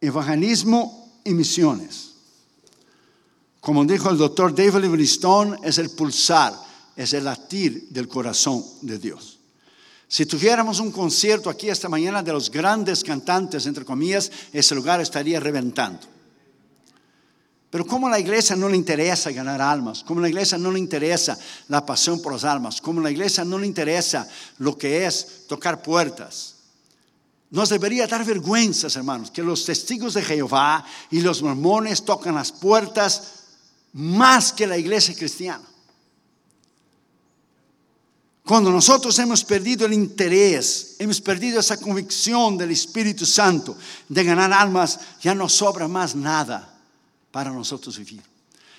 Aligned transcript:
evangelismo 0.00 1.20
y 1.24 1.34
misiones. 1.34 2.12
Como 3.60 3.84
dijo 3.84 4.10
el 4.10 4.18
doctor 4.18 4.54
David 4.54 4.82
Livingstone, 4.82 5.58
es 5.62 5.78
el 5.78 5.90
pulsar, 5.90 6.54
es 6.96 7.12
el 7.12 7.24
latir 7.24 7.88
del 7.90 8.08
corazón 8.08 8.64
de 8.82 8.98
Dios. 8.98 9.38
Si 10.06 10.24
tuviéramos 10.24 10.80
un 10.80 10.90
concierto 10.90 11.50
aquí 11.50 11.68
esta 11.68 11.88
mañana 11.88 12.22
de 12.22 12.32
los 12.32 12.50
grandes 12.50 13.04
cantantes, 13.04 13.66
entre 13.66 13.84
comillas, 13.84 14.30
ese 14.52 14.74
lugar 14.74 15.00
estaría 15.00 15.38
reventando. 15.38 16.00
Pero 17.70 17.86
como 17.86 18.06
a 18.06 18.10
la 18.10 18.18
iglesia 18.18 18.56
no 18.56 18.68
le 18.68 18.76
interesa 18.76 19.30
ganar 19.30 19.60
almas, 19.60 20.02
como 20.02 20.20
a 20.20 20.22
la 20.22 20.28
iglesia 20.30 20.56
no 20.56 20.70
le 20.70 20.78
interesa 20.78 21.38
la 21.68 21.84
pasión 21.84 22.22
por 22.22 22.32
las 22.32 22.44
almas, 22.44 22.80
como 22.80 23.00
a 23.00 23.02
la 23.02 23.10
iglesia 23.10 23.44
no 23.44 23.58
le 23.58 23.66
interesa 23.66 24.26
lo 24.56 24.78
que 24.78 25.04
es 25.04 25.46
tocar 25.46 25.82
puertas, 25.82 26.54
nos 27.50 27.70
debería 27.70 28.06
dar 28.06 28.24
vergüenza, 28.24 28.88
hermanos, 28.88 29.30
que 29.30 29.42
los 29.42 29.64
testigos 29.64 30.14
de 30.14 30.22
Jehová 30.22 30.84
y 31.10 31.20
los 31.20 31.42
mormones 31.42 32.04
tocan 32.04 32.34
las 32.34 32.52
puertas 32.52 33.34
más 33.92 34.52
que 34.52 34.66
la 34.66 34.76
iglesia 34.76 35.14
cristiana. 35.14 35.64
Cuando 38.44 38.70
nosotros 38.70 39.18
hemos 39.18 39.44
perdido 39.44 39.84
el 39.86 39.92
interés, 39.92 40.96
hemos 40.98 41.20
perdido 41.20 41.60
esa 41.60 41.78
convicción 41.78 42.56
del 42.56 42.70
Espíritu 42.70 43.26
Santo 43.26 43.76
de 44.08 44.24
ganar 44.24 44.52
almas, 44.52 45.00
ya 45.20 45.34
no 45.34 45.48
sobra 45.48 45.86
más 45.86 46.14
nada 46.14 46.78
para 47.30 47.50
nosotros 47.50 47.98
vivir. 47.98 48.22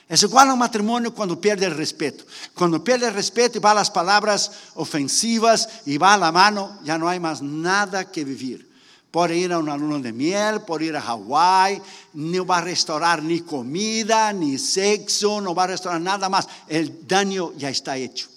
Es 0.07 0.23
igual 0.23 0.49
a 0.49 0.54
un 0.54 0.59
matrimonio 0.59 1.13
cuando 1.13 1.40
pierde 1.40 1.67
el 1.67 1.76
respeto. 1.76 2.26
Cuando 2.55 2.84
pierde 2.84 3.07
el 3.07 3.13
respeto 3.13 3.59
y 3.59 3.62
va 3.62 3.71
a 3.71 3.76
las 3.76 3.91
palabras 3.91 4.51
ofensivas 4.73 5.70
y 5.85 5.99
va 5.99 6.15
a 6.15 6.17
la 6.17 6.31
mano, 6.31 6.79
ya 6.84 6.98
no 6.98 7.07
hay 7.07 7.20
más 7.20 7.43
nada 7.43 8.12
que 8.12 8.23
vivir. 8.23 8.68
Por 9.12 9.31
ir 9.31 9.52
a 9.52 9.58
una 9.58 9.76
luna 9.76 9.99
de 9.99 10.13
miel, 10.13 10.62
por 10.62 10.84
ir 10.84 10.95
a 10.95 11.02
Hawái, 11.02 11.81
no 12.13 12.45
va 12.45 12.59
a 12.59 12.62
restaurar 12.62 13.23
ni 13.23 13.41
comida, 13.41 14.32
ni 14.34 14.57
sexo, 14.57 15.41
no 15.41 15.55
va 15.55 15.63
a 15.63 15.68
restaurar 15.68 15.99
nada 15.99 16.29
más. 16.29 16.48
El 16.68 17.07
daño 17.07 17.54
ya 17.57 17.70
está 17.70 17.98
hecho. 17.98 18.27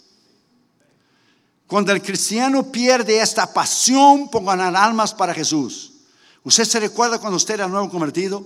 Cuando 1.67 1.93
el 1.93 2.03
cristiano 2.03 2.71
pierde 2.71 3.21
esta 3.21 3.53
pasión 3.53 4.29
por 4.31 4.45
ganar 4.45 4.77
almas 4.77 5.15
para 5.15 5.35
Jesús. 5.35 5.93
¿Usted 6.45 6.65
se 6.65 6.81
recuerda 6.81 7.19
cuando 7.19 7.37
usted 7.37 7.55
era 7.55 7.69
nuevo 7.69 7.89
convertido? 7.89 8.45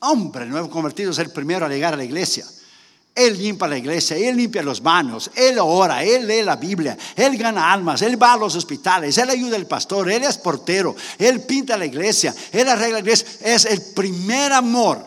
Hombre, 0.00 0.46
nuevo 0.46 0.70
convertido 0.70 1.10
es 1.10 1.18
el 1.18 1.30
primero 1.30 1.66
a 1.66 1.68
llegar 1.68 1.94
a 1.94 1.96
la 1.96 2.04
iglesia. 2.04 2.46
Él 3.18 3.36
limpia 3.36 3.66
la 3.66 3.76
iglesia, 3.76 4.16
Él 4.16 4.36
limpia 4.36 4.62
los 4.62 4.80
manos, 4.80 5.30
Él 5.34 5.58
ora, 5.58 6.04
Él 6.04 6.26
lee 6.26 6.42
la 6.42 6.54
Biblia, 6.54 6.96
Él 7.16 7.36
gana 7.36 7.72
almas, 7.72 8.00
Él 8.02 8.20
va 8.20 8.34
a 8.34 8.36
los 8.36 8.54
hospitales, 8.54 9.18
Él 9.18 9.28
ayuda 9.28 9.56
al 9.56 9.66
pastor, 9.66 10.08
Él 10.08 10.22
es 10.22 10.38
portero, 10.38 10.94
Él 11.18 11.40
pinta 11.42 11.76
la 11.76 11.84
iglesia, 11.84 12.32
Él 12.52 12.68
arregla 12.68 12.94
la 12.94 13.00
iglesia. 13.00 13.26
Es 13.42 13.64
el 13.64 13.82
primer 13.94 14.52
amor. 14.52 15.04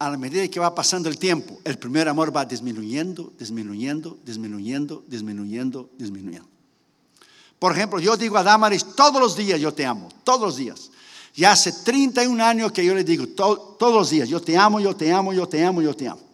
A 0.00 0.08
la 0.08 0.16
medida 0.16 0.46
que 0.46 0.60
va 0.60 0.74
pasando 0.74 1.08
el 1.08 1.18
tiempo, 1.18 1.58
el 1.64 1.76
primer 1.76 2.08
amor 2.08 2.34
va 2.34 2.44
disminuyendo, 2.44 3.32
disminuyendo, 3.36 4.16
disminuyendo, 4.24 5.02
disminuyendo, 5.08 5.90
disminuyendo. 5.98 6.48
Por 7.58 7.72
ejemplo, 7.72 7.98
yo 7.98 8.16
digo 8.16 8.38
a 8.38 8.44
Damaris 8.44 8.94
todos 8.94 9.20
los 9.20 9.36
días, 9.36 9.60
yo 9.60 9.74
te 9.74 9.84
amo, 9.84 10.08
todos 10.22 10.40
los 10.40 10.56
días. 10.56 10.90
Y 11.34 11.44
hace 11.44 11.72
31 11.72 12.42
años 12.44 12.72
que 12.72 12.84
yo 12.84 12.94
le 12.94 13.02
digo 13.04 13.26
todos 13.26 13.92
los 13.92 14.10
días, 14.10 14.28
yo 14.28 14.40
te 14.40 14.56
amo, 14.56 14.80
yo 14.80 14.94
te 14.94 15.12
amo, 15.12 15.32
yo 15.32 15.48
te 15.48 15.64
amo, 15.64 15.82
yo 15.82 15.94
te 15.94 16.06
amo. 16.06 16.27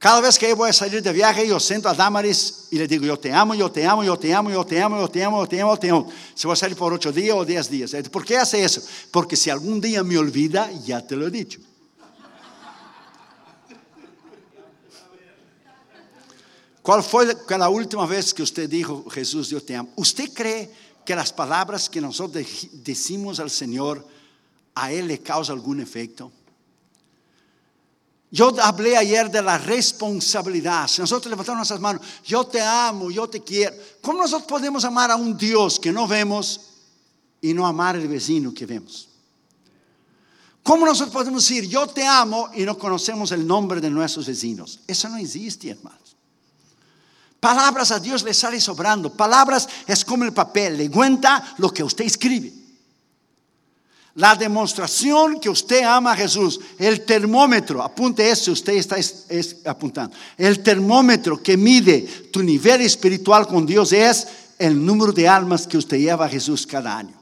Cada 0.00 0.22
vez 0.22 0.38
que 0.38 0.48
yo 0.48 0.56
voy 0.56 0.70
a 0.70 0.72
salir 0.72 1.02
de 1.02 1.12
viaje, 1.12 1.46
yo 1.46 1.60
siento 1.60 1.86
a 1.86 1.92
Damaris 1.92 2.68
y 2.70 2.78
le 2.78 2.88
digo, 2.88 3.04
yo 3.04 3.18
te 3.18 3.30
amo, 3.34 3.54
yo 3.54 3.70
te 3.70 3.86
amo, 3.86 4.02
yo 4.02 4.16
te 4.18 4.32
amo, 4.32 4.50
yo 4.50 4.64
te 4.64 4.80
amo, 4.82 4.98
yo 4.98 5.08
te 5.08 5.22
amo, 5.22 5.42
yo 5.42 5.46
te 5.46 5.60
amo, 5.60 5.74
yo 5.74 5.78
te 5.78 5.90
amo. 5.90 6.08
Se 6.34 6.48
va 6.48 6.54
a 6.54 6.56
salir 6.56 6.74
por 6.74 6.90
ocho 6.94 7.12
días 7.12 7.36
o 7.36 7.44
diez 7.44 7.68
días. 7.68 7.94
¿Por 8.10 8.24
qué 8.24 8.38
hace 8.38 8.64
eso? 8.64 8.80
Porque 9.10 9.36
si 9.36 9.50
algún 9.50 9.78
día 9.78 10.02
me 10.02 10.16
olvida, 10.16 10.72
ya 10.86 11.06
te 11.06 11.16
lo 11.16 11.26
he 11.26 11.30
dicho. 11.30 11.60
¿Cuál 16.80 17.02
fue 17.02 17.36
la 17.58 17.68
última 17.68 18.06
vez 18.06 18.32
que 18.32 18.42
usted 18.42 18.70
dijo, 18.70 19.04
Jesús, 19.10 19.50
yo 19.50 19.62
te 19.62 19.76
amo? 19.76 19.90
¿Usted 19.96 20.32
cree 20.32 20.72
que 21.04 21.14
las 21.14 21.30
palabras 21.30 21.90
que 21.90 22.00
nosotros 22.00 22.42
decimos 22.72 23.38
al 23.38 23.50
Señor, 23.50 24.08
a 24.74 24.90
Él 24.92 25.08
le 25.08 25.18
causa 25.18 25.52
algún 25.52 25.78
efecto? 25.78 26.32
Yo 28.32 28.54
hablé 28.62 28.96
ayer 28.96 29.28
de 29.30 29.42
la 29.42 29.58
responsabilidad. 29.58 30.86
Si 30.86 31.00
nosotros 31.00 31.30
levantamos 31.30 31.58
nuestras 31.58 31.80
manos, 31.80 32.02
yo 32.24 32.46
te 32.46 32.60
amo, 32.60 33.10
yo 33.10 33.28
te 33.28 33.42
quiero. 33.42 33.74
¿Cómo 34.00 34.22
nosotros 34.22 34.48
podemos 34.48 34.84
amar 34.84 35.10
a 35.10 35.16
un 35.16 35.36
Dios 35.36 35.80
que 35.80 35.90
no 35.90 36.06
vemos 36.06 36.60
y 37.40 37.52
no 37.52 37.66
amar 37.66 37.96
al 37.96 38.06
vecino 38.06 38.54
que 38.54 38.66
vemos? 38.66 39.08
¿Cómo 40.62 40.86
nosotros 40.86 41.12
podemos 41.12 41.42
decir, 41.42 41.68
yo 41.68 41.88
te 41.88 42.06
amo 42.06 42.50
y 42.54 42.62
no 42.62 42.78
conocemos 42.78 43.32
el 43.32 43.44
nombre 43.44 43.80
de 43.80 43.90
nuestros 43.90 44.26
vecinos? 44.26 44.78
Eso 44.86 45.08
no 45.08 45.16
existe, 45.16 45.70
hermanos. 45.70 46.16
Palabras 47.40 47.90
a 47.90 47.98
Dios 47.98 48.22
le 48.22 48.34
sale 48.34 48.60
sobrando. 48.60 49.12
Palabras 49.12 49.68
es 49.86 50.04
como 50.04 50.24
el 50.24 50.32
papel, 50.32 50.76
le 50.76 50.90
cuenta 50.90 51.54
lo 51.58 51.72
que 51.72 51.82
usted 51.82 52.04
escribe. 52.04 52.59
La 54.20 54.34
demostración 54.34 55.40
que 55.40 55.48
usted 55.48 55.82
ama 55.82 56.12
a 56.12 56.16
Jesús, 56.16 56.60
el 56.78 57.06
termómetro, 57.06 57.82
apunte 57.82 58.28
eso, 58.28 58.52
usted 58.52 58.74
está 58.74 58.96
apuntando. 59.64 60.14
El 60.36 60.62
termómetro 60.62 61.42
que 61.42 61.56
mide 61.56 62.02
tu 62.30 62.42
nivel 62.42 62.82
espiritual 62.82 63.46
con 63.46 63.64
Dios 63.64 63.94
es 63.94 64.28
el 64.58 64.84
número 64.84 65.10
de 65.12 65.26
almas 65.26 65.66
que 65.66 65.78
usted 65.78 65.96
lleva 65.96 66.26
a 66.26 66.28
Jesús 66.28 66.66
cada 66.66 66.98
año. 66.98 67.18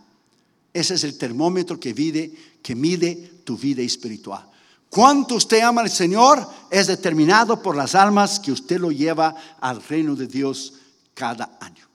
Ese 0.74 0.94
es 0.94 1.04
el 1.04 1.16
termómetro 1.16 1.78
que 1.78 1.94
mide, 1.94 2.32
que 2.60 2.74
mide 2.74 3.14
tu 3.44 3.56
vida 3.56 3.80
espiritual. 3.82 4.44
Cuánto 4.90 5.36
usted 5.36 5.60
ama 5.60 5.82
al 5.82 5.90
Señor 5.90 6.44
es 6.68 6.88
determinado 6.88 7.62
por 7.62 7.76
las 7.76 7.94
almas 7.94 8.40
que 8.40 8.50
usted 8.50 8.80
lo 8.80 8.90
lleva 8.90 9.36
al 9.60 9.80
reino 9.84 10.16
de 10.16 10.26
Dios 10.26 10.72
cada 11.14 11.58
año. 11.60 11.87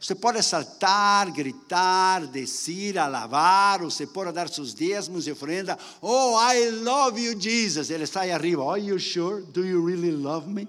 Usted 0.00 0.16
puede 0.16 0.42
saltar, 0.42 1.32
gritar, 1.32 2.30
decir, 2.30 2.98
alabar, 2.98 3.82
usted 3.82 4.08
puede 4.08 4.32
dar 4.32 4.48
sus 4.48 4.76
diezmos 4.76 5.26
y 5.26 5.32
ofrenda. 5.32 5.76
Oh, 6.00 6.38
I 6.40 6.70
love 6.70 7.18
you, 7.18 7.36
Jesus. 7.38 7.90
Está 7.90 8.20
ahí 8.20 8.30
arriba. 8.30 8.72
Are 8.72 8.80
you 8.80 8.98
sure? 8.98 9.42
Do 9.52 9.64
you 9.64 9.84
really 9.84 10.12
love 10.12 10.46
me? 10.46 10.68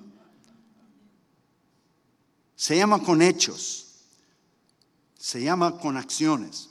Se 2.56 2.76
llama 2.76 3.04
con 3.04 3.22
hechos. 3.22 3.86
Se 5.18 5.42
llama 5.44 5.78
con 5.78 5.96
acciones. 5.96 6.70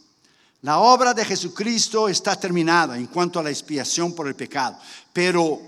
La 0.63 0.81
obra 0.81 1.15
de 1.15 1.25
Jesucristo 1.25 2.09
está 2.09 2.35
terminada 2.35 2.97
en 2.97 3.07
cuanto 3.07 3.39
a 3.39 3.43
la 3.45 3.51
expiación 3.51 4.13
por 4.13 4.27
el 4.27 4.35
pecado, 4.35 4.77
pero 5.13 5.61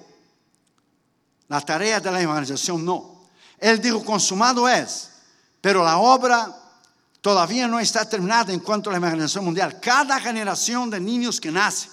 la 1.47 1.61
tarea 1.61 2.01
de 2.01 2.11
la 2.11 2.21
evangelización 2.21 2.85
no. 2.85 3.29
Él 3.59 3.81
dijo, 3.81 4.05
consumado 4.05 4.69
es, 4.69 5.11
pero 5.61 5.85
la 5.85 5.99
obra 5.99 6.57
todavía 7.21 7.69
no 7.69 7.79
está 7.79 8.09
terminada 8.09 8.53
en 8.53 8.61
cuanto 8.61 8.91
a 8.91 8.93
la 8.93 8.99
evangelización 8.99 9.45
mundial. 9.45 9.79
Cada 9.81 10.21
generación 10.21 10.91
de 10.91 11.01
niños 11.01 11.41
que 11.41 11.51
nace, 11.51 11.89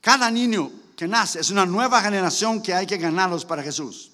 cada 0.00 0.30
niño 0.30 0.70
que 0.96 1.08
nace 1.08 1.40
es 1.40 1.50
una 1.50 1.66
nueva 1.66 2.00
generación 2.02 2.62
que 2.62 2.74
hay 2.74 2.86
que 2.86 2.98
ganarlos 2.98 3.44
para 3.44 3.62
Jesús. 3.62 4.10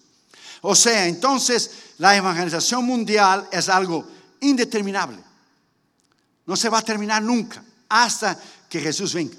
O 0.63 0.75
sea, 0.75 1.07
entonces 1.07 1.71
la 1.99 2.17
evangelización 2.17 2.84
mundial 2.84 3.49
es 3.53 3.69
algo 3.69 4.07
indeterminable. 4.41 5.19
No 6.47 6.57
se 6.57 6.69
va 6.69 6.79
a 6.79 6.83
terminar 6.83 7.23
nunca 7.23 7.63
hasta 7.89 8.39
que 8.69 8.81
Jesús 8.81 9.15
venga. 9.15 9.37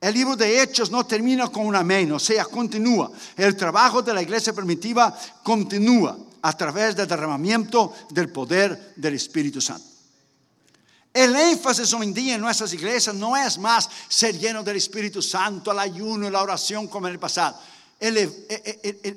El 0.00 0.14
libro 0.14 0.36
de 0.36 0.62
Hechos 0.62 0.90
no 0.90 1.04
termina 1.04 1.48
con 1.48 1.66
un 1.66 1.74
amén, 1.74 2.12
o 2.12 2.18
sea, 2.18 2.44
continúa. 2.44 3.10
El 3.36 3.56
trabajo 3.56 4.00
de 4.00 4.14
la 4.14 4.22
iglesia 4.22 4.52
primitiva 4.52 5.16
continúa 5.42 6.16
a 6.42 6.56
través 6.56 6.96
del 6.96 7.08
derramamiento 7.08 7.92
del 8.10 8.30
poder 8.30 8.94
del 8.96 9.14
Espíritu 9.14 9.60
Santo. 9.60 9.98
El 11.12 11.34
énfasis 11.34 11.92
hoy 11.94 12.06
en 12.06 12.14
día 12.14 12.34
en 12.34 12.40
nuestras 12.40 12.72
iglesias 12.72 13.14
no 13.14 13.36
es 13.36 13.58
más 13.58 13.88
ser 14.08 14.38
lleno 14.38 14.62
del 14.62 14.76
Espíritu 14.76 15.20
Santo, 15.22 15.72
el 15.72 15.78
ayuno 15.78 16.28
y 16.28 16.30
la 16.30 16.42
oración 16.42 16.86
como 16.86 17.08
en 17.08 17.14
el 17.14 17.18
pasado. 17.18 17.58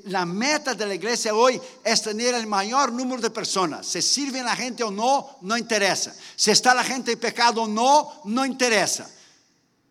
la 0.06 0.26
meta 0.26 0.74
de 0.74 0.86
la 0.88 0.96
iglesia 0.96 1.36
hoy 1.36 1.62
es 1.84 2.02
tener 2.02 2.34
el 2.34 2.48
mayor 2.48 2.92
número 2.92 3.22
de 3.22 3.30
personas. 3.30 3.86
Se 3.86 4.02
sirve 4.02 4.42
la 4.42 4.56
gente 4.56 4.84
o 4.84 4.90
no, 4.90 5.38
no 5.42 5.58
interesa. 5.58 6.16
Si 6.36 6.50
está 6.50 6.74
la 6.74 6.84
gente 6.84 7.12
en 7.12 7.20
pecado 7.20 7.64
o 7.64 7.68
no, 7.68 8.22
no 8.26 8.46
interesa. 8.46 9.08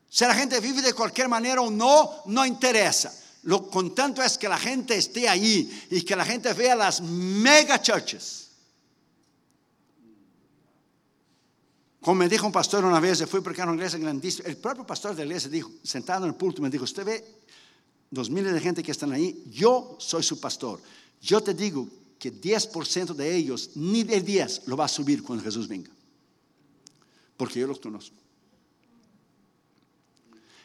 Si 0.09 0.25
la 0.25 0.35
gente 0.35 0.59
vive 0.59 0.83
de 0.83 0.93
cualquier 0.93 1.29
manera 1.29 1.61
o 1.61 1.71
no, 1.71 2.23
no 2.27 2.45
interesa. 2.45 3.13
Lo 3.43 3.69
contento 3.69 4.23
es 4.23 4.37
que 4.37 4.49
la 4.49 4.59
gente 4.59 4.97
esté 4.97 5.29
ahí 5.29 5.87
y 5.91 6.03
que 6.03 6.15
la 6.15 6.25
gente 6.25 6.53
vea 6.53 6.75
las 6.75 7.01
mega 7.01 7.81
churches. 7.81 8.49
Como 12.01 12.17
me 12.17 12.29
dijo 12.29 12.47
un 12.47 12.53
pastor 12.53 12.85
una 12.85 13.01
vez, 13.01 13.25
fui 13.27 13.41
porque 13.41 13.61
era 13.61 13.71
una 13.71 13.77
iglesia 13.79 13.99
grandísima. 13.99 14.49
El 14.49 14.57
propio 14.57 14.87
pastor 14.87 15.15
de 15.15 15.25
la 15.25 15.27
iglesia 15.27 15.51
dijo, 15.51 15.71
sentado 15.83 16.25
en 16.25 16.33
el 16.33 16.37
púlpito, 16.37 16.63
me 16.63 16.71
dijo: 16.71 16.85
Usted 16.85 17.05
ve 17.05 17.25
dos 18.11 18.31
miles 18.31 18.53
de 18.53 18.61
gente 18.61 18.83
que 18.83 18.91
están 18.91 19.13
ahí, 19.13 19.45
yo 19.51 19.97
soy 19.99 20.23
su 20.23 20.41
pastor. 20.41 20.81
Yo 21.21 21.43
te 21.43 21.55
digo 21.55 21.89
que 22.19 22.33
10% 22.33 23.15
de 23.15 23.37
ellos, 23.37 23.71
ni 23.75 24.03
de 24.03 24.21
10, 24.21 24.67
lo 24.67 24.77
va 24.77 24.87
a 24.87 24.89
subir 24.89 25.23
cuando 25.23 25.45
Jesús 25.45 25.69
venga. 25.69 25.91
Porque 27.37 27.61
yo 27.61 27.67
los 27.67 27.81
conozco. 27.81 28.17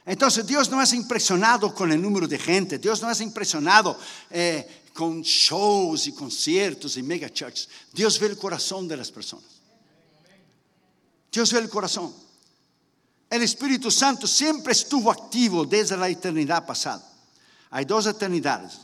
Entonces 0.06 0.46
Dios 0.46 0.69
no 0.69 0.81
es 0.81 0.94
impresionado 0.94 1.74
con 1.74 1.92
el 1.92 2.02
número 2.02 2.28
de 2.28 2.38
gente, 2.38 2.78
Dios 2.78 3.02
no 3.02 3.10
es 3.10 3.22
impresionado 3.22 3.98
eh, 4.30 4.84
con 4.94 5.22
shows 5.22 6.07
y 6.07 6.13
conciertos 6.13 6.96
y 6.98 7.04
mega 7.04 7.30
churches. 7.30 7.68
Dios 7.92 8.19
ve 8.19 8.28
el 8.28 8.38
corazón 8.38 8.88
de 8.88 8.98
las 8.98 9.12
personas. 9.12 9.50
Dios 11.31 11.52
ve 11.52 11.60
el 11.60 11.69
corazón. 11.69 12.13
El 13.30 13.42
Espíritu 13.42 13.90
Santo 13.90 14.28
siempre 14.28 14.74
estuvo 14.74 15.12
activo 15.12 15.66
desde 15.66 15.98
la 15.98 16.07
eternidad 16.07 16.66
pasada. 16.66 17.04
Hay 17.72 17.86
dos 17.86 18.06
eternidades. 18.06 18.81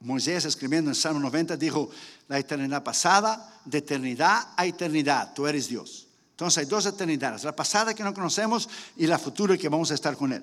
Moisés 0.00 0.44
escribiendo 0.46 0.90
en 0.90 0.94
Salmo 0.94 1.20
90 1.20 1.56
dijo, 1.56 1.90
la 2.28 2.38
eternidad 2.38 2.82
pasada, 2.82 3.60
de 3.64 3.78
eternidad 3.78 4.48
a 4.56 4.66
eternidad, 4.66 5.32
tú 5.34 5.46
eres 5.46 5.68
Dios. 5.68 6.08
Entonces 6.34 6.58
hay 6.58 6.64
dos 6.64 6.84
eternidades, 6.84 7.44
la 7.44 7.54
pasada 7.54 7.94
que 7.94 8.02
no 8.02 8.12
conocemos 8.12 8.68
y 8.96 9.06
la 9.06 9.20
futura 9.20 9.56
que 9.56 9.68
vamos 9.68 9.92
a 9.92 9.94
estar 9.94 10.16
con 10.16 10.32
Él. 10.32 10.42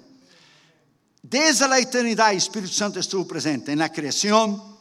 Desde 1.21 1.67
la 1.67 1.79
eternidad 1.79 2.31
el 2.31 2.37
Espíritu 2.37 2.71
Santo 2.71 2.97
estuvo 2.97 3.27
presente 3.27 3.73
en 3.73 3.79
la 3.79 3.91
creación, 3.91 4.71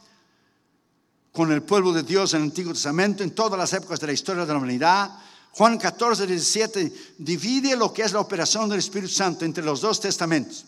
con 1.33 1.51
el 1.51 1.63
pueblo 1.63 1.93
de 1.93 2.05
Dios 2.05 2.33
en 2.35 2.43
el 2.43 2.49
Antiguo 2.49 2.73
Testamento, 2.73 3.25
en 3.25 3.33
todas 3.33 3.59
las 3.59 3.73
épocas 3.73 3.99
de 3.99 4.07
la 4.07 4.13
historia 4.13 4.47
de 4.47 4.53
la 4.53 4.59
humanidad. 4.59 5.11
Juan 5.53 5.79
14, 5.79 6.29
17 6.29 6.93
divide 7.19 7.75
lo 7.75 7.93
que 7.93 8.03
es 8.03 8.13
la 8.13 8.21
operación 8.21 8.69
del 8.69 8.79
Espíritu 8.79 9.13
Santo 9.13 9.45
entre 9.45 9.65
los 9.65 9.81
dos 9.81 10.01
testamentos. 10.01 10.65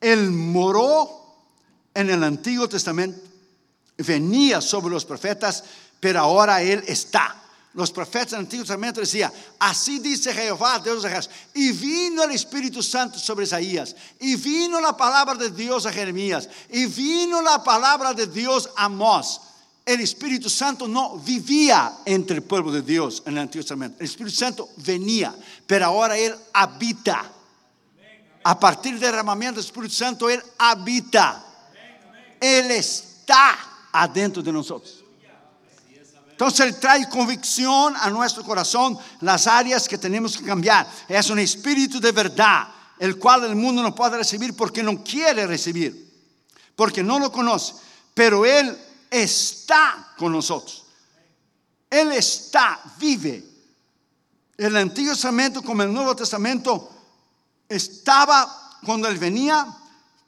Él 0.00 0.30
moró 0.30 1.10
en 1.94 2.10
el 2.10 2.22
Antiguo 2.22 2.68
Testamento, 2.68 3.20
venía 3.96 4.60
sobre 4.60 4.94
los 4.94 5.04
profetas, 5.04 5.64
pero 5.98 6.20
ahora 6.20 6.62
Él 6.62 6.84
está 6.86 7.47
los 7.74 7.92
profetas 7.92 8.30
del 8.30 8.40
Antiguo 8.40 8.64
Testamento 8.64 9.00
decían, 9.00 9.32
así 9.58 9.98
dice 9.98 10.32
Jehová, 10.32 10.78
Dios 10.78 11.02
de 11.02 11.10
Jesús. 11.10 11.30
Y 11.54 11.72
vino 11.72 12.22
el 12.24 12.30
Espíritu 12.32 12.82
Santo 12.82 13.18
sobre 13.18 13.44
Isaías. 13.44 13.94
Y 14.18 14.36
vino 14.36 14.80
la 14.80 14.96
palabra 14.96 15.34
de 15.34 15.50
Dios 15.50 15.86
a 15.86 15.92
Jeremías. 15.92 16.48
Y 16.70 16.86
vino 16.86 17.42
la 17.42 17.62
palabra 17.62 18.14
de 18.14 18.26
Dios 18.26 18.70
a 18.76 18.86
Amós. 18.86 19.40
El 19.84 20.00
Espíritu 20.00 20.50
Santo 20.50 20.88
no 20.88 21.18
vivía 21.18 21.98
entre 22.04 22.36
el 22.36 22.42
pueblo 22.42 22.72
de 22.72 22.82
Dios 22.82 23.22
en 23.26 23.34
el 23.34 23.40
Antiguo 23.40 23.62
Testamento. 23.62 23.96
El 24.00 24.06
Espíritu 24.06 24.36
Santo 24.36 24.68
venía, 24.76 25.34
pero 25.66 25.86
ahora 25.86 26.16
Él 26.16 26.34
habita. 26.52 27.30
A 28.44 28.58
partir 28.58 28.92
del 28.92 29.00
derramamiento 29.00 29.60
del 29.60 29.66
Espíritu 29.66 29.94
Santo, 29.94 30.28
Él 30.28 30.42
habita. 30.58 31.44
Él 32.40 32.70
está 32.70 33.56
adentro 33.92 34.42
de 34.42 34.52
nosotros. 34.52 34.97
Entonces 36.38 36.66
Él 36.66 36.76
trae 36.76 37.08
convicción 37.08 37.96
a 37.96 38.10
nuestro 38.10 38.44
corazón 38.44 38.96
las 39.22 39.48
áreas 39.48 39.88
que 39.88 39.98
tenemos 39.98 40.38
que 40.38 40.44
cambiar. 40.44 40.88
Es 41.08 41.30
un 41.30 41.40
espíritu 41.40 41.98
de 41.98 42.12
verdad, 42.12 42.68
el 42.96 43.18
cual 43.18 43.42
el 43.42 43.56
mundo 43.56 43.82
no 43.82 43.92
puede 43.92 44.18
recibir 44.18 44.54
porque 44.54 44.80
no 44.80 45.02
quiere 45.02 45.48
recibir, 45.48 46.14
porque 46.76 47.02
no 47.02 47.18
lo 47.18 47.32
conoce. 47.32 47.74
Pero 48.14 48.46
Él 48.46 48.78
está 49.10 50.12
con 50.16 50.30
nosotros. 50.30 50.84
Él 51.90 52.12
está, 52.12 52.82
vive. 52.98 53.44
El 54.56 54.76
Antiguo 54.76 55.14
Testamento 55.14 55.60
como 55.60 55.82
el 55.82 55.92
Nuevo 55.92 56.14
Testamento 56.14 56.88
estaba 57.68 58.78
cuando 58.84 59.08
Él 59.08 59.18
venía, 59.18 59.66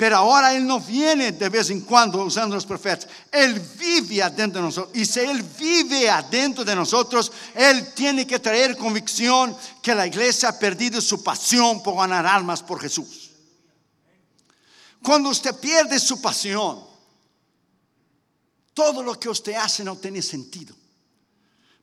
pero 0.00 0.16
ahora 0.16 0.54
Él 0.54 0.66
no 0.66 0.80
viene 0.80 1.32
de 1.32 1.50
vez 1.50 1.68
en 1.68 1.82
cuando 1.82 2.24
usando 2.24 2.54
los 2.54 2.64
profetas. 2.64 3.06
Él 3.30 3.60
vive 3.78 4.22
adentro 4.22 4.62
de 4.62 4.68
nosotros. 4.68 4.96
Y 4.96 5.04
si 5.04 5.20
Él 5.20 5.42
vive 5.42 6.08
adentro 6.08 6.64
de 6.64 6.74
nosotros, 6.74 7.30
Él 7.54 7.92
tiene 7.92 8.26
que 8.26 8.38
traer 8.38 8.78
convicción 8.78 9.54
que 9.82 9.94
la 9.94 10.06
iglesia 10.06 10.48
ha 10.48 10.58
perdido 10.58 11.02
su 11.02 11.22
pasión 11.22 11.82
por 11.82 11.98
ganar 11.98 12.26
almas 12.26 12.62
por 12.62 12.80
Jesús. 12.80 13.32
Cuando 15.02 15.28
usted 15.28 15.54
pierde 15.56 16.00
su 16.00 16.18
pasión, 16.18 16.82
todo 18.72 19.02
lo 19.02 19.20
que 19.20 19.28
usted 19.28 19.52
hace 19.52 19.84
no 19.84 19.98
tiene 19.98 20.22
sentido. 20.22 20.74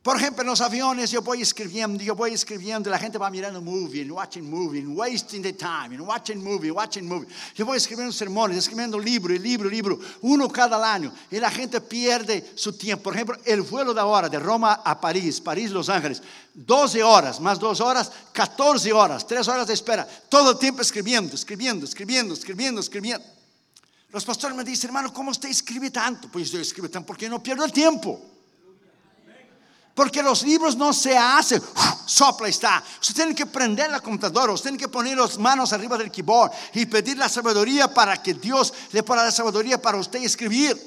Por 0.08 0.16
ejemplo, 0.16 0.42
en 0.42 0.48
los 0.48 0.62
aviones 0.62 1.12
yo 1.12 1.22
voy 1.22 1.42
escribiendo, 1.42 2.02
yo 2.02 2.16
voy 2.16 2.32
escribiendo, 2.32 2.90
la 2.90 2.98
gente 2.98 3.18
va 3.18 3.30
mirando 3.30 3.62
movie, 3.62 4.10
watching 4.10 4.50
movie, 4.50 4.88
wasting 4.88 5.42
the 5.42 5.52
time, 5.52 5.98
and 5.98 6.00
watching 6.00 6.42
movie, 6.42 6.72
watching 6.72 7.06
movie. 7.06 7.28
Yo 7.54 7.66
voy 7.66 7.76
escribiendo 7.76 8.14
sermones, 8.14 8.58
escribiendo 8.58 8.98
libro, 8.98 9.34
y 9.34 9.40
libro, 9.40 9.70
libro, 9.70 10.00
uno 10.22 10.48
cada 10.48 10.94
año, 10.94 11.14
y 11.30 11.42
la 11.42 11.52
gente 11.52 11.82
pierde 11.82 12.54
su 12.56 12.72
tiempo. 12.72 13.04
Por 13.04 13.16
ejemplo, 13.16 13.38
el 13.44 13.64
vuelo 13.64 13.94
de 13.94 14.00
ahora 14.00 14.30
de 14.30 14.40
Roma 14.40 14.80
a 14.82 14.98
París, 14.98 15.42
París, 15.42 15.72
Los 15.72 15.90
Ángeles, 15.90 16.24
12 16.54 17.04
horas, 17.04 17.42
más 17.42 17.60
2 17.60 17.82
horas, 17.82 18.10
14 18.32 18.94
horas, 18.94 19.28
3 19.28 19.46
horas 19.50 19.68
de 19.68 19.74
espera, 19.74 20.08
todo 20.30 20.52
el 20.52 20.58
tiempo 20.58 20.82
escribiendo, 20.84 21.36
escribiendo, 21.36 21.84
escribiendo, 21.84 22.34
escribiendo, 22.34 22.80
escribiendo. 22.80 23.28
Los 24.14 24.24
pastores 24.24 24.56
me 24.56 24.64
dicen, 24.64 24.88
hermano, 24.88 25.14
¿cómo 25.14 25.32
usted 25.32 25.50
escribe 25.50 25.92
tanto? 25.92 26.30
Pues 26.30 26.50
yo 26.50 26.62
escribo 26.62 26.88
tanto 26.88 27.08
porque 27.08 27.28
no 27.28 27.44
pierdo 27.44 27.66
el 27.66 27.74
tiempo. 27.74 28.37
Porque 29.98 30.22
los 30.22 30.44
libros 30.44 30.78
no 30.78 30.94
se 30.94 31.18
hacen, 31.18 31.60
sopla 32.06 32.48
está. 32.48 32.84
Usted 33.02 33.16
tiene 33.16 33.34
que 33.34 33.48
prender 33.48 33.90
la 33.90 34.00
computadora, 34.00 34.54
usted 34.54 34.70
tiene 34.70 34.78
que 34.78 34.88
poner 34.88 35.18
las 35.18 35.40
manos 35.40 35.74
arriba 35.74 35.98
del 35.98 36.12
keyboard 36.12 36.52
y 36.76 36.86
pedir 36.86 37.18
la 37.18 37.28
sabiduría 37.28 37.92
para 37.92 38.22
que 38.22 38.36
Dios 38.36 38.72
le 38.92 39.02
ponga 39.02 39.24
la 39.24 39.32
sabiduría 39.32 39.82
para 39.82 39.98
usted 39.98 40.22
escribir. 40.22 40.80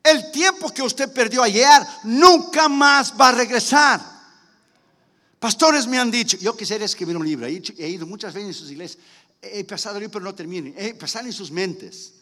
El 0.00 0.30
tiempo 0.30 0.72
que 0.72 0.80
usted 0.80 1.12
perdió 1.12 1.42
ayer 1.42 1.82
nunca 2.04 2.68
más 2.68 3.12
va 3.20 3.30
a 3.30 3.32
regresar. 3.32 4.00
Pastores 5.40 5.88
me 5.88 5.98
han 5.98 6.12
dicho, 6.12 6.36
yo 6.36 6.56
quisiera 6.56 6.84
escribir 6.84 7.16
un 7.16 7.26
libro, 7.26 7.46
he 7.46 7.88
ido 7.88 8.06
muchas 8.06 8.32
veces 8.32 8.46
en 8.46 8.54
sus 8.54 8.70
iglesias, 8.70 9.02
he 9.42 9.64
pasado 9.64 9.96
el 9.96 10.02
libro 10.02 10.12
pero 10.12 10.24
no 10.24 10.36
termine, 10.36 10.72
he 10.78 10.94
pasado 10.94 11.26
en 11.26 11.32
sus 11.32 11.50
mentes. 11.50 12.12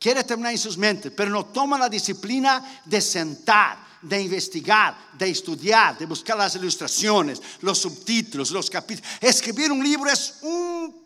Quiere 0.00 0.24
terminar 0.24 0.50
en 0.50 0.58
sus 0.58 0.76
mentes, 0.76 1.12
pero 1.16 1.30
no 1.30 1.46
toma 1.46 1.78
la 1.78 1.88
disciplina 1.88 2.82
de 2.84 3.00
sentar 3.00 3.89
de 4.02 4.22
investigar, 4.22 4.96
de 5.12 5.30
estudiar, 5.30 5.98
de 5.98 6.06
buscar 6.06 6.36
las 6.36 6.54
ilustraciones, 6.54 7.40
los 7.60 7.78
subtítulos, 7.78 8.50
los 8.50 8.70
capítulos. 8.70 9.10
Escribir 9.20 9.70
un 9.70 9.82
libro 9.82 10.10
es 10.10 10.36
un 10.42 11.00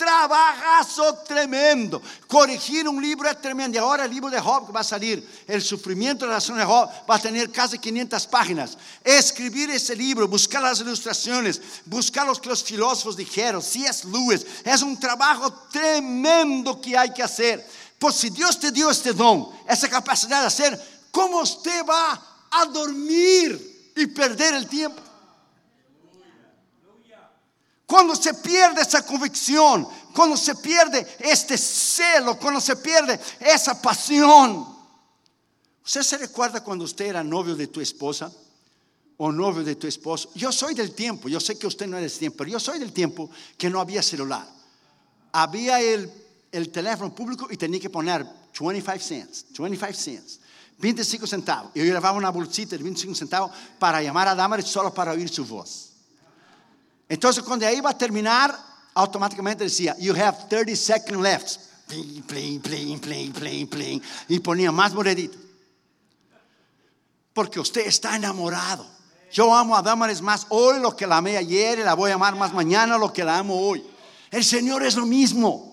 trabajazo 0.00 1.14
tremendo. 1.28 2.00
Corregir 2.26 2.88
un 2.88 3.02
libro 3.02 3.28
es 3.28 3.40
tremendo. 3.40 3.76
Y 3.76 3.78
ahora 3.78 4.06
el 4.06 4.10
libro 4.10 4.30
de 4.30 4.40
Job 4.40 4.66
que 4.66 4.72
va 4.72 4.80
a 4.80 4.84
salir, 4.84 5.28
el 5.46 5.60
sufrimiento 5.60 6.24
de 6.24 6.30
la 6.30 6.38
nación 6.38 6.56
de 6.56 6.64
Job, 6.64 6.88
va 7.08 7.16
a 7.16 7.18
tener 7.18 7.50
casi 7.52 7.78
500 7.78 8.26
páginas. 8.26 8.78
Escribir 9.04 9.70
ese 9.70 9.94
libro, 9.94 10.26
buscar 10.26 10.62
las 10.62 10.80
ilustraciones, 10.80 11.60
buscar 11.84 12.26
los 12.26 12.40
que 12.40 12.48
los 12.48 12.64
filósofos 12.64 13.16
dijeron, 13.16 13.62
si 13.62 13.84
es 13.84 14.04
Lewis, 14.06 14.46
es 14.64 14.80
un 14.80 14.98
trabajo 14.98 15.52
tremendo 15.70 16.80
que 16.80 16.96
hay 16.96 17.12
que 17.12 17.22
hacer. 17.22 17.68
Pues 17.98 18.14
si 18.14 18.30
Dios 18.30 18.58
te 18.58 18.72
dio 18.72 18.90
este 18.90 19.12
don, 19.12 19.50
esa 19.68 19.86
capacidad 19.86 20.40
de 20.40 20.46
hacer, 20.46 21.04
¿cómo 21.10 21.42
usted 21.42 21.84
va 21.84 22.29
a 22.50 22.66
dormir 22.66 23.92
y 23.96 24.06
perder 24.06 24.54
el 24.54 24.68
tiempo. 24.68 25.02
Cuando 27.86 28.14
se 28.14 28.34
pierde 28.34 28.82
esa 28.82 29.04
convicción, 29.04 29.86
cuando 30.14 30.36
se 30.36 30.54
pierde 30.54 31.04
este 31.18 31.58
celo, 31.58 32.38
cuando 32.38 32.60
se 32.60 32.76
pierde 32.76 33.18
esa 33.40 33.82
pasión. 33.82 34.64
¿Usted 35.84 36.02
se 36.02 36.18
recuerda 36.18 36.62
cuando 36.62 36.84
usted 36.84 37.06
era 37.06 37.24
novio 37.24 37.56
de 37.56 37.66
tu 37.66 37.80
esposa 37.80 38.32
o 39.16 39.32
novio 39.32 39.64
de 39.64 39.74
tu 39.74 39.88
esposo? 39.88 40.30
Yo 40.36 40.52
soy 40.52 40.74
del 40.74 40.92
tiempo, 40.92 41.28
yo 41.28 41.40
sé 41.40 41.58
que 41.58 41.66
usted 41.66 41.88
no 41.88 41.96
es 41.96 42.02
del 42.04 42.18
tiempo, 42.18 42.36
pero 42.38 42.50
yo 42.50 42.60
soy 42.60 42.78
del 42.78 42.92
tiempo 42.92 43.28
que 43.58 43.68
no 43.68 43.80
había 43.80 44.04
celular. 44.04 44.46
Había 45.32 45.80
el, 45.80 46.08
el 46.52 46.70
teléfono 46.70 47.12
público 47.12 47.48
y 47.50 47.56
tenía 47.56 47.80
que 47.80 47.90
poner 47.90 48.24
25 48.56 48.98
cents, 49.00 49.46
25 49.58 49.92
cents. 49.94 50.40
25 50.80 51.26
centavos. 51.26 51.70
Eu 51.74 51.84
levava 51.92 52.18
uma 52.18 52.32
bolsita 52.32 52.76
de 52.76 52.82
25 52.82 53.14
centavos 53.14 53.50
para 53.78 54.02
chamar 54.02 54.26
a 54.28 54.34
Damaris 54.34 54.68
só 54.68 54.88
para 54.90 55.12
ouvir 55.12 55.28
sua 55.28 55.44
voz. 55.44 55.90
Então, 57.08 57.30
quando 57.44 57.64
aí 57.64 57.76
ia 57.76 57.94
terminar, 57.94 58.90
automaticamente 58.94 59.64
dizia: 59.64 59.94
You 59.98 60.14
have 60.14 60.46
30 60.48 60.74
seconds 60.76 61.20
left. 61.20 61.60
Plim, 61.86 62.22
plim, 62.22 62.60
plim, 62.60 62.98
plim, 62.98 63.32
plim, 63.32 63.66
plim. 63.66 64.02
E 64.28 64.40
ponia 64.40 64.72
mais 64.72 64.92
monedita. 64.92 65.36
Porque 67.34 67.58
você 67.58 67.82
está 67.82 68.16
enamorado. 68.16 68.86
Eu 69.36 69.52
amo 69.52 69.76
a 69.76 69.82
Damaris 69.82 70.20
más 70.20 70.46
hoy 70.48 70.80
lo 70.80 70.96
que 70.96 71.06
la 71.06 71.18
amé 71.18 71.36
ayer 71.36 71.78
y 71.78 71.82
la 71.84 71.94
voy 71.94 72.10
a 72.10 72.14
amar 72.14 72.34
más 72.34 72.52
mañana 72.52 72.98
lo 72.98 73.12
que 73.12 73.22
la 73.22 73.38
amo 73.38 73.54
hoy. 73.54 73.84
El 74.30 74.44
Señor 74.44 74.82
es 74.82 74.96
lo 74.96 75.06
mismo. 75.06 75.69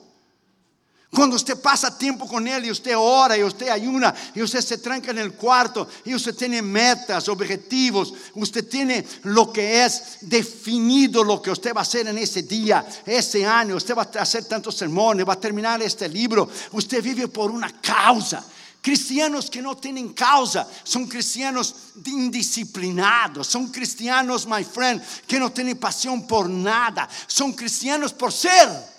Cuando 1.09 1.37
usted 1.37 1.59
pasa 1.61 1.97
tiempo 1.97 2.27
con 2.27 2.45
Él 2.47 2.65
y 2.65 2.71
usted 2.71 2.93
ora 2.97 3.37
y 3.37 3.43
usted 3.43 3.69
ayuna 3.69 4.13
y 4.35 4.41
usted 4.41 4.59
se 4.59 4.77
tranca 4.77 5.11
en 5.11 5.19
el 5.19 5.33
cuarto 5.33 5.87
y 6.03 6.13
usted 6.13 6.35
tiene 6.35 6.61
metas, 6.61 7.29
objetivos, 7.29 8.13
usted 8.35 8.67
tiene 8.67 9.05
lo 9.23 9.51
que 9.51 9.85
es 9.85 10.17
definido 10.21 11.23
lo 11.23 11.41
que 11.41 11.49
usted 11.49 11.73
va 11.73 11.79
a 11.79 11.83
hacer 11.83 12.07
en 12.07 12.17
ese 12.17 12.43
día, 12.43 12.85
ese 13.05 13.45
año, 13.45 13.77
usted 13.77 13.95
va 13.95 14.09
a 14.13 14.21
hacer 14.21 14.45
tantos 14.45 14.75
sermones, 14.75 15.27
va 15.27 15.33
a 15.33 15.39
terminar 15.39 15.81
este 15.81 16.09
libro, 16.09 16.49
usted 16.73 17.01
vive 17.01 17.27
por 17.29 17.51
una 17.51 17.71
causa. 17.81 18.45
Cristianos 18.81 19.49
que 19.49 19.61
no 19.61 19.75
tienen 19.75 20.13
causa 20.13 20.67
son 20.83 21.07
cristianos 21.07 21.73
indisciplinados, 22.05 23.47
son 23.47 23.69
cristianos, 23.69 24.45
my 24.45 24.63
friend, 24.63 25.01
que 25.25 25.39
no 25.39 25.51
tienen 25.51 25.77
pasión 25.77 26.27
por 26.27 26.49
nada, 26.49 27.07
son 27.27 27.53
cristianos 27.53 28.13
por 28.13 28.31
ser 28.31 28.96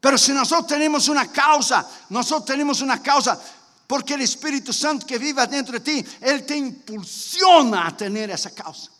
Pero 0.00 0.16
si 0.16 0.32
nosotros 0.32 0.66
tenemos 0.66 1.08
una 1.08 1.30
causa, 1.30 1.86
nosotros 2.08 2.46
tenemos 2.46 2.80
una 2.80 3.02
causa, 3.02 3.38
porque 3.86 4.14
el 4.14 4.22
Espíritu 4.22 4.72
Santo 4.72 5.06
que 5.06 5.18
vive 5.18 5.46
dentro 5.46 5.74
de 5.74 5.80
ti, 5.80 6.04
Él 6.20 6.46
te 6.46 6.56
impulsiona 6.56 7.86
a 7.86 7.96
tener 7.96 8.30
esa 8.30 8.50
causa. 8.50 8.90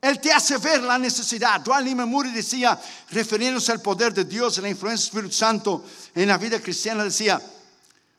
Él 0.00 0.20
te 0.20 0.32
hace 0.32 0.58
ver 0.58 0.82
la 0.82 0.98
necesidad. 0.98 1.60
Dwight 1.60 1.96
Moody 1.96 2.32
decía, 2.32 2.78
refiriéndose 3.10 3.70
al 3.72 3.80
poder 3.80 4.12
de 4.12 4.24
Dios, 4.24 4.58
la 4.58 4.68
influencia 4.68 5.06
del 5.06 5.26
Espíritu 5.26 5.34
Santo 5.34 5.84
en 6.14 6.28
la 6.28 6.38
vida 6.38 6.60
cristiana, 6.60 7.04
decía, 7.04 7.40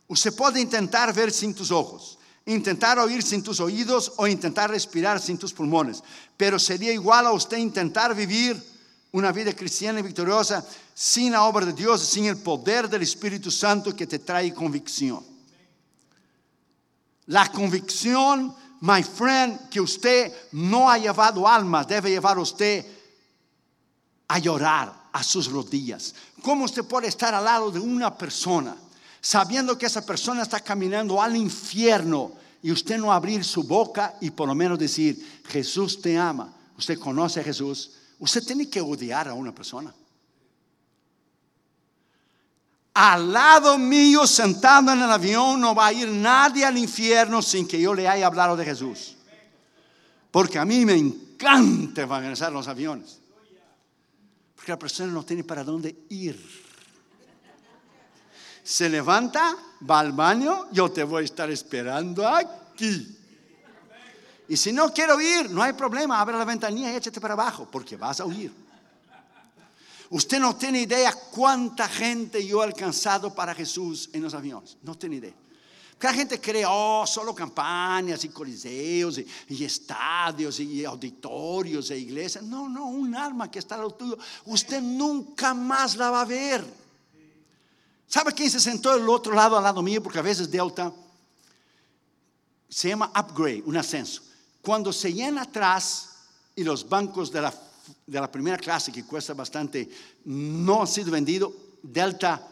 usted 0.08 0.34
puede 0.34 0.62
intentar 0.62 1.14
ver 1.14 1.32
sin 1.32 1.54
tus 1.54 1.72
ojos, 1.72 2.18
intentar 2.46 3.00
oír 3.00 3.22
sin 3.22 3.44
tus 3.44 3.60
oídos 3.60 4.14
o 4.16 4.28
intentar 4.28 4.70
respirar 4.70 5.22
sin 5.22 5.38
tus 5.38 5.54
pulmones, 5.54 6.02
pero 6.38 6.58
sería 6.58 6.92
igual 6.94 7.28
a 7.28 7.34
usted 7.34 7.58
intentar 7.58 8.16
vivir 8.16 8.73
una 9.14 9.32
vida 9.32 9.54
cristiana 9.54 10.00
y 10.00 10.04
victoriosa 10.04 10.66
sin 10.94 11.32
la 11.32 11.44
obra 11.44 11.66
de 11.66 11.74
Dios, 11.74 12.02
sin 12.02 12.26
el 12.26 12.38
poder 12.38 12.90
del 12.90 13.04
Espíritu 13.04 13.52
Santo 13.52 13.96
que 13.96 14.08
te 14.08 14.20
trae 14.20 14.54
convicción. 14.54 15.24
La 17.28 17.50
convicción, 17.52 18.54
my 18.82 19.04
friend, 19.04 19.70
que 19.70 19.80
usted 19.80 20.34
no 20.54 20.90
ha 20.90 20.98
llevado 20.98 21.48
alma, 21.48 21.84
debe 21.84 22.10
llevar 22.10 22.38
a 22.38 22.42
usted 22.42 22.86
a 24.28 24.40
llorar 24.40 24.92
a 25.12 25.24
sus 25.24 25.52
rodillas. 25.52 26.16
¿Cómo 26.42 26.66
usted 26.66 26.84
puede 26.84 27.08
estar 27.08 27.36
al 27.36 27.46
lado 27.46 27.70
de 27.70 27.80
una 27.80 28.18
persona 28.18 28.76
sabiendo 29.22 29.78
que 29.78 29.86
esa 29.86 30.04
persona 30.04 30.42
está 30.42 30.60
caminando 30.60 31.22
al 31.22 31.36
infierno 31.36 32.32
y 32.64 32.72
usted 32.72 32.98
no 32.98 33.14
abrir 33.14 33.44
su 33.46 33.64
boca 33.64 34.16
y 34.22 34.32
por 34.32 34.48
lo 34.48 34.56
menos 34.56 34.80
decir, 34.80 35.44
Jesús 35.50 36.02
te 36.02 36.18
ama? 36.18 36.52
Usted 36.80 36.98
conoce 36.98 37.42
a 37.42 37.44
Jesús, 37.44 37.92
Usted 38.20 38.44
tiene 38.46 38.70
que 38.70 38.82
odiar 38.82 39.28
a 39.28 39.34
una 39.34 39.54
persona. 39.54 39.94
Al 42.94 43.34
lado 43.34 43.78
mío, 43.78 44.28
sentado 44.28 44.92
en 44.92 45.02
el 45.02 45.10
avión, 45.10 45.60
no 45.60 45.74
va 45.74 45.88
a 45.88 45.94
ir 45.94 46.08
nadie 46.10 46.64
al 46.64 46.78
infierno 46.78 47.42
sin 47.42 47.68
que 47.68 47.82
yo 47.82 47.94
le 47.94 48.08
haya 48.08 48.28
hablado 48.28 48.56
de 48.56 48.66
Jesús. 48.66 49.16
Porque 50.30 50.60
a 50.60 50.66
mí 50.66 50.86
me 50.86 50.94
encanta 50.94 52.04
evangelizar 52.04 52.52
los 52.52 52.68
aviones. 52.68 53.20
Porque 54.56 54.72
la 54.72 54.80
persona 54.80 55.12
no 55.12 55.26
tiene 55.26 55.44
para 55.44 55.64
dónde 55.64 56.06
ir. 56.10 56.40
Se 58.64 58.88
levanta, 58.90 59.58
va 59.90 60.00
al 60.00 60.14
baño, 60.14 60.72
yo 60.72 60.90
te 60.90 61.04
voy 61.04 61.24
a 61.24 61.26
estar 61.26 61.50
esperando 61.50 62.28
aquí. 62.28 63.23
Y 64.48 64.58
si 64.58 64.74
no 64.74 64.94
quiero 64.94 65.20
ir, 65.22 65.50
no 65.50 65.64
hay 65.64 65.74
problema, 65.74 66.20
abre 66.20 66.38
la 66.38 66.46
ventanilla 66.46 66.92
y 66.92 66.96
échate 66.96 67.22
para 67.22 67.34
abajo, 67.34 67.68
porque 67.72 67.96
vas 67.96 68.20
a 68.20 68.26
huir. 68.26 68.52
Usted 70.10 70.40
no 70.40 70.56
tiene 70.56 70.82
idea 70.82 71.12
cuánta 71.32 71.88
gente 71.88 72.46
yo 72.46 72.62
he 72.62 72.66
alcanzado 72.66 73.34
para 73.34 73.56
Jesús 73.56 74.10
en 74.14 74.22
los 74.22 74.34
aviones. 74.34 74.78
No 74.84 74.96
tiene 74.96 75.16
idea. 75.16 75.34
Porque 75.94 76.08
la 76.08 76.14
gente 76.14 76.40
cree, 76.40 76.66
oh, 76.68 77.06
solo 77.08 77.34
campañas 77.34 78.24
y 78.26 78.30
coliseos 78.30 79.20
y, 79.48 79.64
estadios 79.64 80.60
y 80.60 80.86
auditorios 80.86 81.90
e 81.90 81.98
iglesias. 81.98 82.44
No, 82.44 82.68
no, 82.70 82.86
un 82.86 83.16
alma 83.16 83.50
que 83.50 83.60
está 83.60 83.76
al 83.76 83.96
tuyo, 83.96 84.18
usted 84.46 84.82
nunca 84.82 85.54
más 85.54 85.96
la 85.96 86.12
va 86.12 86.22
a 86.22 86.26
ver. 86.26 86.64
¿Sabe 88.06 88.34
quién 88.34 88.52
se 88.52 88.60
sentó 88.60 88.96
del 88.96 89.10
otro 89.10 89.34
lado 89.34 89.58
al 89.58 89.64
lado 89.64 89.82
mío? 89.82 90.04
Porque 90.04 90.20
a 90.20 90.22
veces 90.24 90.52
Delta 90.52 90.94
se 92.70 92.90
llama 92.90 93.12
upgrade, 93.16 93.64
un 93.66 93.78
ascenso. 93.78 94.22
Cuando 94.64 94.94
se 94.94 95.14
llena 95.14 95.42
atrás 95.42 96.10
y 96.56 96.64
los 96.64 96.88
bancos 96.88 97.34
de 97.34 97.42
la, 97.42 97.54
de 98.08 98.20
la 98.22 98.32
primera 98.32 98.58
clase, 98.58 98.94
que 98.94 99.04
cuesta 99.04 99.34
bastante, 99.34 99.90
no 100.24 100.80
han 100.80 100.88
sido 100.88 101.12
vendidos, 101.12 101.52
Delta 101.82 102.48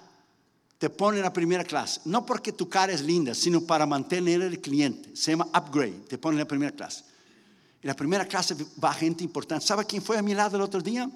te 0.78 0.90
pone 0.90 1.20
en 1.20 1.24
la 1.24 1.32
primera 1.32 1.64
clase. 1.64 2.02
No 2.04 2.26
porque 2.26 2.52
tu 2.52 2.68
cara 2.68 2.92
es 2.92 3.02
linda, 3.02 3.34
sino 3.34 3.62
para 3.62 3.86
mantener 3.86 4.42
el 4.42 4.60
cliente. 4.60 5.16
Se 5.16 5.32
llama 5.32 5.48
upgrade, 5.58 6.04
te 6.10 6.18
pone 6.18 6.36
en 6.36 6.40
la 6.40 6.48
primera 6.48 6.74
clase. 6.74 7.06
En 7.82 7.88
la 7.88 7.96
primera 7.96 8.26
clase 8.26 8.58
va 8.84 8.94
gente 8.94 9.24
importante. 9.24 9.66
¿Sabe 9.66 9.86
quién 9.86 10.02
fue 10.02 10.18
a 10.18 10.22
mi 10.22 10.34
lado 10.34 10.58
el 10.58 10.64
otro 10.64 10.82
día? 10.82 11.10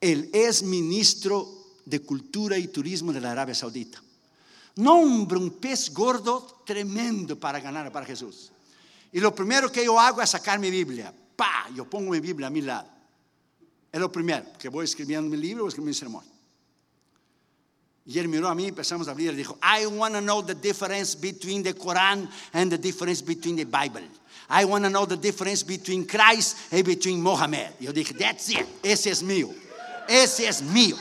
El 0.00 0.28
ex 0.32 0.64
ministro 0.64 1.46
de 1.84 2.00
Cultura 2.00 2.58
y 2.58 2.66
Turismo 2.66 3.12
de 3.12 3.20
la 3.20 3.30
Arabia 3.30 3.54
Saudita. 3.54 4.02
No, 4.74 5.02
hombre, 5.02 5.38
un 5.38 5.50
pez 5.50 5.92
gordo 5.92 6.62
tremendo 6.66 7.38
para 7.38 7.60
ganar 7.60 7.92
para 7.92 8.06
Jesús. 8.06 8.50
Y 9.12 9.20
lo 9.20 9.34
primero 9.34 9.70
que 9.70 9.84
yo 9.84 9.98
hago 9.98 10.20
es 10.20 10.30
sacar 10.30 10.58
mi 10.58 10.70
Biblia. 10.70 11.12
Pa, 11.36 11.68
yo 11.74 11.88
pongo 11.88 12.10
mi 12.10 12.20
Biblia 12.20 12.48
a 12.48 12.50
mi 12.50 12.60
lado. 12.60 12.88
Es 13.90 14.00
lo 14.00 14.12
primero, 14.12 14.44
que 14.58 14.68
voy 14.68 14.84
escribiendo 14.84 15.30
mi 15.30 15.36
libro 15.36 15.64
o 15.64 15.68
escribiendo 15.68 15.90
mi 15.90 15.94
sermón. 15.94 16.38
Y 18.04 18.18
él 18.18 18.28
miró 18.28 18.48
a 18.48 18.54
mí, 18.54 18.68
empezamos 18.68 19.06
a 19.08 19.10
abrir 19.10 19.32
y 19.32 19.36
dijo, 19.36 19.58
I 19.62 19.86
want 19.86 20.14
to 20.14 20.20
know 20.20 20.42
the 20.42 20.54
difference 20.54 21.14
between 21.14 21.62
the 21.62 21.74
Quran 21.74 22.28
and 22.54 22.70
the 22.70 22.78
difference 22.78 23.22
between 23.22 23.56
the 23.56 23.64
Bible. 23.64 24.02
I 24.48 24.64
want 24.64 24.84
to 24.84 24.90
know 24.90 25.04
the 25.04 25.16
difference 25.16 25.62
between 25.62 26.06
Christ 26.06 26.72
and 26.72 26.84
between 26.84 27.20
Mohammed. 27.20 27.74
Yo 27.80 27.92
dije, 27.92 28.18
that's 28.18 28.48
it, 28.48 28.66
ese 28.82 29.08
es 29.08 29.22
mío. 29.22 29.54
Ese 30.08 30.48
es 30.48 30.62
mío. 30.62 30.96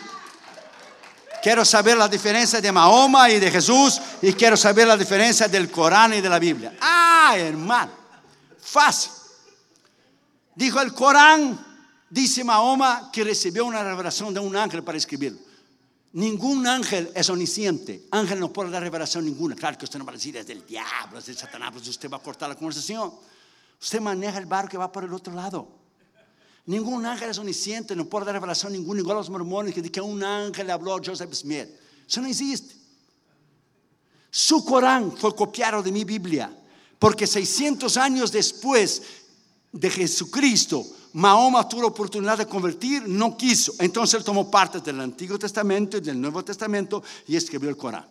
Quiero 1.48 1.64
saber 1.64 1.96
la 1.96 2.10
diferencia 2.10 2.60
de 2.60 2.70
Mahoma 2.74 3.30
y 3.30 3.40
de 3.40 3.50
Jesús 3.50 4.02
y 4.22 4.34
quiero 4.34 4.58
saber 4.58 4.86
la 4.86 4.98
diferencia 4.98 5.48
del 5.48 5.72
Corán 5.72 6.14
y 6.14 6.20
de 6.20 6.28
la 6.28 6.40
Biblia. 6.40 6.76
Ah, 6.82 7.36
hermano, 7.38 7.94
fácil. 8.60 9.14
Dijo 10.54 10.82
el 10.82 10.92
Corán, 10.92 11.58
dice 12.10 12.44
Mahoma 12.44 13.10
que 13.14 13.24
recibió 13.24 13.64
una 13.64 13.82
revelación 13.82 14.34
de 14.34 14.42
un 14.42 14.58
ángel 14.58 14.84
para 14.84 14.98
escribirlo. 14.98 15.40
Ningún 16.12 16.68
ángel 16.68 17.14
es 17.16 17.30
omnisciente. 17.30 18.10
Ángel 18.12 18.42
no 18.42 18.52
puede 18.52 18.70
dar 18.70 18.84
revelación 18.84 19.24
ninguna. 19.24 19.56
Claro 19.56 19.78
que 19.78 19.86
usted 19.86 20.00
no 20.00 20.04
va 20.06 20.12
a 20.12 20.16
decir 20.16 20.36
es 20.36 20.48
del 20.48 20.66
diablo, 20.66 21.18
es 21.18 21.28
del 21.28 21.38
Satanás, 21.38 21.70
pues 21.72 21.88
usted 21.88 22.10
va 22.10 22.18
a 22.18 22.22
cortar 22.22 22.50
la 22.50 22.56
conversación. 22.56 23.14
Usted 23.82 24.02
maneja 24.02 24.38
el 24.38 24.48
barco 24.48 24.72
que 24.72 24.78
va 24.78 24.92
por 24.92 25.06
el 25.06 25.14
otro 25.14 25.34
lado. 25.34 25.77
Ningún 26.68 27.06
ángel 27.06 27.30
es 27.30 27.38
omnisciente, 27.38 27.96
no 27.96 28.06
puede 28.06 28.26
dar 28.26 28.36
revelación 28.36 28.74
ninguna, 28.74 29.00
igual 29.00 29.16
a 29.16 29.20
los 29.22 29.30
mormones 29.30 29.74
que 29.74 29.82
que 29.90 30.02
un 30.02 30.22
ángel 30.22 30.70
habló 30.70 30.96
a 30.96 31.02
Joseph 31.04 31.34
Smith. 31.34 31.70
Eso 32.06 32.22
no 32.22 32.28
existe. 32.28 32.76
Su 34.30 34.66
Corán 34.66 35.16
fue 35.16 35.34
copiado 35.34 35.82
de 35.82 35.94
mi 35.94 36.04
Biblia, 36.04 36.54
porque 37.00 37.26
600 37.26 37.96
años 37.96 38.34
después 38.34 39.02
de 39.72 39.90
Jesucristo, 39.90 40.86
Mahoma 41.14 41.68
tuvo 41.70 41.84
la 41.84 41.88
oportunidad 41.88 42.38
de 42.38 42.48
convertir, 42.48 43.08
no 43.08 43.38
quiso. 43.38 43.74
Entonces 43.80 44.20
él 44.20 44.26
tomó 44.26 44.52
parte 44.52 44.82
del 44.82 45.00
Antiguo 45.00 45.40
Testamento 45.40 45.96
y 45.96 46.02
del 46.02 46.20
Nuevo 46.20 46.44
Testamento 46.44 47.02
y 47.28 47.38
escribió 47.38 47.70
el 47.70 47.78
Corán. 47.78 48.06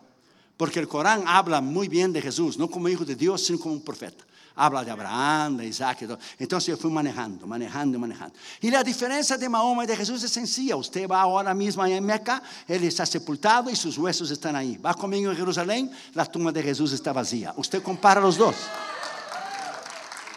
Porque 0.57 0.81
el 0.81 0.89
Corán 0.89 1.25
habla 1.27 1.61
muy 1.61 1.89
bien 1.89 2.11
de 2.11 2.23
Jesús, 2.23 2.57
no 2.57 2.71
como 2.71 2.89
hijo 2.89 3.05
de 3.05 3.17
Dios, 3.17 3.45
sino 3.45 3.59
como 3.59 3.75
un 3.75 3.85
profeta 3.85 4.25
habla 4.57 4.83
de 4.85 4.91
Abraham, 4.91 5.59
de 5.59 5.67
Isaac. 5.67 6.03
Y 6.03 6.07
todo. 6.07 6.19
Entonces 6.39 6.69
yo 6.69 6.77
fui 6.77 6.91
manejando, 6.91 7.47
manejando, 7.47 7.99
manejando. 7.99 8.35
Y 8.61 8.71
la 8.71 8.83
diferencia 8.83 9.37
de 9.37 9.49
Mahoma 9.49 9.85
y 9.85 9.87
de 9.87 9.97
Jesús 9.97 10.23
es 10.23 10.33
sencilla. 10.33 10.77
Usted 10.77 11.09
va 11.09 11.21
ahora 11.21 11.55
mismo 11.55 11.85
en 11.85 12.05
Meca, 12.05 12.43
Él 12.67 12.83
está 12.85 13.07
sepultado 13.07 13.71
y 13.71 13.77
sus 13.77 13.99
huesos 13.99 14.31
están 14.31 14.57
ahí. 14.57 14.79
Va 14.79 14.95
conmigo 14.95 15.31
en 15.31 15.37
Jerusalén, 15.37 15.91
la 16.15 16.25
tumba 16.25 16.51
de 16.51 16.63
Jesús 16.63 16.93
está 16.93 17.13
vacía. 17.13 17.53
Usted 17.57 17.83
compara 17.83 18.21
los 18.21 18.37
dos. 18.37 18.57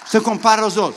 Usted 0.05 0.21
compara 0.21 0.61
los 0.61 0.75
dos. 0.75 0.95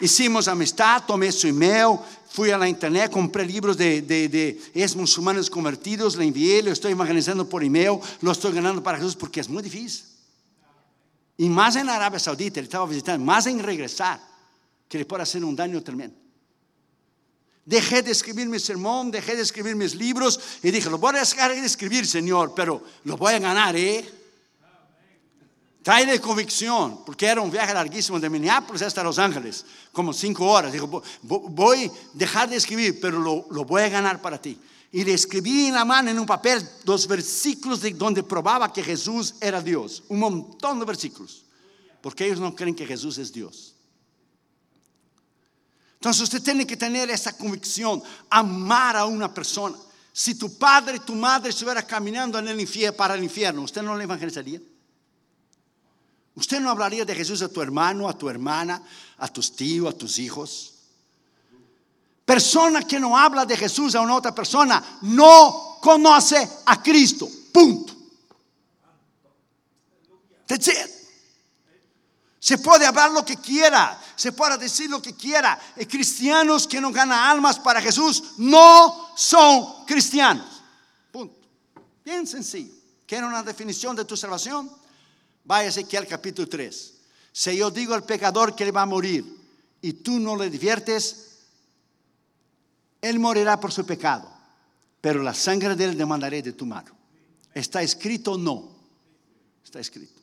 Hicimos 0.00 0.48
amistad, 0.48 1.02
tomé 1.06 1.30
su 1.30 1.46
email, 1.46 1.98
fui 2.28 2.50
a 2.50 2.58
la 2.58 2.68
internet, 2.68 3.10
compré 3.10 3.46
libros 3.46 3.76
de, 3.76 4.02
de, 4.02 4.28
de 4.28 4.60
es 4.74 4.96
musulmanes 4.96 5.48
convertidos, 5.48 6.16
le 6.16 6.24
envié, 6.24 6.62
lo 6.62 6.72
estoy 6.72 6.92
evangelizando 6.92 7.48
por 7.48 7.62
email, 7.62 8.00
lo 8.20 8.32
estoy 8.32 8.52
ganando 8.52 8.82
para 8.82 8.98
Jesús 8.98 9.14
porque 9.14 9.40
es 9.40 9.48
muy 9.48 9.62
difícil. 9.62 10.13
Y 11.36 11.48
más 11.48 11.76
en 11.76 11.88
Arabia 11.88 12.18
Saudita, 12.18 12.60
él 12.60 12.66
estaba 12.66 12.86
visitando, 12.86 13.24
más 13.24 13.46
en 13.46 13.60
regresar, 13.60 14.20
que 14.88 14.98
le 14.98 15.04
puede 15.04 15.24
hacer 15.24 15.44
un 15.44 15.56
daño 15.56 15.82
tremendo. 15.82 16.16
Dejé 17.64 18.02
de 18.02 18.10
escribir 18.10 18.46
mi 18.46 18.58
sermón, 18.58 19.10
dejé 19.10 19.34
de 19.34 19.42
escribir 19.42 19.74
mis 19.74 19.94
libros 19.94 20.38
y 20.62 20.70
dije, 20.70 20.90
lo 20.90 20.98
voy 20.98 21.16
a 21.16 21.20
dejar 21.20 21.50
de 21.50 21.64
escribir, 21.64 22.06
Señor, 22.06 22.52
pero 22.54 22.82
lo 23.04 23.16
voy 23.16 23.32
a 23.32 23.38
ganar, 23.38 23.74
¿eh? 23.74 24.06
Trae 25.82 26.18
convicción, 26.20 27.04
porque 27.04 27.26
era 27.26 27.40
un 27.40 27.50
viaje 27.50 27.74
larguísimo 27.74 28.18
de 28.18 28.30
Minneapolis 28.30 28.82
hasta 28.82 29.02
Los 29.02 29.18
Ángeles, 29.18 29.66
como 29.92 30.12
cinco 30.12 30.46
horas. 30.46 30.72
Dijo, 30.72 31.02
voy 31.22 31.86
a 31.86 31.90
dejar 32.14 32.48
de 32.48 32.56
escribir, 32.56 32.98
pero 33.00 33.18
lo, 33.18 33.46
lo 33.50 33.64
voy 33.64 33.82
a 33.82 33.88
ganar 33.90 34.22
para 34.22 34.40
ti. 34.40 34.58
Y 34.94 35.02
le 35.02 35.12
escribí 35.12 35.66
en 35.66 35.74
la 35.74 35.84
mano, 35.84 36.08
en 36.08 36.20
un 36.20 36.24
papel, 36.24 36.64
dos 36.84 37.08
versículos 37.08 37.80
de 37.80 37.90
donde 37.94 38.22
probaba 38.22 38.72
que 38.72 38.80
Jesús 38.80 39.34
era 39.40 39.60
Dios. 39.60 40.04
Un 40.06 40.20
montón 40.20 40.78
de 40.78 40.84
versículos. 40.84 41.46
Porque 42.00 42.24
ellos 42.26 42.38
no 42.38 42.54
creen 42.54 42.76
que 42.76 42.86
Jesús 42.86 43.18
es 43.18 43.32
Dios. 43.32 43.74
Entonces 45.94 46.22
usted 46.22 46.40
tiene 46.40 46.64
que 46.64 46.76
tener 46.76 47.10
esa 47.10 47.36
convicción, 47.36 48.04
amar 48.30 48.96
a 48.96 49.06
una 49.06 49.34
persona. 49.34 49.76
Si 50.12 50.36
tu 50.36 50.56
padre 50.56 50.98
y 50.98 51.00
tu 51.00 51.16
madre 51.16 51.50
estuvieran 51.50 51.84
caminando 51.86 52.38
en 52.38 52.46
el 52.46 52.60
infierno, 52.60 52.96
para 52.96 53.16
el 53.16 53.24
infierno, 53.24 53.62
¿usted 53.62 53.82
no 53.82 53.96
le 53.96 54.04
evangelizaría? 54.04 54.60
¿Usted 56.36 56.60
no 56.60 56.70
hablaría 56.70 57.04
de 57.04 57.16
Jesús 57.16 57.42
a 57.42 57.48
tu 57.48 57.60
hermano, 57.60 58.08
a 58.08 58.16
tu 58.16 58.30
hermana, 58.30 58.80
a 59.18 59.26
tus 59.26 59.56
tíos, 59.56 59.92
a 59.92 59.98
tus 59.98 60.20
hijos? 60.20 60.73
Persona 62.24 62.82
que 62.82 62.98
no 62.98 63.16
habla 63.16 63.44
de 63.44 63.56
Jesús 63.56 63.94
a 63.94 64.00
una 64.00 64.16
otra 64.16 64.34
persona 64.34 64.98
no 65.02 65.78
conoce 65.80 66.48
a 66.64 66.82
Cristo. 66.82 67.28
Punto. 67.52 67.92
That's. 70.46 70.94
Se 72.44 72.58
puede 72.58 72.84
hablar 72.84 73.10
lo 73.10 73.24
que 73.24 73.36
quiera, 73.38 73.98
se 74.16 74.30
puede 74.32 74.58
decir 74.58 74.90
lo 74.90 75.00
que 75.00 75.14
quiera. 75.14 75.58
Y 75.76 75.86
cristianos 75.86 76.66
que 76.66 76.78
no 76.78 76.92
ganan 76.92 77.30
almas 77.30 77.58
para 77.58 77.80
Jesús 77.80 78.22
no 78.36 79.12
son 79.16 79.86
cristianos. 79.86 80.62
Punto. 81.10 81.48
Bien 82.04 82.26
sencillo. 82.26 82.74
¿Quieren 83.06 83.28
una 83.28 83.42
definición 83.42 83.96
de 83.96 84.04
tu 84.04 84.14
salvación? 84.14 84.70
Váyase 85.42 85.80
aquí 85.80 85.96
al 85.96 86.06
capítulo 86.06 86.46
3. 86.46 86.94
Si 87.32 87.56
yo 87.56 87.70
digo 87.70 87.94
al 87.94 88.04
pecador 88.04 88.54
que 88.54 88.66
le 88.66 88.72
va 88.72 88.82
a 88.82 88.86
morir 88.86 89.24
y 89.80 89.94
tú 89.94 90.20
no 90.20 90.36
le 90.36 90.50
diviertes, 90.50 91.23
él 93.04 93.18
morirá 93.18 93.60
por 93.60 93.70
su 93.70 93.84
pecado, 93.84 94.32
pero 95.00 95.22
la 95.22 95.34
sangre 95.34 95.76
de 95.76 95.84
él 95.84 95.98
demandaré 95.98 96.40
de 96.40 96.54
tu 96.54 96.64
mano. 96.64 96.96
¿Está 97.52 97.82
escrito 97.82 98.32
o 98.32 98.38
no? 98.38 98.70
Está 99.62 99.78
escrito. 99.78 100.22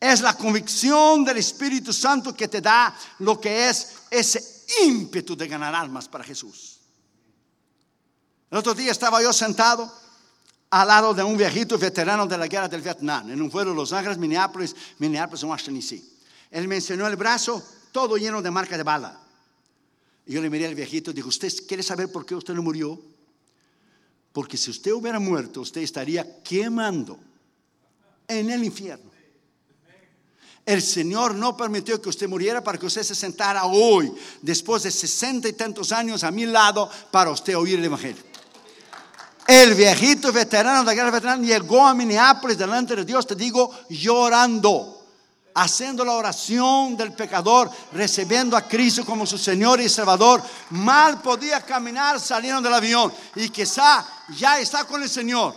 Es 0.00 0.22
la 0.22 0.34
convicción 0.34 1.24
del 1.24 1.36
Espíritu 1.36 1.92
Santo 1.92 2.34
que 2.34 2.48
te 2.48 2.62
da 2.62 2.96
lo 3.18 3.38
que 3.38 3.68
es 3.68 3.94
ese 4.10 4.64
ímpetu 4.86 5.36
de 5.36 5.46
ganar 5.46 5.74
almas 5.74 6.08
para 6.08 6.24
Jesús. 6.24 6.78
El 8.50 8.56
otro 8.56 8.72
día 8.72 8.90
estaba 8.90 9.22
yo 9.22 9.30
sentado 9.30 9.92
al 10.70 10.88
lado 10.88 11.12
de 11.12 11.22
un 11.22 11.36
viejito 11.36 11.76
veterano 11.76 12.26
de 12.26 12.38
la 12.38 12.46
guerra 12.46 12.68
del 12.68 12.80
Vietnam, 12.80 13.28
en 13.28 13.42
un 13.42 13.50
vuelo 13.50 13.72
de 13.72 13.76
Los 13.76 13.92
Ángeles, 13.92 14.16
Minneapolis, 14.16 14.74
Minneapolis, 14.98 15.42
Washington, 15.42 15.74
D.C. 15.74 16.02
Él 16.52 16.68
me 16.68 16.76
enseñó 16.76 17.06
el 17.06 17.16
brazo 17.16 17.62
todo 17.92 18.16
lleno 18.16 18.40
de 18.40 18.50
marca 18.50 18.78
de 18.78 18.82
bala. 18.82 19.27
Y 20.28 20.34
yo 20.34 20.42
le 20.42 20.50
miré 20.50 20.66
al 20.66 20.74
viejito 20.74 21.10
y 21.10 21.14
dije, 21.14 21.26
¿usted 21.26 21.50
quiere 21.66 21.82
saber 21.82 22.12
por 22.12 22.26
qué 22.26 22.34
usted 22.34 22.52
no 22.52 22.62
murió? 22.62 23.00
Porque 24.30 24.58
si 24.58 24.70
usted 24.70 24.92
hubiera 24.92 25.18
muerto, 25.18 25.62
usted 25.62 25.80
estaría 25.80 26.42
quemando 26.42 27.18
en 28.28 28.50
el 28.50 28.62
infierno. 28.62 29.10
El 30.66 30.82
Señor 30.82 31.34
no 31.34 31.56
permitió 31.56 32.00
que 32.02 32.10
usted 32.10 32.28
muriera 32.28 32.62
para 32.62 32.76
que 32.76 32.84
usted 32.84 33.04
se 33.04 33.14
sentara 33.14 33.64
hoy, 33.64 34.12
después 34.42 34.82
de 34.82 34.90
sesenta 34.90 35.48
y 35.48 35.54
tantos 35.54 35.92
años 35.92 36.22
a 36.22 36.30
mi 36.30 36.44
lado, 36.44 36.90
para 37.10 37.30
usted 37.30 37.56
oír 37.56 37.78
el 37.78 37.86
Evangelio. 37.86 38.22
El 39.46 39.74
viejito 39.74 40.30
veterano 40.30 40.80
de 40.80 40.84
la 40.84 40.94
guerra 40.94 41.10
veterana 41.10 41.42
llegó 41.42 41.86
a 41.86 41.94
Minneapolis 41.94 42.58
delante 42.58 42.94
de 42.94 43.06
Dios, 43.06 43.26
te 43.26 43.34
digo, 43.34 43.74
llorando, 43.88 44.97
haciendo 45.54 46.04
la 46.04 46.12
oración 46.12 46.96
del 46.96 47.12
pecador, 47.12 47.70
recibiendo 47.92 48.56
a 48.56 48.68
Cristo 48.68 49.04
como 49.04 49.26
su 49.26 49.38
Señor 49.38 49.80
y 49.80 49.88
Salvador. 49.88 50.42
Mal 50.70 51.20
podía 51.20 51.60
caminar 51.60 52.20
saliendo 52.20 52.62
del 52.62 52.74
avión 52.74 53.12
y 53.34 53.48
quizá 53.50 54.06
ya 54.36 54.60
está 54.60 54.84
con 54.84 55.02
el 55.02 55.08
Señor. 55.08 55.54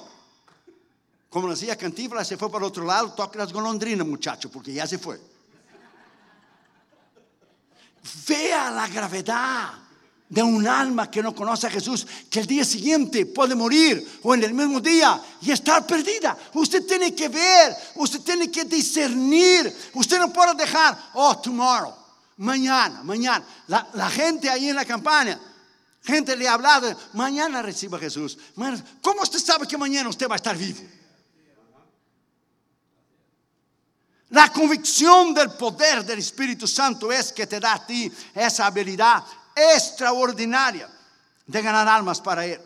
Como 1.29 1.49
decía 1.49 1.77
Cantífla, 1.77 2.25
se 2.25 2.37
fue 2.37 2.51
para 2.51 2.65
otro 2.65 2.83
lado, 2.83 3.13
toque 3.13 3.37
las 3.37 3.53
golondrinas, 3.53 4.05
muchacho, 4.05 4.51
porque 4.51 4.73
ya 4.73 4.85
se 4.85 4.97
fue. 4.97 5.19
Vea 8.27 8.71
la 8.71 8.87
gravedad 8.87 9.80
de 10.31 10.41
un 10.41 10.65
alma 10.65 11.11
que 11.11 11.21
no 11.21 11.35
conoce 11.35 11.67
a 11.67 11.69
Jesús, 11.69 12.07
que 12.29 12.39
el 12.39 12.47
día 12.47 12.63
siguiente 12.63 13.25
puede 13.25 13.53
morir 13.53 14.19
o 14.23 14.33
en 14.33 14.41
el 14.41 14.53
mismo 14.53 14.79
día 14.79 15.21
y 15.41 15.51
estar 15.51 15.85
perdida. 15.85 16.37
Usted 16.53 16.85
tiene 16.85 17.13
que 17.13 17.27
ver, 17.27 17.75
usted 17.95 18.21
tiene 18.21 18.49
que 18.49 18.63
discernir. 18.63 19.91
Usted 19.93 20.19
no 20.19 20.31
puede 20.31 20.55
dejar, 20.55 20.97
oh, 21.15 21.37
tomorrow, 21.37 21.93
mañana, 22.37 23.03
mañana. 23.03 23.43
La, 23.67 23.85
la 23.93 24.09
gente 24.09 24.49
ahí 24.49 24.69
en 24.69 24.77
la 24.77 24.85
campaña, 24.85 25.37
gente 26.01 26.33
le 26.37 26.47
ha 26.47 26.53
hablado, 26.53 26.97
mañana 27.11 27.61
reciba 27.61 27.97
a 27.97 28.01
Jesús. 28.01 28.37
¿Cómo 29.01 29.23
usted 29.23 29.39
sabe 29.39 29.67
que 29.67 29.77
mañana 29.77 30.07
usted 30.07 30.29
va 30.29 30.35
a 30.35 30.37
estar 30.37 30.55
vivo? 30.55 30.79
La 34.29 34.47
convicción 34.47 35.33
del 35.33 35.51
poder 35.51 36.05
del 36.05 36.19
Espíritu 36.19 36.65
Santo 36.65 37.11
es 37.11 37.33
que 37.33 37.45
te 37.45 37.59
da 37.59 37.73
a 37.73 37.85
ti 37.85 38.09
esa 38.33 38.67
habilidad 38.67 39.25
extraordinaria 39.55 40.89
de 41.45 41.61
ganar 41.61 41.87
almas 41.87 42.21
para 42.21 42.45
Él. 42.45 42.61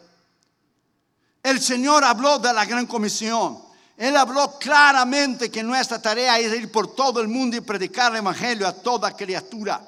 El 1.41 1.61
Señor 1.61 2.03
habló 2.03 2.39
de 2.39 2.53
la 2.53 2.65
gran 2.65 2.85
comisión. 2.85 3.63
Él 3.97 4.17
habló 4.17 4.57
claramente 4.59 5.49
que 5.49 5.63
nuestra 5.63 6.01
tarea 6.01 6.39
es 6.39 6.53
ir 6.53 6.71
por 6.71 6.93
todo 6.95 7.21
el 7.21 7.27
mundo 7.27 7.55
y 7.55 7.61
predicar 7.61 8.11
el 8.11 8.17
Evangelio 8.17 8.67
a 8.67 8.73
toda 8.73 9.15
criatura. 9.15 9.81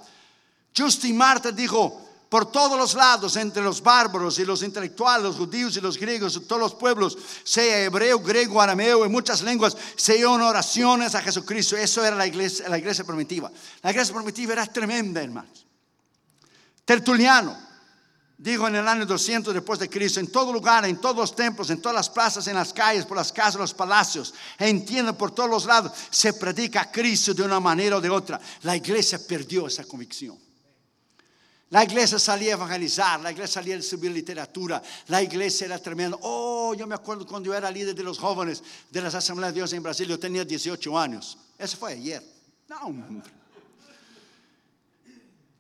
Justin 0.75 1.17
Martin 1.17 1.55
dijo, 1.55 2.07
por 2.29 2.51
todos 2.51 2.77
los 2.77 2.93
lados, 2.93 3.35
entre 3.37 3.63
los 3.63 3.81
bárbaros 3.81 4.37
y 4.39 4.45
los 4.45 4.61
intelectuales, 4.61 5.23
los 5.23 5.37
judíos 5.37 5.77
y 5.77 5.81
los 5.81 5.97
griegos, 5.97 6.41
todos 6.47 6.61
los 6.61 6.75
pueblos, 6.75 7.17
sea 7.43 7.85
hebreo, 7.85 8.19
griego, 8.19 8.61
arameo, 8.61 9.05
en 9.05 9.11
muchas 9.11 9.41
lenguas, 9.41 9.77
se 9.95 10.25
oraciones 10.25 11.15
a 11.15 11.21
Jesucristo. 11.21 11.77
Eso 11.77 12.03
era 12.03 12.15
la 12.15 12.27
iglesia, 12.27 12.67
la 12.67 12.77
iglesia 12.77 13.05
primitiva. 13.05 13.49
La 13.81 13.91
iglesia 13.91 14.13
primitiva 14.13 14.53
era 14.53 14.65
tremenda, 14.65 15.23
hermanos. 15.23 15.66
Tertuliano 16.87 17.53
dijo 18.37 18.65
en 18.65 18.77
el 18.77 18.87
año 18.87 19.05
200 19.05 19.53
después 19.53 19.77
de 19.77 19.89
Cristo, 19.89 20.21
en 20.21 20.31
todo 20.31 20.53
lugar, 20.53 20.85
en 20.85 21.01
todos 21.01 21.17
los 21.17 21.35
templos, 21.35 21.69
en 21.69 21.81
todas 21.81 21.95
las 21.97 22.09
plazas, 22.09 22.47
en 22.47 22.55
las 22.55 22.71
calles, 22.71 23.05
por 23.05 23.17
las 23.17 23.33
casas, 23.33 23.55
los 23.55 23.73
palacios, 23.73 24.33
entiendo 24.57 25.17
por 25.17 25.31
todos 25.31 25.49
los 25.49 25.65
lados, 25.65 25.91
se 26.09 26.31
predica 26.31 26.83
a 26.83 26.89
Cristo 26.89 27.33
de 27.33 27.43
una 27.43 27.59
manera 27.59 27.97
o 27.97 28.01
de 28.01 28.09
otra. 28.09 28.39
La 28.61 28.73
iglesia 28.73 29.19
perdió 29.27 29.67
esa 29.67 29.83
convicción. 29.83 30.39
La 31.71 31.83
iglesia 31.83 32.17
salía 32.19 32.53
a 32.53 32.55
evangelizar, 32.55 33.19
la 33.19 33.33
iglesia 33.33 33.55
salía 33.55 33.75
a 33.75 33.81
subir 33.81 34.11
literatura, 34.11 34.81
la 35.07 35.21
iglesia 35.21 35.65
era 35.65 35.79
tremenda. 35.79 36.17
Oh, 36.21 36.73
yo 36.73 36.87
me 36.87 36.95
acuerdo 36.95 37.27
cuando 37.27 37.47
yo 37.47 37.53
era 37.53 37.69
líder 37.69 37.95
de 37.95 38.03
los 38.03 38.17
jóvenes 38.17 38.63
de 38.89 39.01
las 39.01 39.13
Asambleas 39.13 39.53
de 39.53 39.59
Dios 39.59 39.73
en 39.73 39.83
Brasil, 39.83 40.07
yo 40.07 40.17
tenía 40.17 40.45
18 40.45 40.97
años. 40.97 41.37
Eso 41.57 41.75
fue 41.75 41.91
ayer. 41.91 42.23
No, 42.69 43.23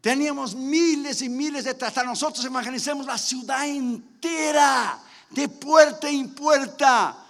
Teníamos 0.01 0.55
miles 0.55 1.21
y 1.21 1.29
miles 1.29 1.63
de 1.63 1.73
tratados. 1.73 2.09
Nosotros 2.09 2.45
evangelizamos 2.45 3.05
la 3.05 3.17
ciudad 3.17 3.65
entera, 3.65 4.99
de 5.29 5.49
puerta 5.49 6.09
en 6.09 6.33
puerta. 6.33 7.23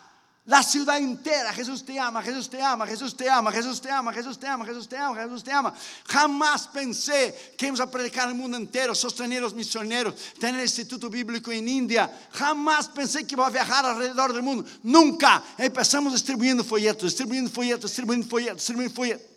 La 0.48 0.64
ciudad 0.64 0.98
entera, 0.98 1.52
Jesús 1.52 1.84
te 1.84 2.00
ama, 2.00 2.24
Jesús 2.24 2.50
te 2.50 2.62
ama, 2.62 2.88
Jesús 2.88 3.18
te 3.18 3.30
ama, 3.30 3.52
Jesús 3.52 3.82
te 3.82 3.92
ama, 3.92 4.14
Jesús 4.14 4.40
te 4.40 4.48
ama, 4.48 4.66
Jesús 4.66 4.88
te 4.88 4.98
ama, 4.98 5.22
Jesús 5.22 5.44
te 5.44 5.52
ama. 5.52 5.74
Jamás 6.06 6.68
pensé 6.70 7.54
que 7.58 7.66
íbamos 7.66 7.82
a 7.82 7.92
predicar 7.92 8.30
el 8.30 8.36
mundo 8.36 8.56
entero, 8.56 8.96
sostener 8.96 9.42
los 9.42 9.54
misioneros, 9.54 10.16
tener 10.40 10.62
el 10.62 10.66
instituto 10.66 11.10
bíblico 11.10 11.52
en 11.52 11.68
India. 11.68 12.10
Jamás 12.32 12.88
pensé 12.88 13.28
que 13.28 13.36
iba 13.36 13.46
a 13.46 13.50
viajar 13.50 13.86
alrededor 13.86 14.32
del 14.32 14.42
mundo. 14.42 14.64
Nunca. 14.84 15.44
Empezamos 15.58 16.14
distribuyendo 16.14 16.64
folletos, 16.64 17.04
distribuyendo 17.04 17.52
folletos, 17.52 17.92
distribuyendo 17.92 18.30
folletos, 18.30 18.56
distribuyendo 18.56 18.96
folletos. 18.96 19.37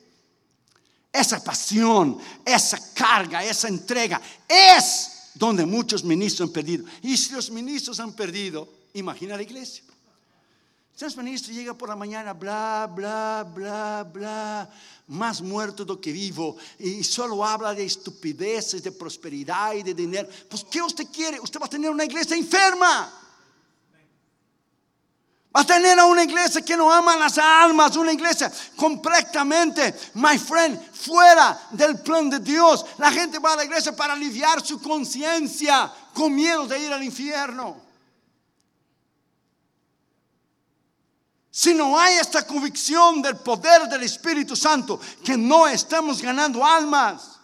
Esa 1.12 1.42
pasión, 1.42 2.18
esa 2.44 2.78
carga, 2.94 3.44
esa 3.44 3.68
entrega 3.68 4.20
es 4.48 5.30
donde 5.34 5.66
muchos 5.66 6.04
ministros 6.04 6.48
han 6.48 6.52
perdido. 6.52 6.84
Y 7.02 7.16
si 7.16 7.32
los 7.32 7.50
ministros 7.50 7.98
han 7.98 8.12
perdido, 8.12 8.68
imagina 8.94 9.36
la 9.36 9.42
iglesia. 9.42 9.84
Entonces 10.92 11.16
ministro 11.16 11.54
llega 11.54 11.72
por 11.72 11.88
la 11.88 11.96
mañana, 11.96 12.34
bla, 12.34 12.86
bla, 12.94 13.50
bla, 13.54 14.06
bla, 14.12 14.70
más 15.08 15.40
muerto 15.40 15.82
do 15.82 15.98
que 15.98 16.12
vivo, 16.12 16.58
y 16.78 17.02
solo 17.02 17.42
habla 17.42 17.72
de 17.72 17.86
estupideces, 17.86 18.82
de 18.82 18.92
prosperidad 18.92 19.72
y 19.72 19.82
de 19.82 19.94
dinero. 19.94 20.28
Pues, 20.46 20.62
¿qué 20.70 20.82
usted 20.82 21.06
quiere? 21.10 21.40
Usted 21.40 21.58
va 21.58 21.66
a 21.66 21.70
tener 21.70 21.90
una 21.90 22.04
iglesia 22.04 22.36
enferma. 22.36 23.19
Va 25.54 25.62
a 25.62 25.66
tener 25.66 25.98
a 25.98 26.06
una 26.06 26.22
iglesia 26.22 26.62
que 26.62 26.76
no 26.76 26.92
ama 26.92 27.16
las 27.16 27.36
almas, 27.36 27.96
una 27.96 28.12
iglesia 28.12 28.52
completamente, 28.76 29.92
my 30.14 30.38
friend, 30.38 30.80
fuera 30.92 31.60
del 31.72 31.98
plan 32.00 32.30
de 32.30 32.38
Dios. 32.38 32.86
La 32.98 33.10
gente 33.10 33.40
va 33.40 33.54
a 33.54 33.56
la 33.56 33.64
iglesia 33.64 33.94
para 33.96 34.12
aliviar 34.12 34.64
su 34.64 34.80
conciencia 34.80 35.92
con 36.14 36.34
miedo 36.36 36.68
de 36.68 36.78
ir 36.78 36.92
al 36.92 37.02
infierno. 37.02 37.90
Si 41.50 41.74
no 41.74 41.98
hay 41.98 42.14
esta 42.14 42.46
convicción 42.46 43.20
del 43.20 43.36
poder 43.36 43.88
del 43.88 44.04
Espíritu 44.04 44.54
Santo, 44.54 45.00
que 45.24 45.36
no 45.36 45.66
estamos 45.66 46.22
ganando 46.22 46.64
almas, 46.64 47.40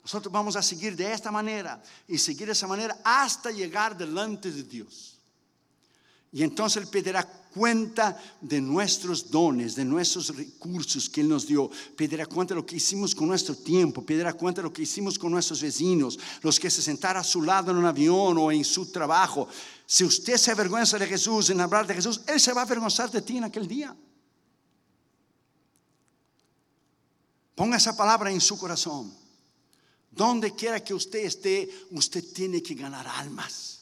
nosotros 0.00 0.32
vamos 0.32 0.54
a 0.54 0.62
seguir 0.62 0.94
de 0.94 1.12
esta 1.12 1.32
manera 1.32 1.82
y 2.06 2.18
seguir 2.18 2.46
de 2.46 2.52
esa 2.52 2.68
manera 2.68 2.96
hasta 3.02 3.50
llegar 3.50 3.96
delante 3.96 4.52
de 4.52 4.62
Dios. 4.62 5.15
Y 6.36 6.42
entonces 6.42 6.82
Él 6.82 6.88
pedirá 6.90 7.24
cuenta 7.24 8.14
de 8.42 8.60
nuestros 8.60 9.30
dones, 9.30 9.74
de 9.74 9.86
nuestros 9.86 10.36
recursos 10.36 11.08
que 11.08 11.22
Él 11.22 11.30
nos 11.30 11.46
dio. 11.46 11.70
Pedirá 11.96 12.26
cuenta 12.26 12.52
de 12.52 12.60
lo 12.60 12.66
que 12.66 12.76
hicimos 12.76 13.14
con 13.14 13.28
nuestro 13.28 13.54
tiempo. 13.54 14.04
Pedirá 14.04 14.34
cuenta 14.34 14.60
de 14.60 14.68
lo 14.68 14.72
que 14.74 14.82
hicimos 14.82 15.18
con 15.18 15.32
nuestros 15.32 15.62
vecinos, 15.62 16.18
los 16.42 16.60
que 16.60 16.68
se 16.68 16.82
sentaron 16.82 17.22
a 17.22 17.24
su 17.24 17.40
lado 17.40 17.70
en 17.70 17.78
un 17.78 17.86
avión 17.86 18.36
o 18.36 18.52
en 18.52 18.66
su 18.66 18.92
trabajo. 18.92 19.48
Si 19.86 20.04
usted 20.04 20.36
se 20.36 20.50
avergüenza 20.50 20.98
de 20.98 21.06
Jesús 21.06 21.48
en 21.48 21.62
hablar 21.62 21.86
de 21.86 21.94
Jesús, 21.94 22.20
Él 22.26 22.38
se 22.38 22.52
va 22.52 22.60
a 22.60 22.64
avergonzar 22.64 23.10
de 23.10 23.22
ti 23.22 23.38
en 23.38 23.44
aquel 23.44 23.66
día. 23.66 23.96
Ponga 27.54 27.78
esa 27.78 27.96
palabra 27.96 28.30
en 28.30 28.42
su 28.42 28.58
corazón. 28.58 29.10
Donde 30.10 30.54
quiera 30.54 30.84
que 30.84 30.92
usted 30.92 31.20
esté, 31.20 31.70
usted 31.92 32.22
tiene 32.34 32.62
que 32.62 32.74
ganar 32.74 33.08
almas. 33.08 33.75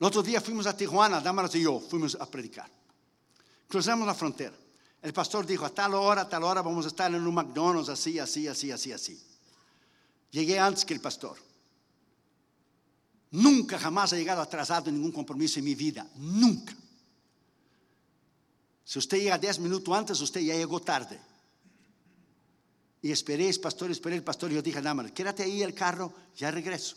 El 0.00 0.06
otro 0.06 0.22
día 0.22 0.40
fuimos 0.40 0.66
a 0.66 0.76
Tijuana, 0.76 1.20
Damaras 1.20 1.54
y 1.54 1.62
yo, 1.62 1.80
fuimos 1.80 2.16
a 2.20 2.26
predicar. 2.26 2.70
Cruzamos 3.68 4.06
la 4.06 4.14
frontera. 4.14 4.54
El 5.02 5.12
pastor 5.12 5.46
dijo, 5.46 5.64
a 5.64 5.70
tal 5.70 5.94
hora, 5.94 6.22
a 6.22 6.28
tal 6.28 6.44
hora 6.44 6.62
vamos 6.62 6.84
a 6.86 6.88
estar 6.88 7.12
en 7.14 7.26
un 7.26 7.34
McDonald's, 7.34 7.90
así, 7.90 8.18
así, 8.18 8.48
así, 8.48 8.70
así, 8.70 8.92
así. 8.92 9.20
Llegué 10.30 10.58
antes 10.58 10.84
que 10.84 10.94
el 10.94 11.00
pastor. 11.00 11.36
Nunca 13.30 13.78
jamás 13.78 14.12
he 14.12 14.16
llegado 14.16 14.40
atrasado 14.40 14.88
en 14.88 14.96
ningún 14.96 15.12
compromiso 15.12 15.58
en 15.58 15.64
mi 15.64 15.74
vida. 15.74 16.08
Nunca. 16.16 16.74
Si 18.84 18.98
usted 18.98 19.18
llega 19.18 19.38
10 19.38 19.58
minutos 19.60 19.96
antes, 19.96 20.20
usted 20.20 20.40
ya 20.40 20.54
llegó 20.54 20.80
tarde. 20.80 21.20
Y 23.02 23.10
esperé, 23.12 23.52
pastor, 23.58 23.90
esperé 23.90 24.16
el 24.16 24.24
pastor. 24.24 24.50
Y 24.50 24.54
yo 24.54 24.62
dije, 24.62 24.80
Damaras, 24.80 25.12
quédate 25.12 25.42
ahí 25.42 25.62
el 25.62 25.74
carro, 25.74 26.12
ya 26.36 26.50
regreso. 26.50 26.96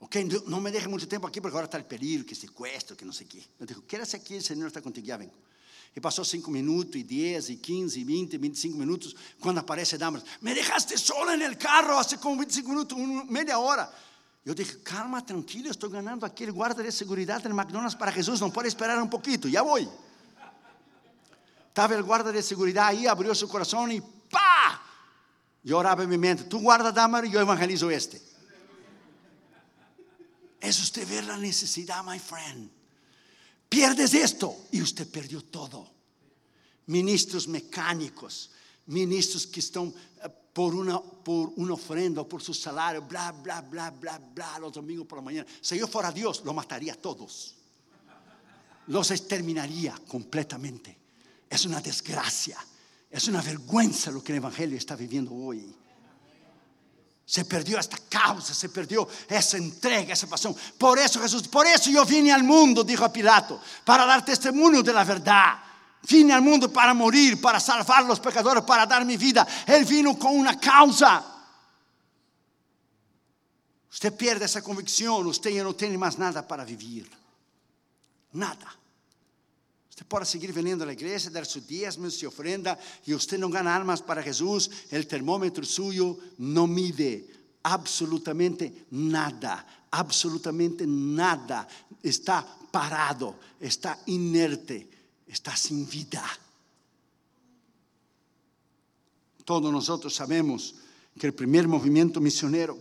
Ok, 0.00 0.16
no, 0.46 0.60
me 0.60 0.72
deje 0.72 0.88
mucho 0.88 1.06
tiempo 1.06 1.28
aquí 1.28 1.40
porque 1.40 1.54
ahora 1.54 1.66
está 1.66 1.76
el 1.76 1.84
peligro, 1.84 2.24
que 2.24 2.34
secuestro, 2.34 2.96
que 2.96 3.04
no 3.04 3.12
sé 3.12 3.26
qué. 3.26 3.46
Yo 3.58 3.66
dijo, 3.66 3.84
quédate 3.86 4.16
aquí, 4.16 4.34
el 4.34 4.42
Señor 4.42 4.68
está 4.68 4.80
contigo, 4.80 5.06
ya 5.06 5.18
vengo. 5.18 5.34
Y 5.94 6.00
pasó 6.00 6.24
5 6.24 6.50
minutos, 6.50 6.96
y 6.96 7.02
10, 7.02 7.50
y 7.50 7.56
15, 7.58 7.98
y 7.98 8.04
20, 8.04 8.38
25 8.38 8.78
minutos, 8.78 9.14
cuando 9.38 9.60
aparece 9.60 9.98
Damaras, 9.98 10.26
me 10.40 10.54
dejaste 10.54 10.96
solo 10.96 11.32
en 11.32 11.42
el 11.42 11.58
carro 11.58 11.98
hace 11.98 12.16
como 12.16 12.36
25 12.36 12.68
minutos, 12.70 12.98
media 13.28 13.58
hora. 13.58 13.92
Yo 14.42 14.54
dije, 14.54 14.82
calma, 14.82 15.24
tranquilo, 15.24 15.70
estoy 15.70 15.90
ganando 15.90 16.24
aquí 16.24 16.44
el 16.44 16.52
guardia 16.52 16.82
de 16.82 16.92
seguridad 16.92 17.42
del 17.42 17.52
McDonald's 17.52 17.94
para 17.94 18.10
Jesús, 18.10 18.40
no 18.40 18.50
puede 18.50 18.68
esperar 18.68 19.00
un 19.02 19.10
poquito, 19.10 19.48
ya 19.48 19.60
voy. 19.60 19.86
Estaba 21.68 21.94
el 21.94 22.02
guardia 22.02 22.32
de 22.32 22.42
seguridad 22.42 22.86
ahí, 22.86 23.06
abrió 23.06 23.34
su 23.34 23.46
corazón 23.48 23.92
y 23.92 24.00
¡pa! 24.00 24.82
Yo 25.62 25.76
oraba 25.76 26.04
en 26.04 26.08
mi 26.08 26.16
mente, 26.16 26.44
tú 26.44 26.58
guarda 26.60 26.90
Damaras 26.90 27.28
y 27.28 27.32
yo 27.34 27.40
evangelizo 27.40 27.90
este. 27.90 28.29
Es 30.60 30.80
usted 30.80 31.08
ver 31.08 31.24
la 31.24 31.38
necesidad, 31.38 32.04
my 32.04 32.18
friend. 32.18 32.70
Pierdes 33.68 34.14
esto 34.14 34.66
y 34.72 34.82
usted 34.82 35.08
perdió 35.08 35.42
todo. 35.42 35.88
Ministros 36.86 37.46
mecánicos, 37.48 38.50
ministros 38.86 39.46
que 39.46 39.60
están 39.60 39.94
eh, 40.22 40.28
por 40.52 40.74
una, 40.74 41.00
por 41.00 41.52
una 41.56 41.74
ofrenda, 41.74 42.24
por 42.24 42.42
su 42.42 42.52
salario, 42.52 43.02
bla, 43.02 43.30
bla, 43.30 43.60
bla, 43.62 43.90
bla, 43.90 44.18
bla, 44.18 44.58
los 44.58 44.72
domingos 44.72 45.06
por 45.06 45.18
la 45.18 45.22
mañana. 45.22 45.48
Si 45.60 45.78
yo 45.78 45.86
fuera 45.86 46.10
Dios, 46.10 46.42
lo 46.44 46.52
mataría 46.52 46.94
a 46.94 46.96
todos. 46.96 47.54
Los 48.88 49.10
exterminaría 49.12 49.94
completamente. 50.08 50.98
Es 51.48 51.64
una 51.64 51.80
desgracia, 51.80 52.58
es 53.08 53.28
una 53.28 53.40
vergüenza 53.40 54.10
lo 54.10 54.22
que 54.22 54.32
el 54.32 54.38
Evangelio 54.38 54.76
está 54.76 54.96
viviendo 54.96 55.32
hoy. 55.32 55.72
Se 57.30 57.44
perdió 57.44 57.78
esta 57.78 57.96
causa, 58.08 58.52
se 58.52 58.68
perdió 58.70 59.06
esa 59.28 59.56
entrega, 59.56 60.14
esa 60.14 60.26
pasión. 60.26 60.52
Por 60.76 60.98
eso 60.98 61.20
Jesús, 61.20 61.46
por 61.46 61.64
eso 61.64 61.88
yo 61.88 62.04
vine 62.04 62.32
al 62.32 62.42
mundo, 62.42 62.82
dijo 62.82 63.04
a 63.04 63.12
Pilato, 63.12 63.60
para 63.84 64.04
dar 64.04 64.24
testimonio 64.24 64.82
de 64.82 64.92
la 64.92 65.04
verdad. 65.04 65.60
Vine 66.08 66.32
al 66.32 66.42
mundo 66.42 66.72
para 66.72 66.92
morir, 66.92 67.40
para 67.40 67.60
salvar 67.60 68.02
a 68.02 68.08
los 68.08 68.18
pecadores, 68.18 68.64
para 68.64 68.84
dar 68.84 69.04
mi 69.04 69.16
vida. 69.16 69.46
Él 69.64 69.84
vino 69.84 70.18
con 70.18 70.36
una 70.36 70.58
causa. 70.58 71.24
Usted 73.92 74.12
pierde 74.16 74.46
esa 74.46 74.60
convicción, 74.60 75.24
usted 75.28 75.50
ya 75.50 75.62
no 75.62 75.72
tiene 75.76 75.96
más 75.96 76.18
nada 76.18 76.44
para 76.44 76.64
vivir. 76.64 77.08
Nada. 78.32 78.74
Usted 80.00 80.08
puede 80.08 80.24
seguir 80.24 80.54
viniendo 80.54 80.82
a 80.82 80.86
la 80.86 80.94
iglesia, 80.94 81.30
dar 81.30 81.44
su 81.44 81.60
diezmo, 81.60 82.08
su 82.08 82.26
ofrenda, 82.26 82.78
y 83.04 83.12
usted 83.12 83.38
no 83.38 83.50
gana 83.50 83.76
almas 83.76 84.00
para 84.00 84.22
Jesús, 84.22 84.70
el 84.90 85.06
termómetro 85.06 85.62
suyo 85.62 86.16
no 86.38 86.66
mide 86.66 87.28
absolutamente 87.62 88.86
nada, 88.92 89.86
absolutamente 89.90 90.86
nada. 90.86 91.68
Está 92.02 92.46
parado, 92.70 93.38
está 93.60 94.00
inerte, 94.06 94.88
está 95.26 95.54
sin 95.54 95.86
vida. 95.86 96.24
Todos 99.44 99.70
nosotros 99.70 100.14
sabemos 100.14 100.76
que 101.18 101.26
el 101.26 101.34
primer 101.34 101.68
movimiento 101.68 102.22
misionero 102.22 102.78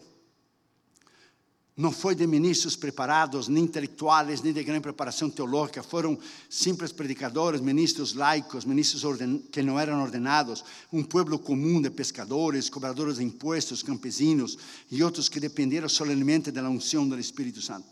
no 1.80 1.94
foi 1.94 2.14
de 2.14 2.28
ministros 2.28 2.76
preparados, 2.76 3.48
nem 3.48 3.64
intelectuais, 3.64 4.42
nem 4.42 4.52
de 4.52 4.62
grande 4.66 4.82
preparação 4.82 5.30
teológica, 5.30 5.82
foram 5.82 6.20
simples 6.50 6.92
predicadores, 6.92 7.62
ministros 7.62 8.14
laicos, 8.14 8.66
ministros 8.66 9.02
que 9.50 9.64
não 9.64 9.80
eram 9.80 10.02
ordenados, 10.02 10.62
um 10.92 11.02
povo 11.02 11.40
comum 11.40 11.82
de 11.82 11.90
pescadores, 11.90 12.70
cobradores 12.70 13.16
de 13.16 13.24
impostos, 13.24 13.82
campesinos 13.82 14.58
e 14.92 15.02
outros 15.02 15.30
que 15.30 15.40
dependeram 15.40 15.88
solenemente 15.88 16.52
da 16.52 16.70
unção 16.70 17.08
do 17.08 17.18
Espírito 17.18 17.62
Santo. 17.62 17.88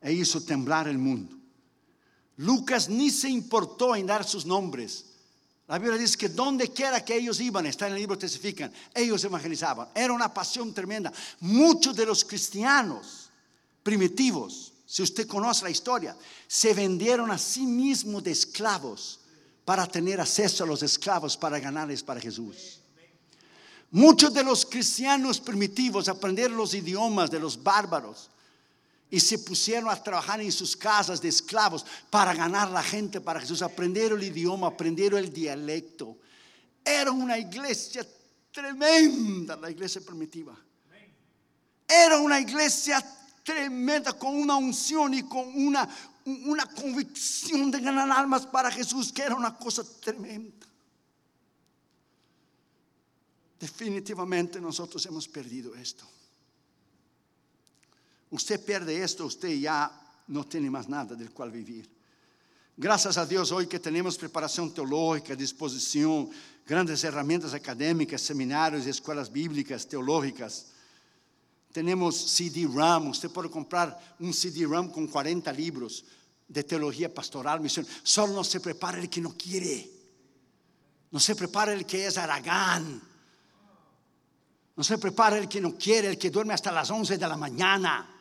É 0.00 0.12
isso 0.12 0.40
temblar 0.40 0.86
o 0.86 0.96
mundo. 0.96 1.36
Lucas 2.38 2.86
nem 2.86 3.10
se 3.10 3.26
importou 3.26 3.96
em 3.96 4.06
dar 4.06 4.22
seus 4.22 4.44
nomes 4.44 5.11
la 5.72 5.78
Biblia 5.78 5.96
dice 5.96 6.18
que 6.18 6.28
donde 6.28 6.68
quiera 6.68 7.02
que 7.02 7.16
ellos 7.16 7.40
iban, 7.40 7.64
está 7.64 7.86
en 7.86 7.94
el 7.94 8.00
libro 8.00 8.18
testifican, 8.18 8.70
ellos 8.94 9.24
evangelizaban. 9.24 9.88
Era 9.94 10.12
una 10.12 10.28
pasión 10.34 10.74
tremenda. 10.74 11.10
Muchos 11.40 11.96
de 11.96 12.04
los 12.04 12.26
cristianos 12.26 13.30
primitivos, 13.82 14.74
si 14.84 15.02
usted 15.02 15.26
conoce 15.26 15.64
la 15.64 15.70
historia, 15.70 16.14
se 16.46 16.74
vendieron 16.74 17.30
a 17.30 17.38
sí 17.38 17.62
mismos 17.62 18.22
de 18.22 18.32
esclavos 18.32 19.20
para 19.64 19.86
tener 19.86 20.20
acceso 20.20 20.64
a 20.64 20.66
los 20.66 20.82
esclavos 20.82 21.38
para 21.38 21.58
ganarles 21.58 22.02
para 22.02 22.20
Jesús. 22.20 22.78
Muchos 23.92 24.34
de 24.34 24.44
los 24.44 24.66
cristianos 24.66 25.40
primitivos 25.40 26.06
aprendieron 26.06 26.58
los 26.58 26.74
idiomas 26.74 27.30
de 27.30 27.40
los 27.40 27.62
bárbaros 27.62 28.28
y 29.12 29.20
se 29.20 29.38
pusieron 29.38 29.90
a 29.90 30.02
trabajar 30.02 30.40
en 30.40 30.50
sus 30.50 30.74
casas 30.74 31.20
de 31.20 31.28
esclavos 31.28 31.84
para 32.08 32.32
ganar 32.32 32.70
la 32.70 32.82
gente 32.82 33.20
para 33.20 33.40
Jesús, 33.40 33.60
aprendieron 33.60 34.18
el 34.18 34.28
idioma, 34.28 34.68
aprendieron 34.68 35.18
el 35.18 35.30
dialecto. 35.30 36.16
Era 36.82 37.12
una 37.12 37.36
iglesia 37.36 38.06
tremenda, 38.50 39.54
la 39.56 39.70
iglesia 39.70 40.00
primitiva. 40.00 40.58
Era 41.86 42.16
una 42.20 42.40
iglesia 42.40 43.04
tremenda 43.42 44.14
con 44.14 44.34
una 44.34 44.56
unción 44.56 45.12
y 45.12 45.24
con 45.24 45.46
una, 45.62 45.86
una 46.24 46.64
convicción 46.64 47.70
de 47.70 47.80
ganar 47.80 48.10
almas 48.10 48.46
para 48.46 48.70
Jesús, 48.70 49.12
que 49.12 49.24
era 49.24 49.34
una 49.34 49.54
cosa 49.58 49.84
tremenda. 50.00 50.66
Definitivamente 53.60 54.58
nosotros 54.58 55.04
hemos 55.04 55.28
perdido 55.28 55.74
esto. 55.74 56.08
Usted 58.32 58.64
pierde 58.64 59.02
esto, 59.02 59.26
usted 59.26 59.50
ya 59.50 59.92
no 60.28 60.46
tiene 60.46 60.70
más 60.70 60.88
nada 60.88 61.14
del 61.14 61.30
cual 61.32 61.50
vivir. 61.50 61.88
Gracias 62.74 63.18
a 63.18 63.26
Dios 63.26 63.52
hoy 63.52 63.66
que 63.66 63.78
tenemos 63.78 64.16
preparación 64.16 64.72
teológica, 64.72 65.36
disposición, 65.36 66.30
grandes 66.66 67.04
herramientas 67.04 67.52
académicas, 67.52 68.22
seminarios, 68.22 68.86
escuelas 68.86 69.30
bíblicas, 69.30 69.86
teológicas. 69.86 70.68
Tenemos 71.72 72.16
CD-RAM, 72.16 73.08
usted 73.08 73.30
puede 73.30 73.50
comprar 73.50 74.16
un 74.18 74.32
CD-RAM 74.32 74.90
con 74.90 75.08
40 75.08 75.52
libros 75.52 76.02
de 76.48 76.64
teología 76.64 77.12
pastoral, 77.12 77.60
misión. 77.60 77.86
Solo 78.02 78.32
no 78.32 78.44
se 78.44 78.60
prepara 78.60 78.98
el 78.98 79.10
que 79.10 79.20
no 79.20 79.36
quiere. 79.36 79.90
No 81.10 81.20
se 81.20 81.36
prepara 81.36 81.74
el 81.74 81.84
que 81.84 82.06
es 82.06 82.16
aragán. 82.16 83.02
No 84.74 84.82
se 84.82 84.96
prepara 84.96 85.36
el 85.36 85.48
que 85.48 85.60
no 85.60 85.76
quiere, 85.76 86.08
el 86.08 86.18
que 86.18 86.30
duerme 86.30 86.54
hasta 86.54 86.72
las 86.72 86.90
11 86.90 87.18
de 87.18 87.28
la 87.28 87.36
mañana. 87.36 88.11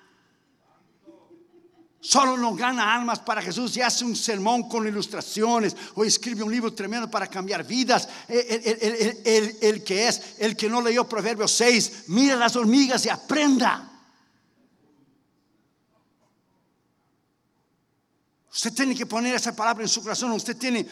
Solo 2.03 2.35
no 2.35 2.55
gana 2.55 2.95
almas 2.95 3.19
para 3.19 3.43
Jesús 3.43 3.77
y 3.77 3.81
hace 3.81 4.03
un 4.03 4.15
sermón 4.15 4.67
con 4.67 4.87
ilustraciones 4.87 5.75
o 5.93 6.03
escribe 6.03 6.41
un 6.41 6.51
libro 6.51 6.73
tremendo 6.73 7.11
para 7.11 7.27
cambiar 7.27 7.63
vidas. 7.63 8.09
El, 8.27 9.83
que 9.83 10.07
es, 10.07 10.35
el 10.39 10.57
que 10.57 10.67
no 10.67 10.81
leyó 10.81 11.07
Proverbios 11.07 11.51
6, 11.51 12.05
mira 12.07 12.35
las 12.35 12.55
hormigas 12.55 13.05
y 13.05 13.09
aprenda. 13.09 13.87
Usted 18.51 18.73
tiene 18.73 18.95
que 18.95 19.05
poner 19.05 19.35
esa 19.35 19.55
palabra 19.55 19.83
en 19.83 19.89
su 19.89 20.01
corazón. 20.01 20.31
Usted 20.31 20.57
tiene 20.57 20.87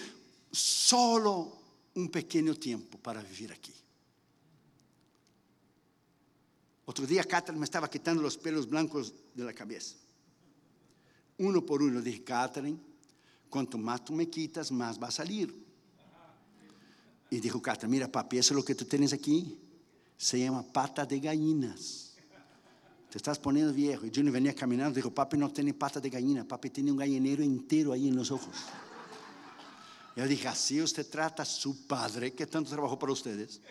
solo 0.51 1.57
un 1.95 2.09
pequeño 2.09 2.53
tiempo 2.53 2.99
para 2.99 3.23
vivir 3.23 3.51
aquí. 3.51 3.73
Otro 6.85 7.07
día 7.07 7.23
Catherine 7.23 7.59
me 7.59 7.65
estaba 7.65 7.89
quitando 7.89 8.21
los 8.21 8.37
pelos 8.37 8.69
blancos 8.69 9.11
de 9.33 9.43
la 9.43 9.53
cabeza 9.53 9.95
uno 11.39 11.65
por 11.65 11.81
uno. 11.81 12.01
Dije, 12.01 12.23
Catherine, 12.23 12.77
cuanto 13.49 13.77
más 13.77 14.05
tú 14.05 14.13
me 14.13 14.29
quitas, 14.29 14.71
más 14.71 15.01
va 15.01 15.07
a 15.07 15.11
salir. 15.11 15.67
Y 17.31 17.39
dijo 17.39 17.61
Catherine, 17.61 17.91
mira 17.91 18.11
papi, 18.11 18.37
eso 18.37 18.53
es 18.53 18.57
lo 18.57 18.65
que 18.65 18.75
tú 18.75 18.85
tienes 18.85 19.13
aquí. 19.13 19.59
Se 20.17 20.39
llama 20.39 20.63
pata 20.63 21.05
de 21.05 21.19
gallinas. 21.19 22.15
Te 23.09 23.17
estás 23.17 23.39
poniendo 23.39 23.73
viejo. 23.73 24.05
Y 24.05 24.11
Junior 24.13 24.33
venía 24.33 24.53
caminando, 24.53 24.95
dijo, 24.95 25.11
papi 25.11 25.37
no 25.37 25.51
tiene 25.51 25.73
pata 25.73 25.99
de 25.99 26.09
gallina, 26.09 26.47
papi 26.47 26.69
tiene 26.69 26.91
un 26.91 26.97
gallinero 26.97 27.43
entero 27.43 27.93
ahí 27.93 28.07
en 28.07 28.15
los 28.15 28.29
ojos. 28.31 28.55
Yo 30.15 30.27
dije, 30.27 30.47
así 30.47 30.81
usted 30.81 31.07
trata 31.09 31.43
a 31.43 31.45
su 31.45 31.87
padre 31.87 32.33
que 32.33 32.45
tanto 32.45 32.69
trabajó 32.69 32.99
para 32.99 33.13
ustedes. 33.13 33.61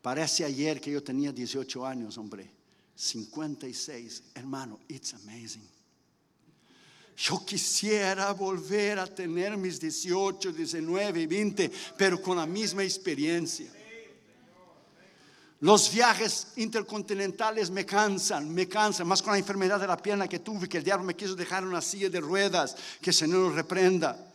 Parece 0.00 0.44
ayer 0.44 0.80
que 0.80 0.92
yo 0.92 1.02
tenía 1.02 1.32
18 1.32 1.84
años, 1.84 2.16
hombre. 2.16 2.55
56, 2.96 4.22
hermano, 4.34 4.80
it's 4.88 5.12
amazing. 5.12 5.68
Yo 7.16 7.44
quisiera 7.46 8.32
volver 8.32 8.98
a 8.98 9.06
tener 9.06 9.56
mis 9.56 9.78
18, 9.80 10.52
19 10.52 11.20
y 11.20 11.26
20, 11.26 11.70
pero 11.96 12.20
con 12.20 12.36
la 12.36 12.46
misma 12.46 12.82
experiencia. 12.82 13.70
Los 15.60 15.90
viajes 15.90 16.48
intercontinentales 16.56 17.70
me 17.70 17.86
cansan, 17.86 18.52
me 18.52 18.68
cansan, 18.68 19.06
más 19.06 19.22
con 19.22 19.32
la 19.32 19.38
enfermedad 19.38 19.80
de 19.80 19.86
la 19.86 19.96
pierna 19.96 20.28
que 20.28 20.40
tuve, 20.40 20.68
que 20.68 20.78
el 20.78 20.84
diablo 20.84 21.06
me 21.06 21.16
quiso 21.16 21.34
dejar 21.34 21.66
una 21.66 21.80
silla 21.80 22.10
de 22.10 22.20
ruedas, 22.20 22.76
que 23.00 23.10
el 23.10 23.14
Señor 23.14 23.38
lo 23.38 23.50
reprenda. 23.50 24.32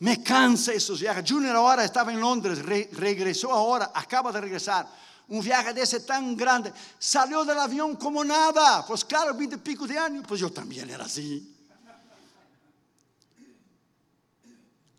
Me 0.00 0.22
cansa 0.22 0.74
esos 0.74 1.00
viajes. 1.00 1.24
Junior 1.26 1.56
ahora 1.56 1.84
estaba 1.84 2.12
en 2.12 2.20
Londres, 2.20 2.62
regresó 2.62 3.50
ahora, 3.50 3.92
acaba 3.94 4.30
de 4.30 4.42
regresar. 4.42 4.86
Un 5.28 5.40
viaje 5.40 5.74
de 5.74 5.82
ese 5.82 6.00
tan 6.00 6.36
grande. 6.36 6.72
Salió 6.98 7.44
del 7.44 7.58
avión 7.58 7.96
como 7.96 8.24
nada. 8.24 8.86
Pues 8.86 9.04
claro, 9.04 9.34
20 9.34 9.56
y 9.56 9.58
pico 9.58 9.86
de 9.86 9.98
años, 9.98 10.24
pues 10.26 10.40
yo 10.40 10.50
también 10.50 10.88
era 10.88 11.04
así. 11.04 11.52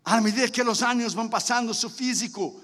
A 0.04 0.20
medida 0.20 0.48
que 0.48 0.64
los 0.64 0.82
años 0.82 1.14
van 1.14 1.28
pasando, 1.28 1.74
su 1.74 1.90
físico 1.90 2.62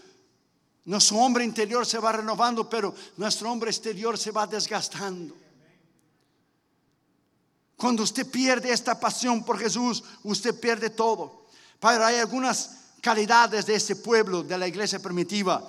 nuestro 0.86 1.16
hombre 1.16 1.44
interior 1.44 1.86
se 1.86 1.98
va 1.98 2.12
renovando, 2.12 2.68
pero 2.68 2.94
nuestro 3.16 3.50
hombre 3.50 3.70
exterior 3.70 4.18
se 4.18 4.30
va 4.30 4.46
desgastando. 4.46 5.34
Cuando 7.76 8.02
usted 8.02 8.30
pierde 8.30 8.70
esta 8.70 8.98
pasión 8.98 9.44
por 9.44 9.58
Jesús, 9.58 10.04
usted 10.22 10.58
pierde 10.58 10.90
todo. 10.90 11.46
Pero 11.80 12.04
hay 12.04 12.16
algunas 12.16 12.70
calidades 13.00 13.66
de 13.66 13.74
ese 13.74 13.96
pueblo, 13.96 14.42
de 14.42 14.58
la 14.58 14.68
iglesia 14.68 14.98
primitiva, 15.00 15.66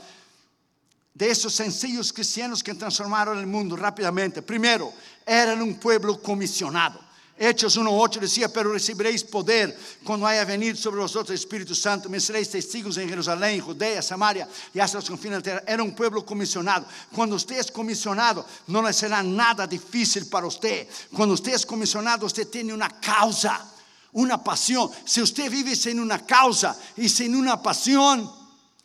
de 1.15 1.31
esos 1.31 1.53
sencillos 1.55 2.11
cristianos 2.11 2.61
que 2.61 2.73
transformaron 2.73 3.39
el 3.39 3.47
mundo 3.47 3.75
rápidamente. 3.77 4.41
Primero, 4.41 4.93
eran 5.25 5.61
un 5.61 5.75
pueblo 5.75 6.21
comisionado. 6.21 6.99
Hechos 7.37 7.77
1.8 7.77 8.19
decía, 8.19 8.51
pero 8.51 8.71
recibiréis 8.71 9.23
poder 9.23 9.77
cuando 10.05 10.25
haya 10.25 10.45
venido 10.45 10.75
sobre 10.75 11.01
vosotros 11.01 11.31
el 11.31 11.35
Espíritu 11.35 11.75
Santo. 11.75 12.09
Me 12.09 12.19
seréis 12.19 12.49
testigos 12.49 12.97
en 12.97 13.09
Jerusalén, 13.09 13.59
Judea, 13.59 14.01
Samaria 14.01 14.47
y 14.73 14.79
hasta 14.79 14.97
los 14.97 15.09
confines 15.09 15.43
de 15.43 15.51
la 15.53 15.59
tierra. 15.59 15.73
Era 15.73 15.83
un 15.83 15.93
pueblo 15.93 16.25
comisionado. 16.25 16.85
Cuando 17.13 17.35
usted 17.35 17.59
es 17.59 17.71
comisionado, 17.71 18.45
no 18.67 18.81
le 18.81 18.93
será 18.93 19.23
nada 19.23 19.67
difícil 19.67 20.27
para 20.27 20.47
usted. 20.47 20.87
Cuando 21.13 21.33
usted 21.33 21.53
es 21.53 21.65
comisionado, 21.65 22.25
usted 22.25 22.47
tiene 22.47 22.73
una 22.73 22.89
causa, 22.89 23.69
una 24.13 24.41
pasión. 24.41 24.89
Si 25.05 25.21
usted 25.21 25.49
vive 25.49 25.75
sin 25.75 25.99
una 25.99 26.25
causa 26.25 26.77
y 26.95 27.09
sin 27.09 27.35
una 27.35 27.61
pasión, 27.61 28.31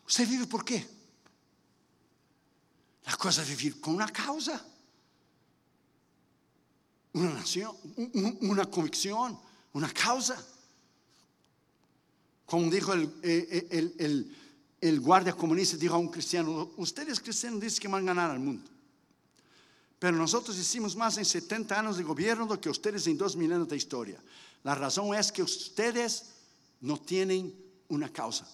¿usted 0.06 0.28
vive 0.28 0.46
por 0.46 0.64
qué? 0.64 0.99
La 3.10 3.16
cosa 3.16 3.42
es 3.42 3.48
vivir 3.48 3.80
con 3.80 3.96
una 3.96 4.08
causa 4.08 4.64
una 7.12 7.34
nación, 7.34 7.74
una 8.42 8.66
convicción, 8.66 9.38
una 9.72 9.92
causa. 9.92 10.40
Como 12.46 12.70
dijo 12.70 12.92
el, 12.92 13.12
eh, 13.22 13.68
eh, 13.98 14.26
el, 14.80 15.00
guardia 15.00 15.32
comunista, 15.32 15.76
dijo 15.76 15.94
a 15.94 15.98
un 15.98 16.08
cristiano, 16.08 16.70
ustedes 16.76 17.20
cristianos 17.20 17.60
dicen 17.60 17.80
que 17.80 17.88
van 17.88 18.02
a 18.02 18.06
ganar 18.06 18.30
al 18.30 18.38
mundo. 18.38 18.68
Pero 19.98 20.16
nosotros 20.16 20.56
hicimos 20.56 20.96
más 20.96 21.18
en 21.18 21.24
70 21.24 21.78
años 21.78 21.96
de 21.98 22.04
gobierno 22.04 22.46
do 22.46 22.58
que 22.58 22.70
ustedes 22.70 23.06
en 23.06 23.18
dos 23.18 23.36
mil 23.36 23.52
años 23.52 23.68
de 23.68 23.76
historia. 23.76 24.22
La 24.62 24.74
razón 24.74 25.14
es 25.14 25.30
que 25.30 25.42
ustedes 25.42 26.30
no 26.80 26.96
tienen 26.96 27.54
una 27.88 28.10
causa. 28.10 28.48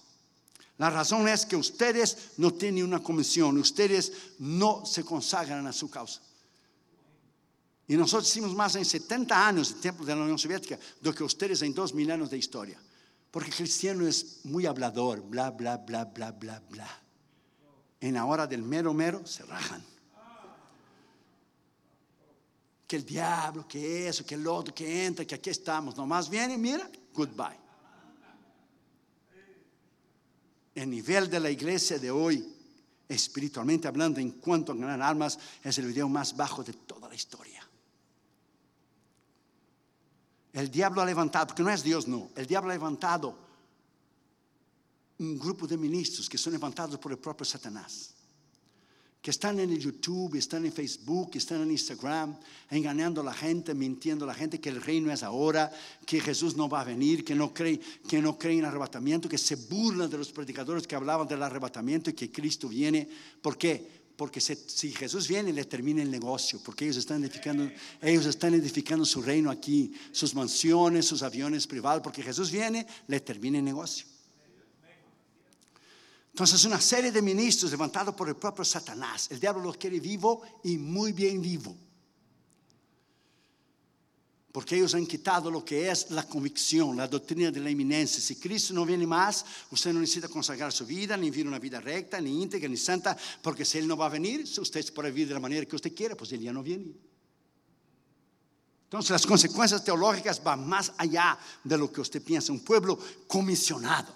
La 0.77 0.89
razón 0.91 1.27
es 1.27 1.45
que 1.45 1.55
ustedes 1.55 2.31
no 2.37 2.53
tienen 2.53 2.83
una 2.83 3.01
comisión, 3.01 3.57
ustedes 3.57 4.11
no 4.39 4.85
se 4.85 5.03
consagran 5.03 5.65
a 5.65 5.73
su 5.73 5.89
causa. 5.89 6.21
Y 7.87 7.95
nosotros 7.95 8.29
hicimos 8.29 8.53
más 8.53 8.75
en 8.75 8.85
70 8.85 9.47
años 9.47 9.73
de 9.73 9.81
tiempo 9.81 10.05
de 10.05 10.13
la 10.15 10.21
Unión 10.21 10.37
Soviética 10.37 10.77
do 11.01 11.15
que 11.15 11.23
ustedes 11.23 11.61
en 11.63 11.73
dos 11.73 11.93
mil 11.93 12.11
años 12.11 12.29
de 12.29 12.37
historia. 12.37 12.77
Porque 13.31 13.49
cristiano 13.49 14.05
es 14.05 14.43
muy 14.43 14.65
hablador, 14.65 15.21
bla, 15.21 15.51
bla, 15.51 15.77
bla, 15.77 16.05
bla, 16.05 16.31
bla, 16.31 16.61
bla. 16.69 16.89
En 17.99 18.13
la 18.13 18.25
hora 18.25 18.45
del 18.45 18.61
mero, 18.61 18.93
mero, 18.93 19.25
se 19.25 19.43
rajan. 19.43 19.83
Que 22.85 22.97
el 22.97 23.05
diablo, 23.05 23.67
que 23.67 24.07
eso, 24.07 24.25
que 24.25 24.35
el 24.35 24.47
otro, 24.47 24.73
que 24.73 25.05
entra, 25.05 25.25
que 25.25 25.35
aquí 25.35 25.49
estamos. 25.49 25.95
Nomás 25.95 26.29
viene, 26.29 26.57
mira, 26.57 26.89
goodbye. 27.13 27.66
El 30.77 30.91
nivel 30.91 31.27
de 31.27 31.39
la 31.39 31.49
iglesia 31.49 31.97
de 31.97 32.11
hoy, 32.11 32.53
espiritualmente 33.09 33.87
hablando, 33.87 34.19
en 34.19 34.33
cuanto 34.33 34.71
a 34.71 34.75
ganar 34.75 35.01
almas, 35.01 35.39
es 35.63 35.75
el 35.79 35.87
video 35.87 36.07
más 36.07 36.37
bajo 36.37 36.63
de 36.63 36.71
toda 36.71 37.09
la 37.09 37.15
historia. 37.15 37.67
El 40.53 40.69
diablo 40.69 41.01
ha 41.01 41.05
levantado, 41.05 41.47
porque 41.47 41.63
no 41.63 41.71
es 41.71 41.81
Dios, 41.81 42.07
no. 42.07 42.29
El 42.35 42.45
diablo 42.45 42.69
ha 42.69 42.73
levantado 42.75 43.35
un 45.17 45.39
grupo 45.39 45.65
de 45.65 45.77
ministros 45.77 46.29
que 46.29 46.37
son 46.37 46.53
levantados 46.53 46.99
por 46.99 47.11
el 47.11 47.17
propio 47.17 47.43
Satanás. 47.43 48.13
Que 49.27 49.31
están 49.31 49.59
en 49.59 49.77
YouTube, 49.77 50.35
están 50.35 50.65
en 50.65 50.71
Facebook, 50.71 51.31
están 51.33 51.61
en 51.61 51.71
Instagram, 51.71 52.33
engañando 52.71 53.19
a 53.19 53.25
la 53.25 53.33
gente, 53.33 53.73
mintiendo 53.73 54.23
a 54.23 54.29
la 54.29 54.33
gente 54.33 54.61
que 54.61 54.69
el 54.69 54.81
reino 54.81 55.11
es 55.11 55.21
ahora, 55.21 55.69
que 56.05 56.21
Jesús 56.21 56.55
no 56.55 56.69
va 56.69 56.79
a 56.79 56.85
venir, 56.85 57.25
que 57.25 57.35
no 57.35 57.53
creen 57.53 57.81
que 58.07 58.21
no 58.21 58.37
creen 58.39 58.59
en 58.59 58.65
arrebatamiento, 58.67 59.27
que 59.27 59.37
se 59.37 59.57
burlan 59.57 60.09
de 60.09 60.17
los 60.17 60.31
predicadores 60.31 60.87
que 60.87 60.95
hablaban 60.95 61.27
del 61.27 61.43
arrebatamiento 61.43 62.09
y 62.09 62.13
que 62.13 62.31
Cristo 62.31 62.69
viene. 62.69 63.05
¿Por 63.41 63.57
qué? 63.57 63.85
porque 64.15 64.39
si 64.39 64.93
Jesús 64.93 65.27
viene 65.27 65.51
le 65.51 65.65
termina 65.65 66.01
el 66.01 66.09
negocio, 66.09 66.61
porque 66.63 66.85
ellos 66.85 66.95
están 66.95 67.21
edificando, 67.21 67.69
ellos 68.01 68.25
están 68.27 68.53
edificando 68.53 69.03
su 69.03 69.21
reino 69.21 69.51
aquí, 69.51 69.91
sus 70.13 70.33
mansiones, 70.35 71.05
sus 71.05 71.21
aviones 71.21 71.67
privados, 71.67 72.01
porque 72.01 72.23
Jesús 72.23 72.49
viene 72.49 72.87
le 73.07 73.19
termina 73.19 73.59
el 73.59 73.65
negocio. 73.65 74.05
Entonces 76.37 76.63
una 76.65 76.79
serie 76.79 77.11
de 77.11 77.19
ministros 77.19 77.71
levantados 77.71 78.13
por 78.13 78.29
el 78.29 78.35
propio 78.35 78.63
Satanás, 78.63 79.25
el 79.31 79.39
diablo 79.39 79.63
los 79.63 79.77
quiere 79.77 79.99
vivo 79.99 80.43
y 80.63 80.77
muy 80.77 81.11
bien 81.11 81.41
vivo 81.41 81.75
porque 84.51 84.75
ellos 84.75 84.95
han 84.95 85.05
quitado 85.05 85.51
lo 85.51 85.63
que 85.63 85.89
es 85.89 86.09
la 86.11 86.27
convicción, 86.27 86.97
la 86.97 87.07
doctrina 87.07 87.51
de 87.51 87.59
la 87.59 87.69
eminencia. 87.69 88.19
Si 88.19 88.37
Cristo 88.37 88.73
no 88.73 88.85
viene 88.85 89.05
más, 89.05 89.45
usted 89.69 89.93
no 89.93 89.99
necesita 89.99 90.27
consagrar 90.27 90.71
su 90.71 90.83
vida, 90.83 91.15
ni 91.15 91.29
vivir 91.29 91.47
una 91.47 91.59
vida 91.59 91.79
recta, 91.79 92.19
ni 92.19 92.41
íntegra, 92.41 92.67
ni 92.67 92.75
santa, 92.75 93.15
porque 93.43 93.63
si 93.63 93.77
Él 93.77 93.87
no 93.87 93.95
va 93.95 94.07
a 94.07 94.09
venir, 94.09 94.45
usted 94.59 94.93
puede 94.95 95.11
vivir 95.11 95.27
de 95.27 95.35
la 95.35 95.39
manera 95.39 95.63
que 95.63 95.75
usted 95.75 95.93
quiera, 95.93 96.15
pues 96.15 96.31
Él 96.31 96.41
ya 96.41 96.53
no 96.53 96.63
viene. 96.63 96.91
Entonces 98.85 99.11
las 99.11 99.27
consecuencias 99.27 99.83
teológicas 99.83 100.43
van 100.43 100.67
más 100.67 100.91
allá 100.97 101.37
de 101.63 101.77
lo 101.77 101.91
que 101.91 102.01
usted 102.01 102.23
piensa. 102.23 102.51
Un 102.51 102.61
pueblo 102.61 102.97
comisionado. 103.27 104.15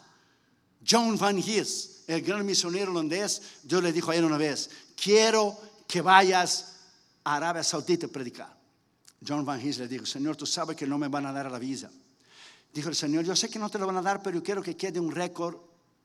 John 0.83 1.17
Van 1.17 1.37
Hees, 1.37 2.00
el 2.07 2.21
gran 2.21 2.45
misionero 2.45 2.91
holandés, 2.91 3.41
Dios 3.63 3.83
le 3.83 3.93
dijo 3.93 4.11
a 4.11 4.15
él 4.15 4.25
una 4.25 4.37
vez, 4.37 4.69
quiero 4.95 5.57
que 5.87 6.01
vayas 6.01 6.75
a 7.23 7.35
Arabia 7.35 7.63
Saudita 7.63 8.07
a 8.07 8.09
predicar. 8.09 8.61
John 9.25 9.45
Van 9.45 9.59
Hees 9.59 9.77
le 9.77 9.87
dijo, 9.87 10.05
Señor, 10.05 10.35
tú 10.35 10.45
sabes 10.45 10.75
que 10.75 10.87
no 10.87 10.97
me 10.97 11.07
van 11.07 11.25
a 11.25 11.31
dar 11.31 11.51
la 11.51 11.59
visa. 11.59 11.91
Dijo 12.73 12.89
el 12.89 12.95
Señor, 12.95 13.23
yo 13.23 13.35
sé 13.35 13.49
que 13.49 13.59
no 13.59 13.69
te 13.69 13.77
lo 13.77 13.85
van 13.85 13.97
a 13.97 14.01
dar, 14.01 14.23
pero 14.23 14.41
quiero 14.41 14.63
que 14.63 14.75
quede 14.75 14.99
un 14.99 15.11
récord 15.11 15.57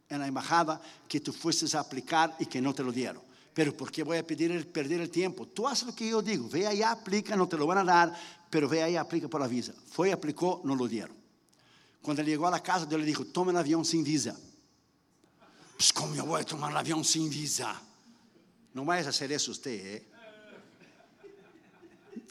en 0.08 0.20
la 0.20 0.26
embajada 0.26 0.80
que 1.08 1.20
tú 1.20 1.32
fueses 1.32 1.74
a 1.74 1.80
aplicar 1.80 2.36
y 2.38 2.46
que 2.46 2.60
no 2.60 2.74
te 2.74 2.82
lo 2.82 2.92
dieron. 2.92 3.22
Pero 3.54 3.74
¿por 3.74 3.90
qué 3.90 4.02
voy 4.02 4.18
a 4.18 4.26
pedir 4.26 4.70
perder 4.70 5.00
el 5.00 5.10
tiempo? 5.10 5.46
Tú 5.46 5.66
haces 5.66 5.86
lo 5.86 5.94
que 5.94 6.08
yo 6.08 6.20
digo, 6.20 6.48
ve 6.48 6.66
allá, 6.66 6.90
aplica, 6.90 7.36
no 7.36 7.48
te 7.48 7.56
lo 7.56 7.66
van 7.66 7.78
a 7.78 7.84
dar, 7.84 8.14
pero 8.50 8.68
ve 8.68 8.82
allá, 8.82 9.00
aplica 9.00 9.28
por 9.28 9.40
la 9.40 9.48
visa. 9.48 9.72
Fue, 9.90 10.12
aplicó, 10.12 10.60
no 10.64 10.74
lo 10.74 10.86
dieron. 10.86 11.16
Cuando 12.02 12.22
llegó 12.22 12.46
a 12.46 12.50
la 12.50 12.62
casa, 12.62 12.84
Dios 12.84 13.00
le 13.00 13.06
dijo, 13.06 13.24
toma 13.24 13.52
el 13.52 13.56
avión 13.56 13.84
sin 13.84 14.04
visa. 14.04 14.36
Pues 15.76 15.92
¿cómo 15.92 16.14
yo 16.14 16.24
voy 16.24 16.40
a 16.40 16.44
tomar 16.44 16.70
el 16.70 16.76
avión 16.76 17.04
sin 17.04 17.28
visa? 17.28 17.80
No 18.74 18.84
vayas 18.84 19.06
a 19.06 19.10
hacer 19.10 19.32
eso 19.32 19.50
usted, 19.50 19.72
¿eh? 19.72 20.06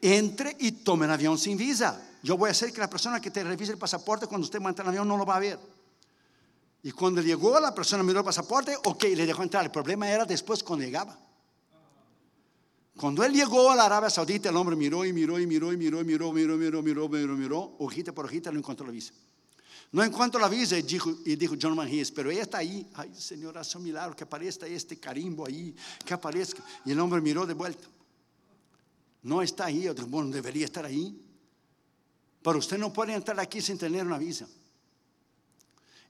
entre 0.01 0.55
y 0.60 0.71
tome 0.71 1.05
el 1.05 1.12
avión 1.12 1.38
sin 1.38 1.58
visa. 1.58 2.01
Yo 2.21 2.38
voy 2.38 2.49
a 2.49 2.51
hacer 2.51 2.71
que 2.71 2.79
la 2.79 2.89
persona 2.89 3.19
que 3.19 3.31
te 3.31 3.43
revise 3.43 3.71
el 3.71 3.77
pasaporte 3.77 4.27
cuando 4.27 4.45
usted 4.45 4.60
en 4.60 4.67
el 4.67 4.88
avión 4.88 5.08
no 5.08 5.17
lo 5.17 5.25
va 5.25 5.38
a 5.38 5.39
ver. 5.39 5.60
Y 6.84 6.91
cuando 6.91 7.21
llegó, 7.21 7.60
la 7.60 7.73
persona 7.73 8.03
miró 8.03 8.19
el 8.19 8.25
pasaporte, 8.25 8.75
ok, 8.84 9.03
le 9.15 9.25
dejó 9.25 9.41
entrar. 9.41 9.65
El 9.65 9.71
problema 9.71 10.10
era 10.10 10.25
después 10.25 10.63
cuando 10.63 10.86
llegaba. 10.86 11.17
Cuando 12.97 13.23
él 13.23 13.34
llegó 13.34 13.71
a 13.71 13.75
la 13.75 13.86
Arabia 13.86 14.10
Saudita, 14.10 14.49
el 14.49 14.55
hombre 14.55 14.75
miró 14.75 15.03
y 15.03 15.12
miró 15.12 15.39
y 15.39 15.47
miró 15.47 15.73
y 15.73 15.77
miró 15.77 16.01
y 16.01 16.03
miró, 16.03 16.31
miró, 16.31 16.58
miró, 16.58 16.81
miró, 16.84 17.10
miró, 17.10 17.36
miró, 17.36 17.75
hojita 17.79 18.12
por 18.12 18.25
hojita, 18.25 18.51
no 18.51 18.60
encontró 18.60 18.86
la 18.86 18.91
visa. 18.91 19.13
No 19.91 20.04
encontró 20.04 20.39
la 20.39 20.50
visa 20.50 20.78
y 20.78 20.82
dijo, 20.82 21.15
y 21.26 21.36
dijo 21.36 21.56
John 21.62 21.78
pero 22.13 22.32
ella 22.32 22.41
está 22.41 22.58
ahí. 22.58 22.89
Ay, 22.95 23.13
Señor, 23.15 23.58
hace 23.58 23.78
un 23.78 23.86
milagro 23.86 24.15
que 24.15 24.24
aparezca 24.24 24.67
este 24.67 25.00
carimbo 25.00 25.45
ahí, 25.48 25.76
que 26.06 26.13
aparezca. 26.13 26.63
Y 26.86 26.91
el 26.91 27.00
hombre 27.00 27.21
miró 27.21 27.45
de 27.45 27.54
vuelta 27.54 27.88
no 29.26 29.41
está 29.41 29.65
ahí, 29.65 29.88
otro 29.88 30.06
bueno, 30.06 30.30
debería 30.30 30.65
estar 30.65 30.86
ahí. 30.86 31.19
Pero 32.43 32.60
usted 32.60 32.78
no 32.78 32.93
puede 32.93 33.13
entrar 33.15 33.39
aquí 33.39 33.60
sin 33.60 33.76
tener 33.76 34.06
una 34.06 34.19
visa. 34.19 34.48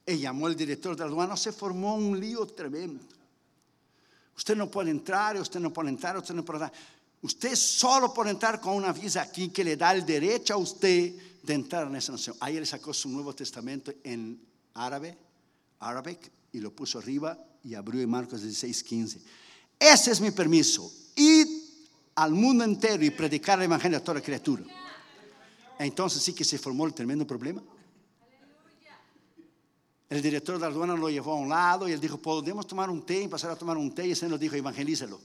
Y 0.06 0.18
llamó 0.18 0.48
al 0.48 0.56
director 0.56 0.98
de 0.98 1.06
aduana, 1.06 1.38
se 1.38 1.54
formó 1.54 1.96
un 1.96 2.20
lío 2.20 2.46
tremendo. 2.46 3.06
Usted 4.36 4.58
no 4.58 4.70
puede 4.70 4.92
entrar, 4.92 5.38
usted 5.38 5.62
no 5.62 5.72
puede 5.72 5.90
entrar, 5.90 6.18
usted 6.18 6.36
no 6.36 6.44
puede 6.44 6.66
entrar. 6.66 6.80
Usted 7.22 7.56
solo 7.56 8.14
puede 8.14 8.32
entrar 8.32 8.60
con 8.60 8.76
una 8.76 8.92
visa 8.92 9.22
aquí 9.22 9.48
que 9.48 9.64
le 9.64 9.78
da 9.78 9.94
el 9.94 10.06
derecho 10.06 10.54
a 10.54 10.58
usted 10.58 11.14
de 11.46 11.54
entrar 11.54 11.88
en 11.88 11.96
esa 11.96 12.12
nación. 12.12 12.36
Él 12.48 12.66
sacó 12.66 12.94
su 12.94 13.10
Nuevo 13.10 13.34
Testamento 13.36 13.94
en 14.04 14.42
árabe, 14.74 15.18
Arabic, 15.80 16.32
y 16.52 16.60
lo 16.60 16.74
puso 16.74 17.00
arriba 17.00 17.38
y 17.64 17.76
abrió 17.76 18.02
en 18.02 18.10
Marcos 18.10 18.42
16, 18.42 18.84
15. 18.84 19.22
Ese 19.80 20.12
es 20.12 20.22
mi 20.22 20.32
permiso. 20.32 20.92
Ir 21.16 21.48
al 22.16 22.32
mundo 22.32 22.64
entero 22.64 23.04
y 23.04 23.10
predicar 23.10 23.60
el 23.60 23.66
Evangelio 23.66 23.98
a 23.98 24.04
toda 24.04 24.22
criatura. 24.22 24.64
Entonces 25.80 26.24
sí 26.24 26.34
que 26.34 26.44
se 26.44 26.58
formó 26.58 26.86
el 26.86 26.94
tremendo 26.94 27.28
problema. 27.28 27.62
El 30.08 30.22
director 30.22 30.56
de 30.56 30.62
la 30.62 30.68
aduana 30.68 30.96
lo 30.96 31.10
llevó 31.10 31.34
a 31.34 31.36
un 31.36 31.50
lado 31.50 31.90
y 31.90 31.92
él 31.92 32.00
dijo, 32.00 32.18
podemos 32.18 32.68
tomar 32.68 32.90
un 32.90 33.06
té 33.06 33.24
y 33.24 33.28
pasar 33.28 33.52
a 33.52 33.56
tomar 33.56 33.76
un 33.76 33.94
té. 33.94 34.08
Y 34.08 34.12
ese 34.12 34.30
nos 34.30 34.40
dijo, 34.40 34.56
evangelízalo. 34.56 35.20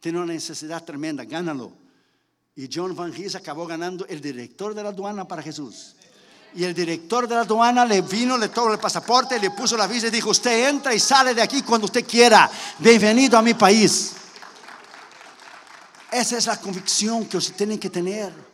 Tiene 0.00 0.18
una 0.18 0.32
necesidad 0.32 0.84
tremenda, 0.84 1.24
gánalo. 1.24 1.87
Y 2.58 2.68
John 2.74 2.96
Van 2.96 3.12
Gis 3.12 3.36
acabó 3.36 3.68
ganando 3.68 4.04
el 4.08 4.20
director 4.20 4.74
de 4.74 4.82
la 4.82 4.88
aduana 4.88 5.28
para 5.28 5.40
Jesús. 5.40 5.94
Y 6.56 6.64
el 6.64 6.74
director 6.74 7.28
de 7.28 7.36
la 7.36 7.42
aduana 7.42 7.84
le 7.86 8.02
vino, 8.02 8.36
le 8.36 8.48
tomó 8.48 8.72
el 8.72 8.80
pasaporte, 8.80 9.38
le 9.38 9.52
puso 9.52 9.76
la 9.76 9.86
visa 9.86 10.08
y 10.08 10.10
dijo, 10.10 10.30
usted 10.30 10.68
entra 10.68 10.92
y 10.92 10.98
sale 10.98 11.34
de 11.34 11.42
aquí 11.42 11.62
cuando 11.62 11.84
usted 11.84 12.04
quiera. 12.04 12.50
Bienvenido 12.80 13.38
a 13.38 13.42
mi 13.42 13.54
país. 13.54 14.10
Esa 16.10 16.36
es 16.36 16.46
la 16.46 16.56
convicción 16.56 17.26
que 17.26 17.36
usted 17.36 17.54
tiene 17.54 17.78
que 17.78 17.90
tener. 17.90 18.47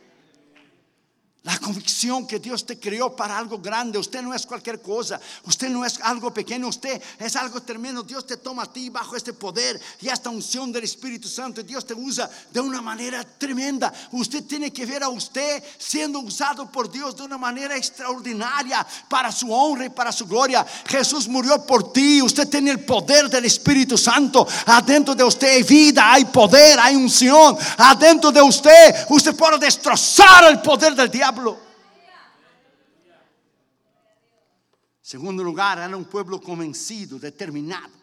La 1.45 1.59
convicción 1.59 2.25
que 2.25 2.39
Dios 2.39 2.65
te 2.65 2.79
creó 2.79 3.15
para 3.15 3.37
algo 3.37 3.59
grande. 3.59 3.99
Usted 3.99 4.23
no 4.23 4.33
es 4.33 4.47
cualquier 4.47 4.81
cosa. 4.81 5.21
Usted 5.43 5.69
no 5.69 5.85
es 5.85 5.99
algo 6.01 6.33
pequeño. 6.33 6.67
Usted 6.67 6.99
es 7.19 7.35
algo 7.35 7.61
tremendo. 7.61 8.01
Dios 8.01 8.25
te 8.25 8.37
toma 8.37 8.63
a 8.63 8.73
ti 8.73 8.89
bajo 8.89 9.15
este 9.15 9.31
poder 9.31 9.79
y 10.01 10.07
esta 10.07 10.31
unción 10.31 10.71
del 10.71 10.85
Espíritu 10.85 11.27
Santo. 11.27 11.61
Dios 11.61 11.85
te 11.85 11.93
usa 11.93 12.27
de 12.51 12.59
una 12.59 12.81
manera 12.81 13.23
tremenda. 13.23 13.93
Usted 14.11 14.43
tiene 14.45 14.73
que 14.73 14.87
ver 14.87 15.03
a 15.03 15.09
usted 15.09 15.63
siendo 15.77 16.17
usado 16.17 16.71
por 16.71 16.91
Dios 16.91 17.15
de 17.15 17.21
una 17.21 17.37
manera 17.37 17.77
extraordinaria 17.77 18.83
para 19.07 19.31
su 19.31 19.53
honra 19.53 19.85
y 19.85 19.89
para 19.89 20.11
su 20.11 20.25
gloria. 20.25 20.65
Jesús 20.87 21.27
murió 21.27 21.63
por 21.63 21.93
ti. 21.93 22.23
Usted 22.23 22.49
tiene 22.49 22.71
el 22.71 22.83
poder 22.83 23.29
del 23.29 23.45
Espíritu 23.45 23.99
Santo. 23.99 24.47
Adentro 24.65 25.13
de 25.13 25.23
usted 25.23 25.47
hay 25.47 25.61
vida, 25.61 26.11
hay 26.11 26.25
poder, 26.25 26.79
hay 26.79 26.95
unción. 26.95 27.55
Adentro 27.77 28.31
de 28.31 28.41
usted 28.41 29.05
usted 29.09 29.35
puede 29.35 29.59
destrozar 29.59 30.45
el 30.49 30.59
poder 30.59 30.95
del 30.95 31.11
diablo. 31.11 31.34
Segundo 35.01 35.43
lugar, 35.43 35.77
era 35.77 35.95
un 35.95 36.05
pueblo 36.05 36.41
convencido, 36.41 37.19
determinado. 37.19 37.93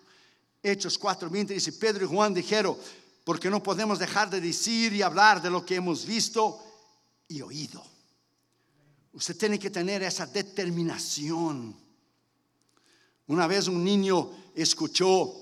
Hechos 0.62 1.00
4:20 1.00 1.48
dice, 1.48 1.72
Pedro 1.72 2.04
y 2.04 2.08
Juan 2.08 2.32
dijeron, 2.32 2.76
porque 3.24 3.50
no 3.50 3.62
podemos 3.62 3.98
dejar 3.98 4.30
de 4.30 4.40
decir 4.40 4.92
y 4.92 5.02
hablar 5.02 5.42
de 5.42 5.50
lo 5.50 5.66
que 5.66 5.76
hemos 5.76 6.06
visto 6.06 6.62
y 7.28 7.40
oído. 7.40 7.84
Usted 9.12 9.36
tiene 9.36 9.58
que 9.58 9.70
tener 9.70 10.02
esa 10.02 10.26
determinación. 10.26 11.76
Una 13.26 13.46
vez 13.46 13.68
un 13.68 13.84
niño 13.84 14.30
escuchó, 14.54 15.34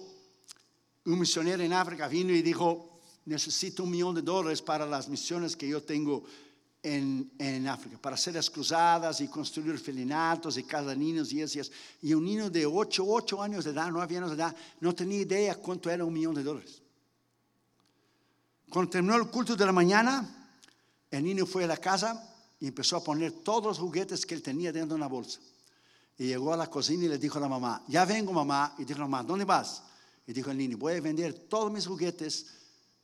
un 1.04 1.18
misionero 1.18 1.62
en 1.62 1.72
África 1.72 2.08
vino 2.08 2.32
y 2.32 2.42
dijo, 2.42 3.00
necesito 3.26 3.84
un 3.84 3.90
millón 3.90 4.14
de 4.14 4.22
dólares 4.22 4.60
para 4.62 4.86
las 4.86 5.08
misiones 5.08 5.56
que 5.56 5.68
yo 5.68 5.82
tengo 5.82 6.24
en, 6.82 7.30
en, 7.38 7.68
África 7.68 7.98
para 7.98 8.14
hacer 8.14 8.34
las 8.34 8.48
cruzadas 8.48 9.20
y 9.20 9.28
construir 9.28 9.78
felinatos 9.78 10.56
y 10.56 10.64
cada 10.64 10.94
niños 10.94 11.32
y. 11.32 11.42
Y 12.02 12.14
un 12.14 12.24
niño 12.24 12.50
de 12.50 12.64
8, 12.66 13.04
8 13.06 13.42
años 13.42 13.64
de 13.64 13.70
edad, 13.70 13.88
9 13.90 14.16
años 14.16 14.30
de 14.30 14.36
edad, 14.36 14.56
no 14.80 14.94
tenía 14.94 15.20
idea 15.20 15.54
cuánto 15.56 15.90
era 15.90 16.04
un 16.04 16.12
millón 16.12 16.34
de 16.34 16.42
dólares. 16.42 16.82
Cuando 18.70 18.90
terminó 18.90 19.16
el 19.16 19.28
culto 19.28 19.56
de 19.56 19.66
la 19.66 19.72
mañana, 19.72 20.52
el 21.10 21.24
niño 21.24 21.44
fue 21.44 21.64
a 21.64 21.66
la 21.66 21.76
casa 21.76 22.26
y 22.60 22.68
empezó 22.68 22.96
a 22.96 23.04
poner 23.04 23.32
todos 23.32 23.64
los 23.64 23.78
juguetes 23.78 24.24
que 24.24 24.34
él 24.34 24.42
tenía 24.42 24.72
dentro 24.72 24.90
de 24.90 24.94
una 24.94 25.08
bolsa. 25.08 25.40
Y 26.16 26.26
llegó 26.26 26.52
a 26.52 26.56
la 26.56 26.68
cocina 26.68 27.04
y 27.04 27.08
le 27.08 27.18
dijo 27.18 27.38
a 27.38 27.40
la 27.40 27.48
mamá, 27.48 27.82
ya 27.88 28.04
vengo 28.04 28.32
mamá. 28.32 28.74
Y 28.78 28.84
dijo 28.84 29.00
mamá, 29.00 29.22
¿dónde 29.22 29.44
vas? 29.44 29.82
Y 30.26 30.32
dijo 30.32 30.50
el 30.50 30.58
niño, 30.58 30.78
voy 30.78 30.94
a 30.94 31.00
vender 31.00 31.34
todos 31.48 31.72
mis 31.72 31.86
juguetes 31.86 32.46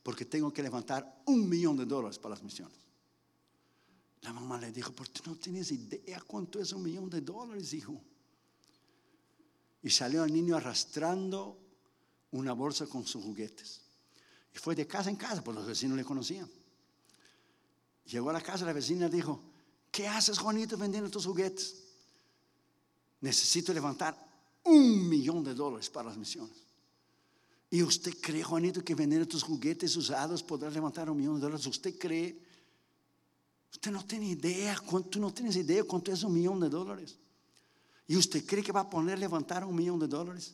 porque 0.03 0.23
tengo 0.23 0.53
que 0.53 0.63
levantar 0.63 1.21
un 1.25 1.49
millón 1.49 1.75
de 1.75 1.85
dólares 1.85 2.17
para 2.17 2.35
las 2.35 2.43
misiones. 2.43 2.86
La 4.21 4.33
mamá 4.33 4.59
le 4.59 4.71
dijo, 4.71 4.91
¿por 4.93 5.09
qué 5.09 5.21
no 5.25 5.35
tienes 5.35 5.71
idea 5.71 6.21
cuánto 6.21 6.59
es 6.59 6.73
un 6.73 6.83
millón 6.83 7.09
de 7.09 7.21
dólares, 7.21 7.73
hijo? 7.73 8.01
Y 9.83 9.89
salió 9.89 10.23
el 10.23 10.33
niño 10.33 10.55
arrastrando 10.55 11.59
una 12.31 12.53
bolsa 12.53 12.87
con 12.87 13.05
sus 13.05 13.23
juguetes. 13.23 13.81
Y 14.53 14.57
fue 14.57 14.75
de 14.75 14.87
casa 14.87 15.09
en 15.09 15.15
casa, 15.15 15.43
porque 15.43 15.59
los 15.59 15.67
vecinos 15.67 15.97
le 15.97 16.03
conocían. 16.03 16.49
Llegó 18.05 18.29
a 18.29 18.33
la 18.33 18.41
casa, 18.41 18.65
la 18.65 18.73
vecina 18.73 19.07
dijo, 19.07 19.43
¿qué 19.91 20.07
haces, 20.07 20.39
Juanito, 20.39 20.77
vendiendo 20.77 21.09
tus 21.09 21.25
juguetes? 21.25 21.83
Necesito 23.21 23.73
levantar 23.73 24.17
un 24.63 25.07
millón 25.07 25.43
de 25.43 25.53
dólares 25.53 25.89
para 25.89 26.09
las 26.09 26.17
misiones. 26.17 26.57
¿Y 27.69 27.83
usted 27.83 28.15
cree, 28.21 28.43
Juanito, 28.43 28.83
que 28.83 28.95
vendiendo 28.95 29.27
tus 29.27 29.43
juguetes 29.43 29.95
usados 29.97 30.41
podrá 30.41 30.69
levantar 30.69 31.09
un 31.09 31.17
millón 31.17 31.35
de 31.35 31.41
dólares? 31.41 31.65
¿Usted 31.65 31.97
cree 31.97 32.46
Usted 33.71 33.91
no 33.91 34.05
tiene 34.05 34.27
idea, 34.27 34.81
tú 35.09 35.19
no 35.19 35.33
tienes 35.33 35.55
idea 35.55 35.83
cuánto 35.83 36.11
es 36.11 36.23
un 36.23 36.33
millón 36.33 36.59
de 36.59 36.69
dólares. 36.69 37.17
¿Y 38.07 38.15
usted 38.15 38.45
cree 38.45 38.63
que 38.63 38.71
va 38.71 38.81
a 38.81 38.89
poner 38.89 39.19
levantar 39.19 39.65
un 39.65 39.75
millón 39.75 39.99
de 39.99 40.07
dólares? 40.07 40.53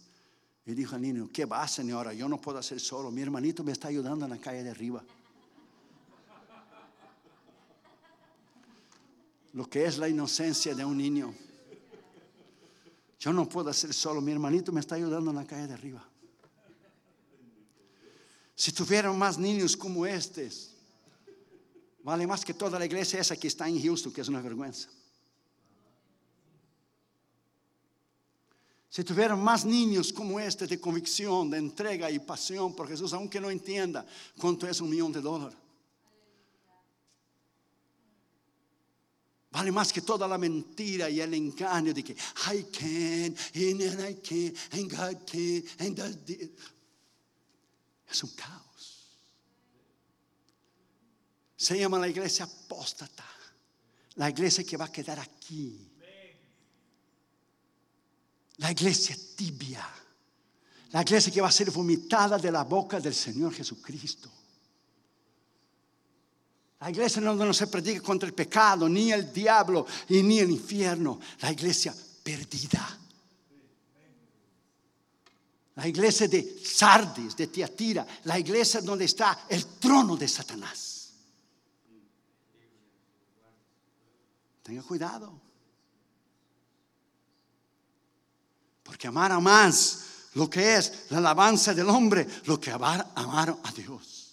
Y 0.65 0.73
dijo 0.73 0.95
al 0.95 1.01
niño, 1.01 1.29
¿qué 1.31 1.45
va, 1.45 1.67
señora? 1.67 2.13
Yo 2.13 2.27
no 2.27 2.39
puedo 2.39 2.57
hacer 2.57 2.79
solo. 2.79 3.11
Mi 3.11 3.21
hermanito 3.21 3.63
me 3.63 3.71
está 3.71 3.89
ayudando 3.89 4.25
en 4.25 4.31
la 4.31 4.37
calle 4.37 4.63
de 4.63 4.69
arriba. 4.69 5.03
Lo 9.53 9.69
que 9.69 9.85
es 9.85 9.97
la 9.97 10.09
inocencia 10.09 10.73
de 10.73 10.83
un 10.83 10.97
niño. 10.97 11.33
Yo 13.19 13.31
no 13.31 13.47
puedo 13.47 13.69
hacer 13.69 13.93
solo. 13.93 14.19
Mi 14.19 14.31
hermanito 14.31 14.71
me 14.71 14.79
está 14.79 14.95
ayudando 14.95 15.29
en 15.29 15.37
la 15.37 15.45
calle 15.45 15.67
de 15.67 15.73
arriba. 15.73 16.03
Si 18.55 18.71
tuvieran 18.71 19.17
más 19.17 19.37
niños 19.37 19.77
como 19.77 20.05
estos, 20.05 20.72
Vale 22.03 22.27
más 22.27 22.43
que 22.43 22.53
toda 22.53 22.77
la 22.77 22.85
iglesia 22.85 23.21
esa 23.21 23.37
que 23.37 23.47
está 23.47 23.67
en 23.67 23.81
Houston, 23.81 24.11
que 24.11 24.21
es 24.21 24.27
una 24.27 24.41
vergüenza. 24.41 24.89
Si 28.89 29.03
tuvieran 29.03 29.41
más 29.41 29.65
niños 29.65 30.11
como 30.11 30.39
este 30.39 30.67
de 30.67 30.79
convicción, 30.79 31.49
de 31.49 31.57
entrega 31.57 32.11
y 32.11 32.19
pasión 32.19 32.75
por 32.75 32.87
Jesús, 32.87 33.13
aunque 33.13 33.39
no 33.39 33.49
entienda 33.49 34.05
cuánto 34.37 34.67
es 34.67 34.81
un 34.81 34.89
millón 34.89 35.13
de 35.13 35.21
dólares. 35.21 35.57
Vale 39.49 39.71
más 39.71 39.93
que 39.93 40.01
toda 40.01 40.27
la 40.27 40.37
mentira 40.37 41.09
y 41.09 41.21
el 41.21 41.33
engaño 41.33 41.93
de 41.93 42.03
que 42.03 42.13
I 42.13 42.63
can, 42.63 43.35
and 43.55 44.09
I 44.09 44.15
can, 44.15 44.53
and 44.71 44.91
God 44.91 45.25
can, 45.25 45.63
and 45.79 45.95
that. 45.95 46.29
Es 48.09 48.23
un 48.23 48.31
caos 48.31 48.62
se 51.63 51.79
llama 51.79 51.97
la 51.97 52.09
iglesia 52.09 52.45
apóstata. 52.45 53.23
La 54.15 54.29
iglesia 54.29 54.63
que 54.65 54.75
va 54.75 54.85
a 54.85 54.91
quedar 54.91 55.19
aquí. 55.19 55.89
La 58.57 58.71
iglesia 58.71 59.15
tibia. 59.35 59.87
La 60.91 61.01
iglesia 61.01 61.31
que 61.31 61.41
va 61.41 61.47
a 61.47 61.51
ser 61.51 61.71
vomitada 61.71 62.37
de 62.37 62.51
la 62.51 62.63
boca 62.65 62.99
del 62.99 63.15
Señor 63.15 63.53
Jesucristo. 63.53 64.29
La 66.81 66.89
iglesia 66.89 67.21
donde 67.21 67.45
no 67.45 67.53
se 67.53 67.67
predica 67.67 68.01
contra 68.01 68.27
el 68.27 68.35
pecado, 68.35 68.89
ni 68.89 69.13
el 69.13 69.31
diablo 69.31 69.87
y 70.09 70.21
ni 70.21 70.39
el 70.39 70.51
infierno. 70.51 71.19
La 71.39 71.51
iglesia 71.51 71.95
perdida. 72.21 72.99
La 75.75 75.87
iglesia 75.87 76.27
de 76.27 76.59
Sardis, 76.61 77.37
de 77.37 77.47
Tiatira. 77.47 78.05
La 78.25 78.37
iglesia 78.37 78.81
donde 78.81 79.05
está 79.05 79.45
el 79.47 79.65
trono 79.79 80.17
de 80.17 80.27
Satanás. 80.27 80.92
Tenga 84.63 84.81
cuidado. 84.81 85.39
Porque 88.81 89.07
amar 89.07 89.31
a 89.31 89.39
más 89.39 89.99
lo 90.33 90.49
que 90.49 90.75
es 90.75 91.05
la 91.09 91.19
alabanza 91.19 91.73
del 91.73 91.89
hombre, 91.89 92.27
lo 92.45 92.59
que 92.59 92.71
amar, 92.71 93.11
amar 93.15 93.55
a 93.63 93.71
Dios. 93.71 94.23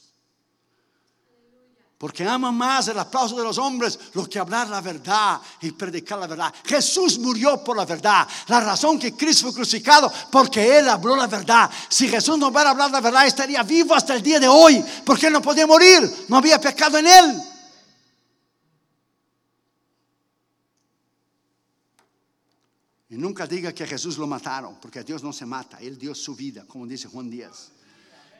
Porque 1.99 2.27
ama 2.27 2.51
más 2.51 2.89
el 2.89 2.99
aplauso 2.99 3.37
de 3.37 3.45
los 3.45 3.59
hombres 3.59 3.99
lo 4.15 4.27
que 4.27 4.39
hablar 4.39 4.69
la 4.69 4.81
verdad 4.81 5.39
y 5.61 5.71
predicar 5.73 6.19
la 6.19 6.27
verdad. 6.27 6.55
Jesús 6.65 7.19
murió 7.19 7.63
por 7.63 7.77
la 7.77 7.85
verdad. 7.85 8.27
La 8.47 8.61
razón 8.61 8.99
que 8.99 9.15
Cristo 9.15 9.43
fue 9.43 9.55
crucificado, 9.55 10.11
porque 10.31 10.79
Él 10.79 10.89
habló 10.89 11.15
la 11.15 11.27
verdad. 11.27 11.71
Si 11.91 12.09
Jesús 12.09 12.39
no 12.39 12.49
hubiera 12.49 12.71
hablado 12.71 12.93
la 12.93 13.03
verdad, 13.03 13.27
estaría 13.27 13.63
vivo 13.65 13.95
hasta 13.95 14.15
el 14.15 14.23
día 14.23 14.41
de 14.41 14.49
hoy. 14.49 14.83
Porque 15.05 15.27
Él 15.27 15.35
no 15.35 15.43
podía 15.43 15.67
morir. 15.67 16.25
No 16.29 16.39
había 16.39 16.59
pecado 16.59 16.97
en 16.97 17.07
Él. 17.07 17.43
Y 23.11 23.17
nunca 23.17 23.47
diga 23.47 23.75
que 23.75 23.85
a 23.85 23.87
Jesús 23.87 24.17
lo 24.19 24.27
mataron, 24.27 24.79
porque 24.81 25.01
a 25.01 25.03
Dios 25.03 25.23
no 25.23 25.33
se 25.33 25.45
mata, 25.45 25.79
Él 25.81 25.99
dio 25.99 26.15
su 26.15 26.35
vida, 26.37 26.65
como 26.67 26.87
dice 26.87 27.09
Juan 27.09 27.29
Díaz. 27.29 27.73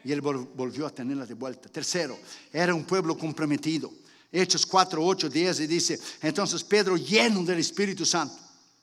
Y 0.05 0.13
él 0.13 0.23
volvió 0.23 0.87
a 0.87 0.91
tenerla 0.91 1.27
de 1.27 1.35
vuelta. 1.35 1.69
Tercero, 1.69 2.19
era 2.51 2.75
un 2.75 2.85
pueblo 2.85 3.19
comprometido. 3.19 3.93
Hechos 4.33 4.65
4, 4.65 5.05
8, 5.05 5.29
10 5.29 5.61
y 5.61 5.67
dice, 5.67 6.01
entonces 6.23 6.65
Pedro 6.65 6.97
lleno 6.97 7.43
del 7.43 7.59
Espíritu 7.59 8.07
Santo. 8.07 8.37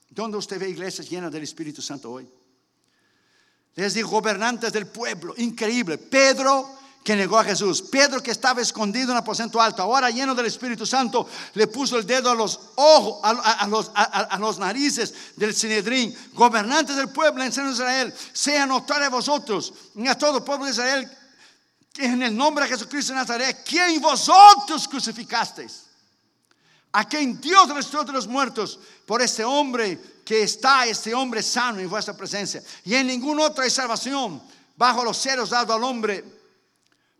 ¿Dónde 0.10 0.38
usted 0.38 0.60
ve 0.60 0.70
iglesias 0.70 1.10
llenas 1.10 1.32
del 1.32 1.44
Espíritu 1.44 1.82
Santo 1.82 2.12
hoy? 2.12 2.28
Les 3.76 3.94
digo, 3.94 4.10
gobernantes 4.10 4.74
del 4.74 4.88
pueblo, 4.88 5.34
increíble. 5.38 5.98
Pedro 5.98 6.68
que 7.08 7.16
negó 7.16 7.40
a 7.40 7.44
Jesús. 7.46 7.82
Pedro 7.84 8.22
que 8.22 8.32
estaba 8.32 8.62
escondido 8.62 9.06
en 9.06 9.12
un 9.12 9.18
aposento 9.20 9.62
alto, 9.62 9.82
ahora 9.82 10.10
lleno 10.10 10.36
del 10.36 10.48
Espíritu 10.48 10.86
Santo, 10.86 11.26
le 11.54 11.68
puso 11.68 11.98
el 11.98 12.06
dedo 12.06 12.30
a 12.30 12.36
los 12.36 12.60
ojos, 12.76 13.22
a, 13.24 13.66
los, 13.66 13.92
a, 13.96 14.38
los, 14.38 14.60
narices 14.60 15.14
del 15.38 15.56
Sinedrín. 15.56 16.14
Gobernantes 16.34 16.98
del 16.98 17.08
pueblo, 17.08 17.42
en 17.42 17.50
Israel, 17.50 18.14
sea 18.34 18.66
notorio 18.66 19.06
a 19.06 19.10
vosotros 19.10 19.74
y 19.96 20.06
a 20.06 20.18
todo 20.18 20.40
el 20.40 20.44
pueblo 20.44 20.66
de 20.66 20.72
Israel, 20.72 21.10
en 21.96 22.24
el 22.24 22.36
nombre 22.36 22.66
de 22.66 22.72
Jesucristo 22.72 23.14
de 23.14 23.20
Nazaret, 23.20 23.64
quien 23.66 24.02
vosotros 24.02 24.86
crucificasteis, 24.90 25.86
a 26.92 27.06
quien 27.06 27.40
Dios 27.40 27.70
restauró 27.70 28.04
de 28.04 28.12
los 28.12 28.28
muertos, 28.28 28.82
por 29.06 29.22
este 29.22 29.46
hombre 29.46 29.98
que 30.26 30.44
está, 30.44 30.86
este 30.86 31.14
hombre 31.14 31.42
sano 31.42 31.80
en 31.80 31.90
vuestra 31.90 32.18
presencia. 32.18 32.62
Y 32.84 32.96
en 32.96 33.08
ningún 33.08 33.40
otro 33.40 33.64
hay 33.64 33.70
salvación 33.70 34.42
bajo 34.76 35.06
los 35.06 35.18
ceros 35.22 35.52
dado 35.52 35.74
al 35.74 35.86
hombre 35.86 36.37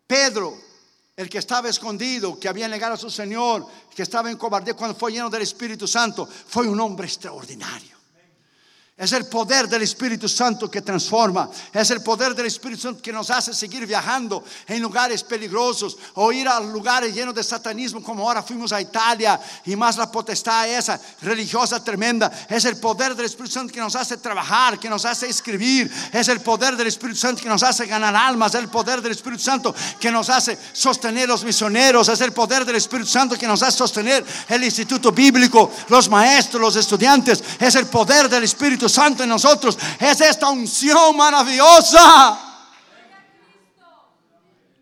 Pedro, 0.08 0.56
el 1.14 1.28
que 1.28 1.36
estaba 1.36 1.68
escondido, 1.68 2.40
que 2.40 2.48
había 2.48 2.66
negado 2.66 2.94
a 2.94 2.96
su 2.96 3.10
Señor, 3.10 3.66
que 3.94 4.02
estaba 4.02 4.30
en 4.30 4.38
cobardía 4.38 4.72
cuando 4.74 4.98
fue 4.98 5.12
lleno 5.12 5.28
del 5.28 5.42
Espíritu 5.42 5.86
Santo, 5.86 6.26
fue 6.26 6.66
un 6.66 6.80
hombre 6.80 7.06
extraordinario. 7.06 7.97
Es 8.98 9.12
el 9.12 9.26
poder 9.26 9.68
del 9.68 9.82
Espíritu 9.82 10.28
Santo 10.28 10.68
que 10.68 10.82
transforma. 10.82 11.48
Es 11.72 11.88
el 11.92 12.02
poder 12.02 12.34
del 12.34 12.46
Espíritu 12.46 12.82
Santo 12.82 13.00
que 13.00 13.12
nos 13.12 13.30
hace 13.30 13.54
seguir 13.54 13.86
viajando 13.86 14.42
en 14.66 14.82
lugares 14.82 15.22
peligrosos 15.22 15.96
o 16.14 16.32
ir 16.32 16.48
a 16.48 16.58
lugares 16.58 17.14
llenos 17.14 17.32
de 17.32 17.44
satanismo 17.44 18.02
como 18.02 18.26
ahora 18.26 18.42
fuimos 18.42 18.72
a 18.72 18.80
Italia 18.80 19.40
y 19.66 19.76
más 19.76 19.96
la 19.96 20.10
potestad 20.10 20.68
esa 20.68 21.00
religiosa 21.22 21.82
tremenda. 21.84 22.28
Es 22.48 22.64
el 22.64 22.78
poder 22.78 23.14
del 23.14 23.26
Espíritu 23.26 23.54
Santo 23.54 23.72
que 23.72 23.78
nos 23.78 23.94
hace 23.94 24.16
trabajar, 24.16 24.80
que 24.80 24.90
nos 24.90 25.04
hace 25.04 25.28
escribir. 25.28 25.88
Es 26.12 26.26
el 26.26 26.40
poder 26.40 26.76
del 26.76 26.88
Espíritu 26.88 27.20
Santo 27.20 27.40
que 27.40 27.48
nos 27.48 27.62
hace 27.62 27.86
ganar 27.86 28.16
almas. 28.16 28.52
Es 28.56 28.60
el 28.60 28.68
poder 28.68 29.00
del 29.00 29.12
Espíritu 29.12 29.44
Santo 29.44 29.72
que 30.00 30.10
nos 30.10 30.28
hace 30.28 30.58
sostener 30.72 31.28
los 31.28 31.44
misioneros. 31.44 32.08
Es 32.08 32.20
el 32.20 32.32
poder 32.32 32.64
del 32.64 32.74
Espíritu 32.74 33.08
Santo 33.08 33.36
que 33.38 33.46
nos 33.46 33.62
hace 33.62 33.78
sostener 33.78 34.24
el 34.48 34.64
instituto 34.64 35.12
bíblico, 35.12 35.70
los 35.86 36.08
maestros, 36.08 36.60
los 36.60 36.74
estudiantes. 36.74 37.44
Es 37.60 37.76
el 37.76 37.86
poder 37.86 38.28
del 38.28 38.42
Espíritu 38.42 38.87
Santo 38.88 39.22
en 39.22 39.28
nosotros. 39.28 39.78
Es 39.98 40.20
esta 40.20 40.48
unción 40.48 41.16
maravillosa. 41.16 42.48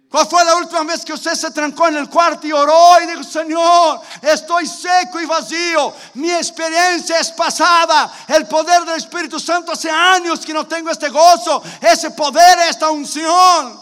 ¿Cuál 0.08 0.26
fue 0.28 0.44
la 0.44 0.56
última 0.56 0.84
vez 0.84 1.04
que 1.04 1.12
usted 1.12 1.34
se 1.34 1.50
trancó 1.50 1.88
en 1.88 1.96
el 1.96 2.08
cuarto 2.08 2.46
y 2.46 2.52
oró 2.52 3.02
y 3.02 3.06
dijo, 3.06 3.22
Señor, 3.22 4.00
estoy 4.22 4.66
seco 4.66 5.20
y 5.20 5.26
vacío? 5.26 5.92
Mi 6.14 6.30
experiencia 6.30 7.18
es 7.18 7.32
pasada. 7.32 8.10
El 8.28 8.46
poder 8.46 8.84
del 8.84 8.96
Espíritu 8.96 9.38
Santo 9.38 9.72
hace 9.72 9.90
años 9.90 10.40
que 10.40 10.54
no 10.54 10.66
tengo 10.66 10.90
este 10.90 11.08
gozo, 11.08 11.62
ese 11.80 12.12
poder, 12.12 12.58
esta 12.70 12.90
unción. 12.90 13.78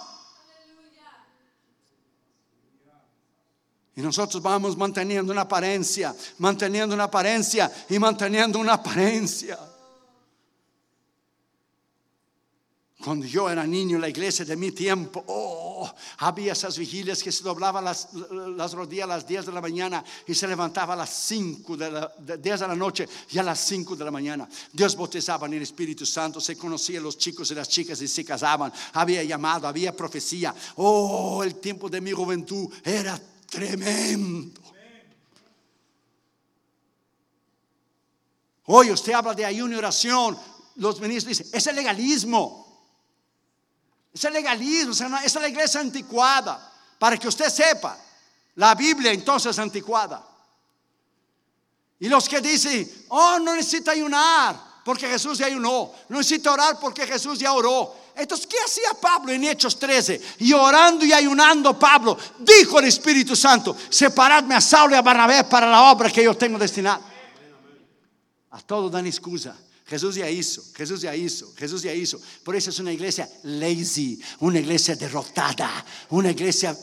Y 3.96 4.00
nosotros 4.00 4.42
vamos 4.42 4.76
manteniendo 4.76 5.30
una 5.30 5.42
apariencia, 5.42 6.12
manteniendo 6.38 6.94
una 6.94 7.04
apariencia 7.04 7.70
y 7.88 7.98
manteniendo 7.98 8.58
una 8.58 8.72
apariencia. 8.72 9.56
Cuando 13.04 13.26
yo 13.26 13.50
era 13.50 13.66
niño, 13.66 13.98
la 13.98 14.08
iglesia 14.08 14.46
de 14.46 14.56
mi 14.56 14.72
tiempo, 14.72 15.22
oh, 15.26 15.92
había 16.20 16.54
esas 16.54 16.78
vigilias 16.78 17.22
que 17.22 17.30
se 17.30 17.44
doblaban 17.44 17.84
las, 17.84 18.08
las 18.56 18.72
rodillas 18.72 19.04
a 19.04 19.08
las 19.08 19.26
10 19.26 19.44
de 19.44 19.52
la 19.52 19.60
mañana 19.60 20.02
y 20.26 20.34
se 20.34 20.48
levantaba 20.48 20.94
a 20.94 20.96
las 20.96 21.10
5 21.10 21.76
de 21.76 21.90
la, 21.90 22.10
10 22.18 22.60
de 22.60 22.66
la 22.66 22.74
noche 22.74 23.06
y 23.30 23.36
a 23.36 23.42
las 23.42 23.60
5 23.60 23.94
de 23.94 24.06
la 24.06 24.10
mañana. 24.10 24.48
Dios 24.72 24.96
bautizaba 24.96 25.46
en 25.46 25.52
el 25.52 25.62
Espíritu 25.62 26.06
Santo, 26.06 26.40
se 26.40 26.56
conocían 26.56 27.02
los 27.02 27.18
chicos 27.18 27.50
y 27.50 27.54
las 27.54 27.68
chicas 27.68 28.00
y 28.00 28.08
se 28.08 28.24
casaban. 28.24 28.72
Había 28.94 29.22
llamado, 29.22 29.68
había 29.68 29.94
profecía. 29.94 30.54
Oh, 30.76 31.44
el 31.44 31.56
tiempo 31.56 31.90
de 31.90 32.00
mi 32.00 32.12
juventud 32.12 32.72
era 32.82 33.20
tremendo. 33.50 34.62
Hoy 38.64 38.90
usted 38.90 39.12
habla 39.12 39.34
de 39.34 39.44
ayuno 39.44 39.74
y 39.74 39.76
oración. 39.76 40.38
Los 40.76 40.98
ministros 41.02 41.36
dicen, 41.36 41.48
es 41.52 41.66
legalismo. 41.66 42.63
Es 44.14 44.24
el 44.24 44.32
legalismo, 44.32 44.92
esa 44.92 45.18
es 45.18 45.34
la 45.34 45.48
iglesia 45.48 45.80
anticuada. 45.80 46.72
Para 46.98 47.18
que 47.18 47.26
usted 47.26 47.50
sepa, 47.50 47.98
la 48.54 48.74
Biblia 48.76 49.12
entonces 49.12 49.50
es 49.50 49.58
anticuada. 49.58 50.24
Y 51.98 52.08
los 52.08 52.28
que 52.28 52.40
dicen, 52.40 53.06
oh, 53.08 53.38
no 53.40 53.54
necesita 53.56 53.90
ayunar 53.90 54.56
porque 54.84 55.08
Jesús 55.08 55.38
ya 55.38 55.46
ayunó. 55.46 55.90
No 56.08 56.18
necesita 56.18 56.52
orar 56.52 56.78
porque 56.78 57.06
Jesús 57.06 57.38
ya 57.40 57.52
oró. 57.52 57.96
Entonces, 58.14 58.46
¿qué 58.46 58.56
hacía 58.64 58.90
Pablo 59.00 59.32
en 59.32 59.42
Hechos 59.42 59.78
13? 59.78 60.20
Y 60.40 60.52
orando 60.52 61.04
y 61.04 61.12
ayunando 61.12 61.76
Pablo, 61.76 62.16
dijo 62.38 62.78
el 62.78 62.84
Espíritu 62.84 63.34
Santo, 63.34 63.76
separadme 63.88 64.54
a 64.54 64.60
Saulo 64.60 64.94
y 64.94 64.98
a 64.98 65.02
Barnabé 65.02 65.42
para 65.44 65.68
la 65.68 65.90
obra 65.90 66.10
que 66.10 66.22
yo 66.22 66.36
tengo 66.36 66.56
destinada. 66.58 67.00
A 68.50 68.60
todos 68.60 68.92
dan 68.92 69.06
excusa. 69.06 69.56
Jesús 69.86 70.14
ya 70.14 70.30
hizo, 70.30 70.62
Jesús 70.74 71.02
ya 71.02 71.14
hizo, 71.14 71.52
Jesús 71.56 71.82
ya 71.82 71.92
hizo. 71.92 72.18
Por 72.42 72.56
eso 72.56 72.70
es 72.70 72.78
una 72.78 72.92
iglesia 72.92 73.28
lazy, 73.42 74.18
una 74.40 74.58
iglesia 74.58 74.96
derrotada, 74.96 75.84
una 76.10 76.30
iglesia 76.30 76.74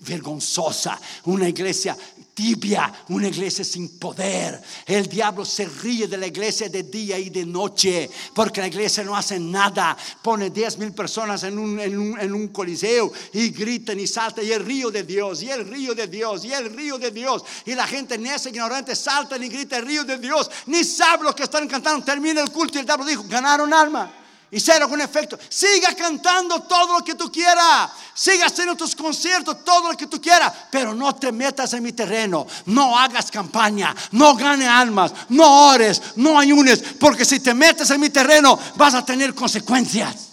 vergonzosa, 0.00 0.98
una 1.24 1.48
iglesia 1.48 1.96
tibia, 2.36 2.92
una 3.08 3.28
iglesia 3.28 3.64
sin 3.64 3.98
poder. 3.98 4.62
El 4.84 5.08
diablo 5.08 5.42
se 5.42 5.64
ríe 5.64 6.06
de 6.06 6.18
la 6.18 6.26
iglesia 6.26 6.68
de 6.68 6.82
día 6.82 7.18
y 7.18 7.30
de 7.30 7.46
noche, 7.46 8.10
porque 8.34 8.60
la 8.60 8.66
iglesia 8.66 9.02
no 9.02 9.16
hace 9.16 9.40
nada. 9.40 9.96
Pone 10.20 10.50
10 10.50 10.76
mil 10.78 10.92
personas 10.92 11.42
en 11.44 11.58
un, 11.58 11.80
en, 11.80 11.98
un, 11.98 12.20
en 12.20 12.34
un, 12.34 12.48
coliseo 12.48 13.10
y 13.32 13.48
gritan 13.48 13.98
y 13.98 14.06
saltan, 14.06 14.44
y 14.44 14.50
el 14.50 14.66
río 14.66 14.90
de 14.90 15.02
Dios, 15.02 15.42
y 15.42 15.50
el 15.50 15.66
río 15.66 15.94
de 15.94 16.06
Dios, 16.08 16.44
y 16.44 16.52
el 16.52 16.76
río 16.76 16.98
de 16.98 17.10
Dios. 17.10 17.42
Y 17.64 17.74
la 17.74 17.86
gente 17.86 18.16
en 18.16 18.26
ese 18.26 18.50
ignorante 18.50 18.94
salta 18.94 19.38
y 19.38 19.48
grita 19.48 19.78
el 19.78 19.86
río 19.86 20.04
de 20.04 20.18
Dios, 20.18 20.50
ni 20.66 20.84
sabe 20.84 21.24
lo 21.24 21.34
que 21.34 21.44
están 21.44 21.66
cantando. 21.66 22.04
Termina 22.04 22.42
el 22.42 22.50
culto 22.50 22.76
y 22.76 22.80
el 22.80 22.86
diablo 22.86 23.06
dijo, 23.06 23.24
ganaron 23.26 23.72
alma 23.72 24.25
y 24.50 24.60
cero 24.60 24.88
con 24.88 25.00
efecto. 25.00 25.38
Siga 25.48 25.94
cantando 25.94 26.62
todo 26.62 26.98
lo 26.98 27.04
que 27.04 27.14
tú 27.14 27.30
quieras. 27.30 27.90
Siga 28.14 28.46
haciendo 28.46 28.76
tus 28.76 28.94
conciertos, 28.94 29.64
todo 29.64 29.90
lo 29.90 29.96
que 29.96 30.06
tú 30.06 30.20
quieras. 30.20 30.52
Pero 30.70 30.94
no 30.94 31.14
te 31.16 31.32
metas 31.32 31.72
en 31.72 31.82
mi 31.82 31.92
terreno. 31.92 32.46
No 32.66 32.96
hagas 32.98 33.30
campaña. 33.30 33.94
No 34.12 34.36
gane 34.36 34.66
almas. 34.66 35.12
No 35.30 35.68
ores. 35.70 36.00
No 36.16 36.38
ayunes. 36.38 36.82
Porque 37.00 37.24
si 37.24 37.40
te 37.40 37.54
metes 37.54 37.90
en 37.90 38.00
mi 38.00 38.10
terreno, 38.10 38.58
vas 38.76 38.94
a 38.94 39.04
tener 39.04 39.34
consecuencias. 39.34 40.26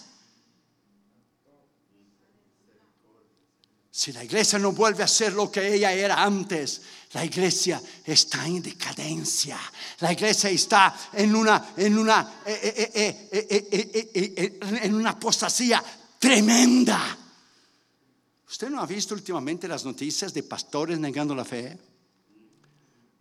Si 3.90 4.12
la 4.12 4.24
iglesia 4.24 4.58
no 4.58 4.72
vuelve 4.72 5.02
a 5.02 5.08
ser 5.08 5.32
lo 5.32 5.50
que 5.50 5.74
ella 5.74 5.92
era 5.92 6.22
antes, 6.22 6.82
la 7.14 7.24
iglesia 7.24 7.80
está 8.04 8.46
en 8.46 8.60
decadencia. 8.60 9.58
La 10.00 10.12
iglesia 10.12 10.50
está 10.50 10.94
en 11.12 11.34
una, 11.34 11.72
en 11.76 11.96
una, 11.96 12.42
en 12.44 14.94
una 14.94 15.10
apostasía 15.10 15.82
tremenda. 16.18 17.16
¿Usted 18.48 18.68
no 18.68 18.80
ha 18.80 18.86
visto 18.86 19.14
últimamente 19.14 19.68
las 19.68 19.84
noticias 19.84 20.34
de 20.34 20.42
pastores 20.42 20.98
negando 20.98 21.34
la 21.34 21.44
fe? 21.44 21.78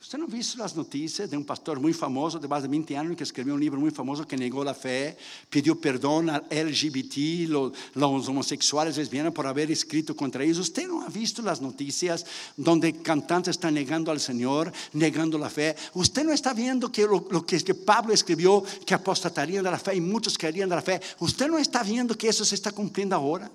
¿Usted 0.03 0.17
no 0.17 0.25
ha 0.25 0.27
visto 0.27 0.57
las 0.57 0.75
noticias 0.75 1.29
de 1.29 1.37
un 1.37 1.45
pastor 1.45 1.79
muy 1.79 1.93
famoso 1.93 2.37
de 2.37 2.45
más 2.45 2.61
de 2.61 2.67
20 2.67 2.97
años 2.97 3.15
que 3.15 3.23
escribió 3.23 3.53
un 3.53 3.61
libro 3.61 3.79
muy 3.79 3.89
famoso 3.89 4.27
que 4.27 4.35
negó 4.35 4.61
la 4.61 4.73
fe, 4.73 5.15
pidió 5.49 5.79
perdón 5.79 6.29
al 6.29 6.43
LGBT, 6.51 7.47
los, 7.47 7.71
los 7.93 8.27
homosexuales 8.27 8.97
lesbianas 8.97 9.31
por 9.31 9.47
haber 9.47 9.71
escrito 9.71 10.13
contra 10.13 10.43
ellos? 10.43 10.59
¿Usted 10.59 10.89
no 10.89 11.03
ha 11.03 11.07
visto 11.07 11.41
las 11.41 11.61
noticias 11.61 12.25
donde 12.57 13.01
cantantes 13.01 13.51
están 13.51 13.75
negando 13.75 14.11
al 14.11 14.19
Señor, 14.19 14.73
negando 14.91 15.37
la 15.37 15.49
fe? 15.49 15.73
¿Usted 15.93 16.25
no 16.25 16.33
está 16.33 16.53
viendo 16.53 16.91
que 16.91 17.03
lo, 17.03 17.45
que, 17.45 17.73
Pablo 17.73 18.13
escribió, 18.13 18.61
que 18.85 18.93
apostatarían 18.93 19.63
fe 19.79 19.95
y 19.95 20.01
muchos 20.01 20.37
caerían 20.37 20.67
de 20.67 20.75
la 20.75 20.81
fe? 20.81 20.99
¿Usted 21.19 21.47
no 21.47 21.57
está 21.57 21.81
viendo 21.81 22.17
que 22.17 22.27
eso 22.27 22.43
se 22.43 22.55
está 22.55 22.73
cumpliendo 22.73 23.15
ahora? 23.15 23.49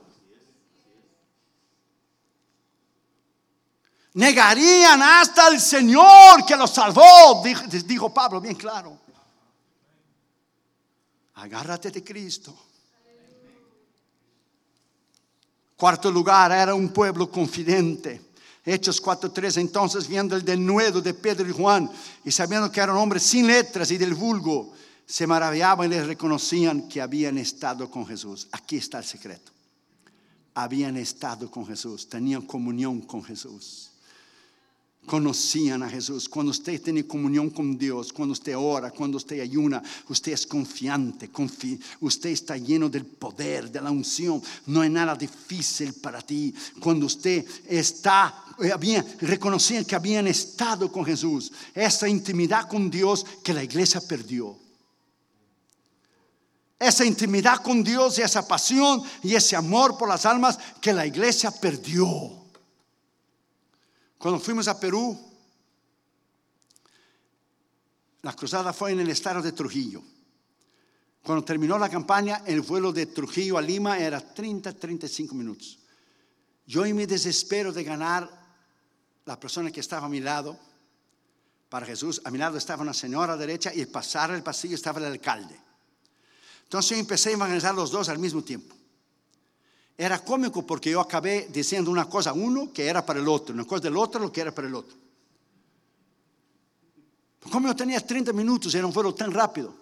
Negarían 4.19 5.01
hasta 5.01 5.47
el 5.47 5.61
Señor 5.61 6.45
que 6.45 6.57
los 6.57 6.71
salvó, 6.71 7.41
dijo, 7.87 8.13
Pablo 8.13 8.41
bien 8.41 8.57
claro. 8.57 8.99
Agárrate 11.35 11.93
de 11.93 12.03
Cristo. 12.03 12.53
Cuarto 15.77 16.11
lugar, 16.11 16.51
era 16.51 16.75
un 16.75 16.89
pueblo 16.89 17.31
confidente. 17.31 18.23
Hechos 18.65 19.01
4.3, 19.01 19.61
entonces 19.61 20.09
viendo 20.09 20.35
el 20.35 20.45
denuedo 20.45 21.01
de 21.01 21.15
Pedro 21.15 21.49
y 21.49 21.53
Juan 21.53 21.89
y 22.25 22.33
sabiendo 22.33 22.73
que 22.73 22.81
eran 22.81 22.97
hombres 22.97 23.23
sin 23.23 23.47
letras 23.47 23.91
y 23.93 23.99
del 23.99 24.15
vulgo, 24.15 24.73
se 25.07 25.29
maravillaban 25.29 25.87
y 25.87 25.95
les 25.95 26.07
reconocían 26.07 26.89
que 26.89 27.01
habían 27.01 27.39
estado 27.39 27.89
con 27.89 28.05
Jesús. 28.05 28.49
Aquí 28.51 28.79
está 28.79 28.99
el 28.99 29.05
secreto. 29.05 29.53
habían 30.55 30.97
estado 30.97 31.49
con 31.49 31.65
Jesús, 31.65 32.09
tenían 32.09 32.43
comunión 32.43 33.03
con 33.03 33.23
Jesús 33.23 33.93
conocían 35.07 35.83
a 35.83 35.91
Jesús. 35.91 36.29
Cuando 36.29 36.51
usted 36.51 36.81
tiene 36.81 37.07
comunión 37.07 37.51
con 37.51 37.77
Dios, 37.77 38.13
cuando 38.13 38.35
usted 38.35 38.57
ora, 38.57 38.91
cuando 38.91 39.17
usted 39.17 39.41
ayuna, 39.41 39.83
usted 40.09 40.33
es 40.33 40.47
confiante, 40.47 41.31
usted 42.01 42.31
está 42.31 42.57
lleno 42.57 42.89
del 42.89 43.07
poder, 43.07 43.73
de 43.73 43.81
la 43.81 43.91
unción. 43.91 44.41
No 44.67 44.83
hay 44.83 44.91
nada 44.91 45.17
difícil 45.17 45.95
para 45.95 46.21
ti. 46.23 46.55
Cuando 46.79 47.07
usted 47.07 47.45
está, 47.67 48.45
eh, 48.61 49.03
reconocían 49.21 49.85
que 49.85 49.97
habían 49.97 50.29
estado 50.29 50.93
con 50.93 51.05
Jesús, 51.05 51.51
esa 51.75 52.09
intimidad 52.09 52.69
con 52.69 52.91
Dios 52.91 53.27
que 53.43 53.55
la 53.55 53.65
iglesia 53.65 54.01
perdió. 54.01 54.57
Esa 56.79 57.05
intimidad 57.05 57.61
con 57.61 57.83
Dios 57.83 58.19
y 58.19 58.23
esa 58.23 58.47
pasión 58.47 59.03
y 59.25 59.35
ese 59.35 59.57
amor 59.57 59.99
por 59.99 60.09
las 60.09 60.25
almas 60.25 60.59
que 60.81 60.93
la 60.93 61.07
iglesia 61.07 61.51
perdió. 61.51 62.48
Cuando 64.19 64.41
fuimos 64.41 64.67
a 64.67 64.79
Perú, 64.79 65.17
la 68.23 68.33
cruzada 68.35 68.73
fue 68.73 68.93
en 68.93 69.01
el 69.01 69.11
estado 69.11 69.41
de 69.41 69.53
Trujillo. 69.53 70.03
Cuando 71.23 71.45
terminó 71.45 71.79
la 71.79 71.89
campaña, 71.89 72.43
el 72.47 72.63
vuelo 72.63 72.93
de 72.93 73.07
Trujillo 73.07 73.59
a 73.59 73.63
Lima 73.63 73.99
era 73.99 74.21
30, 74.21 74.73
35 74.73 75.35
minutos. 75.35 75.79
Yo 76.67 76.85
en 76.85 76.97
mi 76.97 77.07
desespero 77.07 77.73
de 77.73 77.85
ganar 77.85 78.29
la 79.25 79.39
persona 79.39 79.71
que 79.71 79.81
estaba 79.81 80.07
a 80.07 80.11
mi 80.11 80.21
lado, 80.21 80.59
para 81.69 81.87
Jesús, 81.87 82.21
a 82.25 82.31
mi 82.31 82.39
lado 82.39 82.57
estaba 82.57 82.83
una 82.83 82.95
señora 82.95 83.37
derecha 83.37 83.73
y 83.75 83.85
pasar 83.87 84.31
el 84.31 84.43
pasillo 84.43 84.75
estaba 84.75 85.01
el 85.01 85.07
alcalde. 85.07 85.59
Entonces 86.63 86.91
yo 86.91 86.97
empecé 86.97 87.31
a 87.31 87.33
evangelizar 87.33 87.75
los 87.75 87.91
dos 87.91 88.09
al 88.09 88.19
mismo 88.19 88.43
tiempo. 88.43 88.75
Era 90.01 90.21
cómico 90.21 90.65
porque 90.65 90.93
yo 90.93 91.01
acabé 91.01 91.49
diciendo 91.51 91.91
una 91.91 92.09
cosa 92.09 92.33
uno 92.33 92.73
que 92.73 92.87
era 92.87 93.05
para 93.05 93.19
el 93.19 93.27
otro, 93.27 93.53
una 93.53 93.65
cosa 93.65 93.83
del 93.83 93.97
otro 93.97 94.21
lo 94.21 94.33
que 94.33 94.41
era 94.41 94.55
para 94.55 94.69
el 94.69 94.75
otro. 94.77 94.97
Como 97.51 97.67
yo 97.67 97.75
tenía 97.75 98.01
30 98.01 98.33
minutos, 98.33 98.73
era 98.77 98.87
un 98.87 98.93
vuelo 98.93 99.13
tan 99.13 99.33
rápido. 99.33 99.75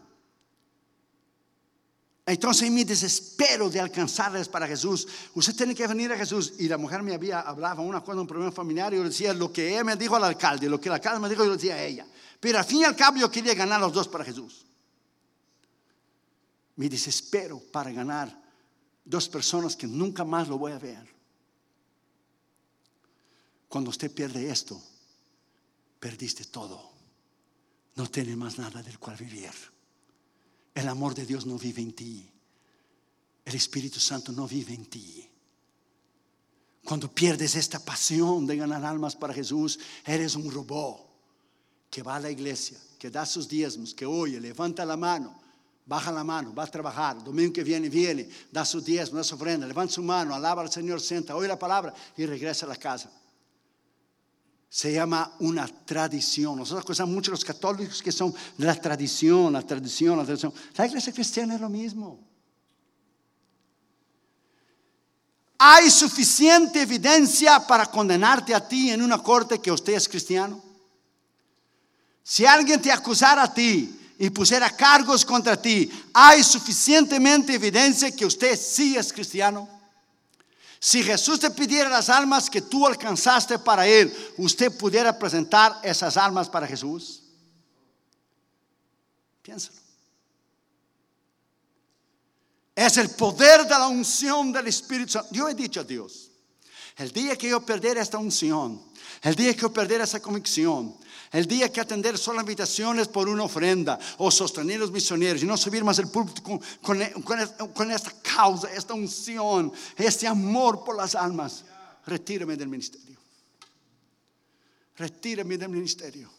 Entonces 2.24 2.66
en 2.66 2.74
mi 2.74 2.84
desespero 2.84 3.68
de 3.68 3.78
alcanzarles 3.78 4.48
para 4.48 4.66
Jesús, 4.66 5.06
usted 5.34 5.54
tiene 5.54 5.74
que 5.74 5.86
venir 5.86 6.10
a 6.10 6.16
Jesús. 6.16 6.54
Y 6.58 6.66
la 6.66 6.78
mujer 6.78 7.02
me 7.02 7.12
había 7.12 7.40
hablado 7.40 7.82
una 7.82 8.00
cosa, 8.00 8.18
un 8.18 8.26
problema 8.26 8.50
familiar, 8.50 8.94
y 8.94 8.96
yo 8.96 9.04
decía 9.04 9.34
lo 9.34 9.52
que 9.52 9.76
él 9.76 9.84
me 9.84 9.96
dijo 9.96 10.16
al 10.16 10.24
alcalde, 10.24 10.66
lo 10.66 10.80
que 10.80 10.88
el 10.88 10.94
alcalde 10.94 11.20
me 11.20 11.28
dijo, 11.28 11.44
yo 11.44 11.52
decía 11.52 11.74
a 11.74 11.82
ella. 11.82 12.06
Pero 12.40 12.58
al 12.58 12.64
fin 12.64 12.78
y 12.78 12.84
al 12.84 12.96
cabo 12.96 13.18
yo 13.18 13.30
quería 13.30 13.54
ganar 13.54 13.80
los 13.82 13.92
dos 13.92 14.08
para 14.08 14.24
Jesús. 14.24 14.64
Mi 16.76 16.88
desespero 16.88 17.60
para 17.70 17.90
ganar 17.92 18.45
dos 19.06 19.28
personas 19.28 19.76
que 19.76 19.86
nunca 19.86 20.24
más 20.24 20.48
lo 20.48 20.58
voy 20.58 20.72
a 20.72 20.78
ver. 20.78 21.08
Cuando 23.68 23.90
usted 23.90 24.12
pierde 24.12 24.50
esto, 24.50 24.80
perdiste 25.98 26.44
todo. 26.44 26.90
No 27.94 28.10
tiene 28.10 28.36
más 28.36 28.58
nada 28.58 28.82
del 28.82 28.98
cual 28.98 29.16
vivir. 29.16 29.52
El 30.74 30.88
amor 30.88 31.14
de 31.14 31.24
Dios 31.24 31.46
no 31.46 31.56
vive 31.56 31.80
en 31.80 31.94
ti. 31.94 32.30
El 33.44 33.54
Espíritu 33.54 33.98
Santo 34.00 34.32
no 34.32 34.46
vive 34.46 34.74
en 34.74 34.86
ti. 34.86 35.28
Cuando 36.84 37.12
pierdes 37.12 37.54
esta 37.54 37.84
pasión 37.84 38.46
de 38.46 38.56
ganar 38.56 38.84
almas 38.84 39.16
para 39.16 39.32
Jesús, 39.32 39.78
eres 40.04 40.34
un 40.34 40.50
robot 40.50 41.06
que 41.90 42.02
va 42.02 42.16
a 42.16 42.20
la 42.20 42.30
iglesia, 42.30 42.78
que 42.98 43.10
da 43.10 43.24
sus 43.24 43.48
diezmos, 43.48 43.94
que 43.94 44.04
oye, 44.04 44.40
levanta 44.40 44.84
la 44.84 44.96
mano, 44.96 45.45
baja 45.86 46.10
la 46.10 46.24
mano, 46.24 46.52
va 46.52 46.64
a 46.64 46.66
trabajar, 46.66 47.22
domingo 47.22 47.52
que 47.52 47.62
viene, 47.62 47.88
viene, 47.88 48.28
da 48.50 48.64
su 48.64 48.80
diezmo, 48.80 49.18
da 49.18 49.24
su 49.24 49.36
ofrenda, 49.36 49.66
levanta 49.66 49.94
su 49.94 50.02
mano, 50.02 50.34
alaba 50.34 50.62
al 50.62 50.70
Señor, 50.70 51.00
sienta, 51.00 51.36
oye 51.36 51.46
la 51.46 51.58
palabra 51.58 51.94
y 52.16 52.26
regresa 52.26 52.66
a 52.66 52.68
la 52.68 52.76
casa. 52.76 53.10
Se 54.68 54.92
llama 54.92 55.32
una 55.38 55.66
tradición. 55.68 56.58
Nosotros 56.58 56.84
acusamos 56.84 57.14
mucho 57.14 57.30
los 57.30 57.44
católicos 57.44 58.02
que 58.02 58.10
son 58.10 58.34
la 58.58 58.74
tradición, 58.74 59.52
la 59.52 59.62
tradición, 59.62 60.18
la 60.18 60.24
tradición. 60.24 60.52
La 60.74 60.86
iglesia 60.86 61.12
cristiana 61.12 61.54
es 61.54 61.60
lo 61.60 61.68
mismo. 61.68 62.18
¿Hay 65.58 65.88
suficiente 65.88 66.82
evidencia 66.82 67.64
para 67.66 67.86
condenarte 67.86 68.54
a 68.54 68.68
ti 68.68 68.90
en 68.90 69.00
una 69.00 69.22
corte 69.22 69.60
que 69.60 69.72
usted 69.72 69.94
es 69.94 70.08
cristiano? 70.08 70.62
Si 72.22 72.44
alguien 72.44 72.82
te 72.82 72.90
acusara 72.90 73.44
a 73.44 73.54
ti 73.54 74.05
y 74.18 74.30
pusiera 74.30 74.74
cargos 74.74 75.24
contra 75.24 75.60
ti, 75.60 75.90
¿hay 76.12 76.42
suficientemente 76.42 77.54
evidencia 77.54 78.10
que 78.10 78.26
usted 78.26 78.58
sí 78.58 78.96
es 78.96 79.12
cristiano? 79.12 79.68
Si 80.78 81.02
Jesús 81.02 81.40
te 81.40 81.50
pidiera 81.50 81.88
las 81.88 82.08
almas 82.08 82.48
que 82.48 82.62
tú 82.62 82.86
alcanzaste 82.86 83.58
para 83.58 83.86
Él, 83.86 84.14
¿usted 84.38 84.76
pudiera 84.76 85.18
presentar 85.18 85.80
esas 85.82 86.16
almas 86.16 86.48
para 86.48 86.66
Jesús? 86.66 87.22
Piénsalo. 89.42 89.78
Es 92.74 92.98
el 92.98 93.08
poder 93.10 93.64
de 93.64 93.70
la 93.70 93.88
unción 93.88 94.52
del 94.52 94.68
Espíritu 94.68 95.12
Santo. 95.12 95.30
Yo 95.32 95.48
he 95.48 95.54
dicho 95.54 95.80
a 95.80 95.84
Dios, 95.84 96.30
el 96.96 97.10
día 97.10 97.36
que 97.36 97.48
yo 97.48 97.64
perdiera 97.64 98.02
esta 98.02 98.18
unción, 98.18 98.82
el 99.22 99.34
día 99.34 99.54
que 99.54 99.62
yo 99.62 99.72
perdiera 99.72 100.04
esa 100.04 100.20
convicción, 100.20 100.94
el 101.36 101.46
día 101.46 101.70
que 101.70 101.82
atender 101.82 102.16
solo 102.16 102.40
invitaciones 102.40 103.08
por 103.08 103.28
una 103.28 103.44
ofrenda 103.44 103.98
o 104.16 104.30
sostener 104.30 104.80
los 104.80 104.90
misioneros 104.90 105.42
y 105.42 105.46
no 105.46 105.58
subir 105.58 105.84
más 105.84 105.98
el 105.98 106.08
púlpito 106.08 106.42
con, 106.80 107.90
esta 107.90 108.10
causa, 108.22 108.72
esta 108.72 108.94
unción, 108.94 109.70
este 109.98 110.26
amor 110.26 110.82
por 110.82 110.96
las 110.96 111.14
almas, 111.14 111.62
retírame 112.06 112.56
del 112.56 112.68
ministerio. 112.68 113.18
Retírame 114.96 115.58
del 115.58 115.68
ministerio. 115.68 116.30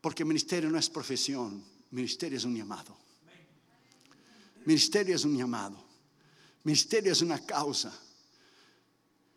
Porque 0.00 0.24
ministerio 0.24 0.70
no 0.70 0.78
es 0.78 0.88
profesión, 0.88 1.64
ministerio 1.90 2.38
es 2.38 2.44
un 2.44 2.56
llamado. 2.56 2.96
Ministerio 4.64 5.16
es 5.16 5.24
un 5.24 5.36
llamado. 5.36 5.82
Ministerio 6.62 7.10
es 7.12 7.20
una 7.22 7.44
causa. 7.44 7.92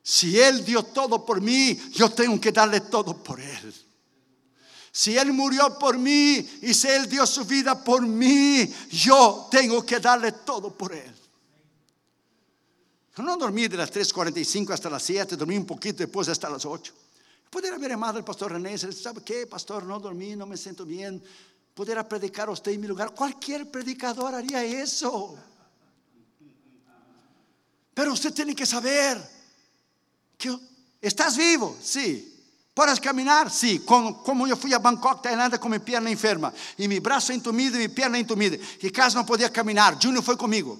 Si 0.03 0.39
Él 0.39 0.63
dio 0.63 0.83
todo 0.83 1.25
por 1.25 1.41
mí, 1.41 1.75
yo 1.91 2.11
tengo 2.11 2.39
que 2.39 2.51
darle 2.51 2.81
todo 2.81 3.23
por 3.23 3.41
Él. 3.41 3.84
Si 4.95 5.17
Él 5.17 5.33
murió 5.33 5.77
por 5.77 5.97
mí 5.97 6.35
y 6.61 6.73
si 6.73 6.87
Él 6.87 7.09
dio 7.09 7.27
su 7.27 7.43
vida 7.43 7.83
por 7.83 8.01
mí, 8.01 8.73
yo 8.91 9.45
tengo 9.51 9.85
que 9.85 9.99
darle 9.99 10.31
todo 10.31 10.73
por 10.73 10.93
Él. 10.93 11.13
No 13.17 13.35
dormí 13.35 13.67
de 13.67 13.75
las 13.75 13.91
3.45 13.91 14.71
hasta 14.71 14.89
las 14.89 15.03
7, 15.03 15.35
dormí 15.35 15.57
un 15.57 15.65
poquito 15.65 15.97
después 15.97 16.29
hasta 16.29 16.49
las 16.49 16.65
8. 16.65 16.93
Pudiera 17.49 17.75
haber 17.75 17.91
llamado 17.91 18.19
al 18.19 18.23
pastor 18.23 18.53
René 18.53 18.69
y 18.69 18.71
decir, 18.73 18.93
¿sabe 18.93 19.21
qué, 19.21 19.45
pastor? 19.45 19.83
No 19.83 19.99
dormí, 19.99 20.33
no 20.33 20.45
me 20.45 20.55
siento 20.55 20.85
bien. 20.85 21.21
Pudiera 21.73 22.07
predicar 22.07 22.47
a 22.47 22.51
usted 22.51 22.71
en 22.71 22.79
mi 22.79 22.87
lugar. 22.87 23.13
Cualquier 23.13 23.69
predicador 23.69 24.33
haría 24.33 24.63
eso. 24.63 25.37
Pero 27.93 28.13
usted 28.13 28.33
tiene 28.33 28.55
que 28.55 28.65
saber 28.65 29.21
¿Estás 31.01 31.35
vivo? 31.35 31.77
Sí. 31.81 32.34
¿Puedes 32.75 32.99
caminar? 32.99 33.49
Sí. 33.49 33.79
Como, 33.79 34.45
yo 34.45 34.57
fui 34.57 34.73
a 34.73 34.79
Bangkok, 34.79 35.21
Tailandia, 35.21 35.57
con 35.57 35.71
mi 35.71 35.79
pierna 35.79 36.09
enferma. 36.09 36.53
Y 36.77 36.89
mi 36.89 36.99
brazo 36.99 37.31
entumido 37.31 37.77
y 37.77 37.83
mi 37.83 37.87
pierna 37.87 38.19
entumida. 38.19 38.57
Y 38.81 38.91
casi 38.91 39.15
no 39.15 39.25
podía 39.25 39.49
caminar. 39.49 39.97
Junior 39.99 40.21
fue 40.21 40.37
conmigo. 40.37 40.77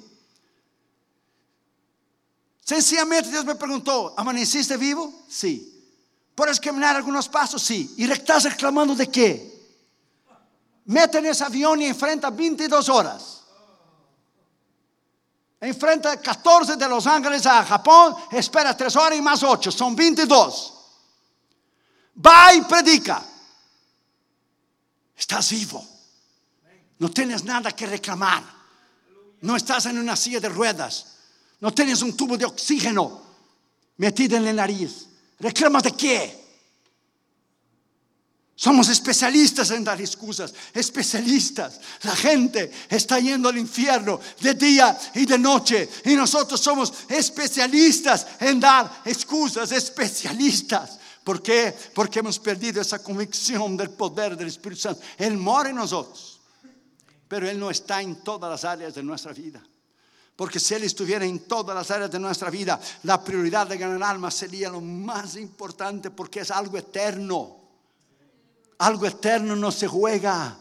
Sencillamente 2.59 3.31
Dios 3.31 3.45
me 3.45 3.55
preguntó, 3.55 4.13
¿amaneciste 4.17 4.75
vivo? 4.75 5.23
Sí. 5.29 5.71
¿Puedes 6.35 6.59
caminar 6.59 6.97
algunos 6.97 7.29
pasos? 7.29 7.61
Sí. 7.61 7.93
¿Y 7.95 8.11
estás 8.11 8.43
reclamando 8.43 8.93
de 8.93 9.09
qué? 9.09 9.55
Mete 10.87 11.19
en 11.19 11.27
ese 11.27 11.45
avión 11.45 11.81
y 11.81 11.85
enfrenta 11.85 12.29
22 12.29 12.89
horas 12.89 13.31
enfrenta 15.61 16.21
14 16.21 16.75
de 16.75 16.87
Los 16.87 17.07
Ángeles 17.07 17.43
a 17.47 17.63
Japón, 17.63 18.15
espera 18.31 18.77
3 18.77 18.95
horas 18.97 19.17
y 19.17 19.21
más 19.21 19.41
8, 19.41 19.71
son 19.71 19.95
22. 19.95 20.74
Va 22.23 22.53
y 22.53 22.61
predica. 22.61 23.23
Estás 25.17 25.51
vivo. 25.51 25.85
No 26.99 27.09
tienes 27.11 27.43
nada 27.43 27.71
que 27.71 27.85
reclamar. 27.85 28.43
No 29.41 29.55
estás 29.55 29.85
en 29.87 29.97
una 29.97 30.15
silla 30.15 30.39
de 30.39 30.49
ruedas. 30.49 31.17
No 31.59 31.73
tienes 31.73 32.01
un 32.01 32.15
tubo 32.15 32.37
de 32.37 32.45
oxígeno 32.45 33.21
metido 33.97 34.37
en 34.37 34.45
la 34.45 34.53
nariz. 34.53 35.07
¿Reclamas 35.39 35.83
de 35.83 35.91
qué? 35.91 36.45
Somos 38.57 38.87
especialistas 38.87 39.69
en 39.71 39.83
dar 39.83 39.99
excusas, 39.99 40.53
especialistas. 40.73 41.79
La 42.03 42.15
gente 42.15 42.71
está 42.89 43.19
yendo 43.19 43.49
al 43.49 43.57
infierno 43.57 44.19
de 44.39 44.53
día 44.53 44.97
y 45.13 45.25
de 45.25 45.37
noche 45.37 45.89
y 46.05 46.15
nosotros 46.15 46.61
somos 46.61 46.93
especialistas 47.09 48.25
en 48.39 48.61
dar 48.61 49.01
excusas, 49.03 49.73
especialistas. 49.73 50.99
¿Por 51.25 51.41
qué? 51.41 51.73
Porque 51.95 52.19
hemos 52.19 52.37
perdido 52.37 52.79
esa 52.79 53.01
convicción 53.01 53.75
del 53.75 53.89
poder 53.89 54.37
del 54.37 54.47
Espíritu 54.47 54.81
Santo. 54.81 55.01
Él 55.17 55.35
mora 55.37 55.71
en 55.71 55.75
nosotros, 55.75 56.39
pero 57.27 57.49
Él 57.49 57.59
no 57.59 57.71
está 57.71 57.99
en 57.99 58.23
todas 58.23 58.47
las 58.47 58.63
áreas 58.63 58.93
de 58.93 59.01
nuestra 59.01 59.33
vida. 59.33 59.59
Porque 60.35 60.59
si 60.59 60.75
Él 60.75 60.83
estuviera 60.83 61.25
en 61.25 61.39
todas 61.47 61.75
las 61.75 61.89
áreas 61.89 62.11
de 62.11 62.19
nuestra 62.19 62.51
vida, 62.51 62.79
la 63.03 63.23
prioridad 63.23 63.65
de 63.65 63.79
ganar 63.79 64.03
almas 64.03 64.35
sería 64.35 64.69
lo 64.69 64.81
más 64.81 65.35
importante 65.35 66.11
porque 66.11 66.41
es 66.41 66.51
algo 66.51 66.77
eterno. 66.77 67.59
Algo 68.77 69.07
eterno 69.07 69.55
no 69.55 69.71
se 69.71 69.87
juega. 69.87 70.55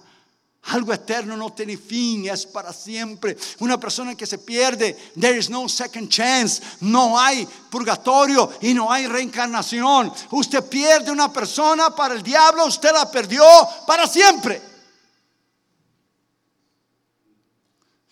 Algo 0.67 0.95
eterno 0.95 1.37
no 1.37 1.53
tiene 1.53 1.77
fin, 1.77 2.27
es 2.29 2.47
para 2.47 2.73
siempre. 2.73 3.37
Una 3.59 3.79
persona 3.79 4.15
que 4.15 4.25
se 4.25 4.39
pierde, 4.39 4.97
there 5.21 5.39
is 5.39 5.51
no 5.51 5.69
second 5.69 6.09
chance. 6.09 6.63
No 6.81 7.19
hay 7.19 7.47
purgatorio 7.71 8.51
y 8.63 8.73
no 8.73 8.91
hay 8.91 9.07
reencarnación. 9.07 10.11
Usted 10.31 10.65
pierde 10.65 11.11
una 11.11 11.31
persona 11.31 11.95
para 11.95 12.15
el 12.15 12.23
diablo, 12.23 12.65
usted 12.65 12.93
la 12.93 13.11
perdió 13.11 13.45
para 13.87 14.07
siempre. 14.07 14.63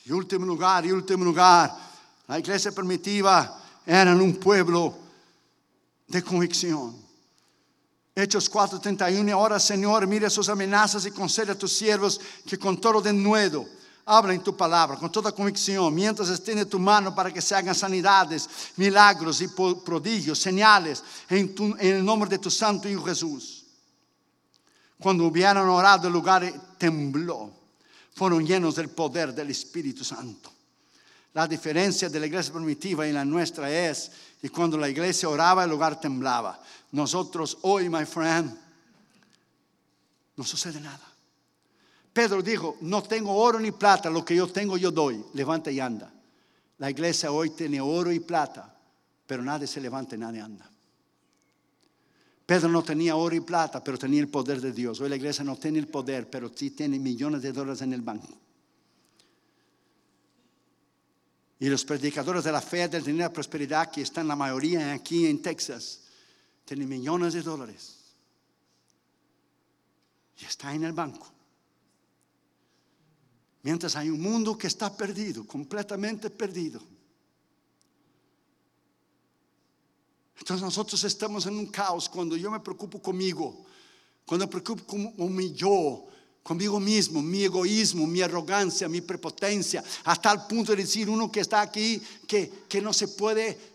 Y 0.04 0.12
último 0.12 0.44
lugar, 0.44 0.84
y 0.84 0.92
último 0.92 1.24
lugar, 1.24 1.74
la 2.26 2.38
iglesia 2.38 2.72
primitiva 2.72 3.60
era 3.86 4.14
un 4.14 4.36
pueblo 4.36 4.98
de 6.06 6.22
convicción. 6.22 7.11
Hechos 8.14 8.50
4:31, 8.50 9.32
ahora 9.32 9.58
Señor, 9.58 10.06
mire 10.06 10.28
sus 10.28 10.48
amenazas 10.48 11.06
y 11.06 11.10
concede 11.10 11.52
a 11.52 11.58
tus 11.58 11.72
siervos 11.72 12.20
que 12.46 12.58
con 12.58 12.78
todo 12.78 13.00
denuedo 13.00 13.66
habla 14.04 14.34
en 14.34 14.42
tu 14.42 14.54
palabra, 14.54 14.98
con 14.98 15.10
toda 15.10 15.32
convicción, 15.32 15.94
mientras 15.94 16.28
extiende 16.28 16.66
tu 16.66 16.78
mano 16.78 17.14
para 17.14 17.32
que 17.32 17.40
se 17.40 17.54
hagan 17.54 17.74
sanidades, 17.74 18.48
milagros 18.76 19.40
y 19.40 19.48
prodigios, 19.48 20.38
señales 20.38 21.02
en, 21.30 21.54
el 21.78 22.04
nombre 22.04 22.28
de 22.28 22.38
tu 22.38 22.50
Santo 22.50 22.88
Hijo 22.88 23.04
Jesús. 23.04 23.64
Cuando 24.98 25.24
hubieran 25.24 25.68
orado, 25.68 26.06
el 26.06 26.12
lugar 26.12 26.76
tembló. 26.78 27.50
Fueron 28.14 28.46
llenos 28.46 28.74
del 28.74 28.90
poder 28.90 29.32
del 29.32 29.50
Espíritu 29.50 30.04
Santo. 30.04 30.52
La 31.32 31.48
diferencia 31.48 32.10
de 32.10 32.20
la 32.20 32.26
iglesia 32.26 32.52
primitiva 32.52 33.06
y 33.06 33.12
la 33.12 33.24
nuestra 33.24 33.70
es 33.70 34.10
que 34.40 34.50
cuando 34.50 34.76
la 34.76 34.88
iglesia 34.88 35.30
oraba, 35.30 35.64
el 35.64 35.70
lugar 35.70 35.98
temblaba. 35.98 36.60
Nosotros 36.92 37.58
hoy, 37.62 37.88
my 37.88 38.04
friend, 38.04 38.56
no 40.36 40.44
sucede 40.44 40.80
nada. 40.80 41.12
Pedro 42.12 42.42
dijo, 42.42 42.76
no 42.82 43.02
tengo 43.02 43.34
oro 43.34 43.58
ni 43.58 43.72
plata, 43.72 44.10
lo 44.10 44.24
que 44.24 44.36
yo 44.36 44.46
tengo 44.46 44.76
yo 44.76 44.90
doy, 44.90 45.24
levanta 45.32 45.70
y 45.70 45.80
anda. 45.80 46.12
La 46.78 46.90
iglesia 46.90 47.32
hoy 47.32 47.50
tiene 47.50 47.80
oro 47.80 48.12
y 48.12 48.20
plata, 48.20 48.76
pero 49.26 49.42
nadie 49.42 49.66
se 49.66 49.80
levanta 49.80 50.14
y 50.14 50.18
nadie 50.18 50.40
anda. 50.40 50.68
Pedro 52.44 52.68
no 52.68 52.82
tenía 52.82 53.16
oro 53.16 53.34
y 53.34 53.40
plata, 53.40 53.82
pero 53.82 53.96
tenía 53.96 54.20
el 54.20 54.28
poder 54.28 54.60
de 54.60 54.72
Dios. 54.72 55.00
Hoy 55.00 55.08
la 55.08 55.16
iglesia 55.16 55.44
no 55.44 55.56
tiene 55.56 55.78
el 55.78 55.88
poder, 55.88 56.28
pero 56.28 56.50
sí 56.54 56.72
tiene 56.72 56.98
millones 56.98 57.40
de 57.40 57.52
dólares 57.52 57.80
en 57.80 57.94
el 57.94 58.02
banco. 58.02 58.28
Y 61.60 61.68
los 61.68 61.84
predicadores 61.84 62.44
de 62.44 62.52
la 62.52 62.60
fe, 62.60 62.88
del 62.88 63.04
dinero, 63.04 63.28
la 63.28 63.32
prosperidad, 63.32 63.90
que 63.90 64.02
están 64.02 64.28
la 64.28 64.36
mayoría 64.36 64.92
aquí 64.92 65.26
en 65.26 65.40
Texas, 65.40 66.01
tiene 66.64 66.86
millones 66.86 67.34
de 67.34 67.42
dólares 67.42 67.98
y 70.40 70.44
está 70.44 70.74
en 70.74 70.84
el 70.84 70.92
banco. 70.92 71.26
Mientras 73.62 73.94
hay 73.94 74.10
un 74.10 74.20
mundo 74.20 74.58
que 74.58 74.66
está 74.66 74.94
perdido, 74.96 75.46
completamente 75.46 76.30
perdido. 76.30 76.82
Entonces 80.38 80.64
nosotros 80.64 81.02
estamos 81.04 81.46
en 81.46 81.56
un 81.56 81.66
caos 81.66 82.08
cuando 82.08 82.36
yo 82.36 82.50
me 82.50 82.58
preocupo 82.58 83.00
conmigo, 83.00 83.64
cuando 84.26 84.46
me 84.46 84.50
preocupo 84.50 84.84
con 84.84 85.36
mi 85.36 85.52
yo, 85.52 86.08
conmigo 86.42 86.80
mismo, 86.80 87.22
mi 87.22 87.44
egoísmo, 87.44 88.04
mi 88.06 88.20
arrogancia, 88.20 88.88
mi 88.88 89.00
prepotencia, 89.00 89.84
hasta 90.02 90.32
el 90.32 90.40
punto 90.48 90.72
de 90.72 90.82
decir 90.82 91.08
uno 91.08 91.30
que 91.30 91.40
está 91.40 91.60
aquí 91.60 92.02
que, 92.26 92.64
que 92.68 92.80
no 92.82 92.92
se 92.92 93.06
puede 93.08 93.71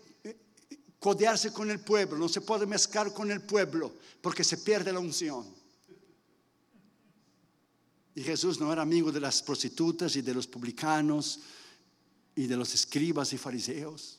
codearse 0.98 1.52
con 1.52 1.70
el 1.70 1.80
pueblo, 1.80 2.18
no 2.18 2.28
se 2.28 2.40
puede 2.40 2.66
mezclar 2.66 3.12
con 3.12 3.30
el 3.30 3.42
pueblo 3.42 3.92
porque 4.20 4.44
se 4.44 4.58
pierde 4.58 4.92
la 4.92 5.00
unción. 5.00 5.46
Y 8.14 8.22
Jesús 8.22 8.58
no 8.58 8.72
era 8.72 8.82
amigo 8.82 9.12
de 9.12 9.20
las 9.20 9.42
prostitutas 9.42 10.16
y 10.16 10.22
de 10.22 10.34
los 10.34 10.46
publicanos 10.46 11.40
y 12.34 12.46
de 12.46 12.56
los 12.56 12.74
escribas 12.74 13.32
y 13.32 13.38
fariseos. 13.38 14.18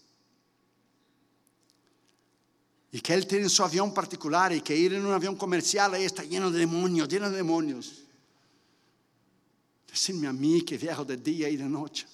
Y 2.92 3.02
que 3.02 3.14
él 3.14 3.28
tiene 3.28 3.50
su 3.50 3.64
avión 3.64 3.94
particular 3.94 4.54
y 4.54 4.62
que 4.62 4.76
ir 4.76 4.94
en 4.94 5.06
un 5.06 5.14
avión 5.14 5.36
comercial 5.36 5.94
ahí 5.94 6.06
está 6.06 6.24
lleno 6.24 6.50
de 6.50 6.60
demonios, 6.60 7.10
lleno 7.10 7.30
de 7.30 7.38
demonios. 7.38 8.04
Decirme 9.88 10.28
a 10.28 10.34
mí 10.34 10.62
que 10.62 10.78
viajo 10.78 11.04
de 11.04 11.18
día 11.18 11.50
y 11.50 11.58
de 11.58 11.66
noche 11.66 12.08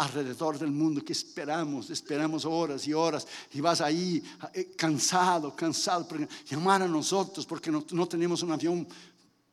alrededor 0.00 0.58
del 0.58 0.70
mundo 0.70 1.04
que 1.04 1.12
esperamos, 1.12 1.90
esperamos 1.90 2.46
horas 2.46 2.86
y 2.86 2.94
horas 2.94 3.26
y 3.52 3.60
vas 3.60 3.82
ahí 3.82 4.22
eh, 4.54 4.72
cansado, 4.74 5.54
cansado, 5.54 6.08
llamar 6.48 6.82
a 6.82 6.88
nosotros 6.88 7.44
porque 7.44 7.70
no, 7.70 7.84
no 7.90 8.08
tenemos 8.08 8.42
un 8.42 8.52
avión 8.52 8.88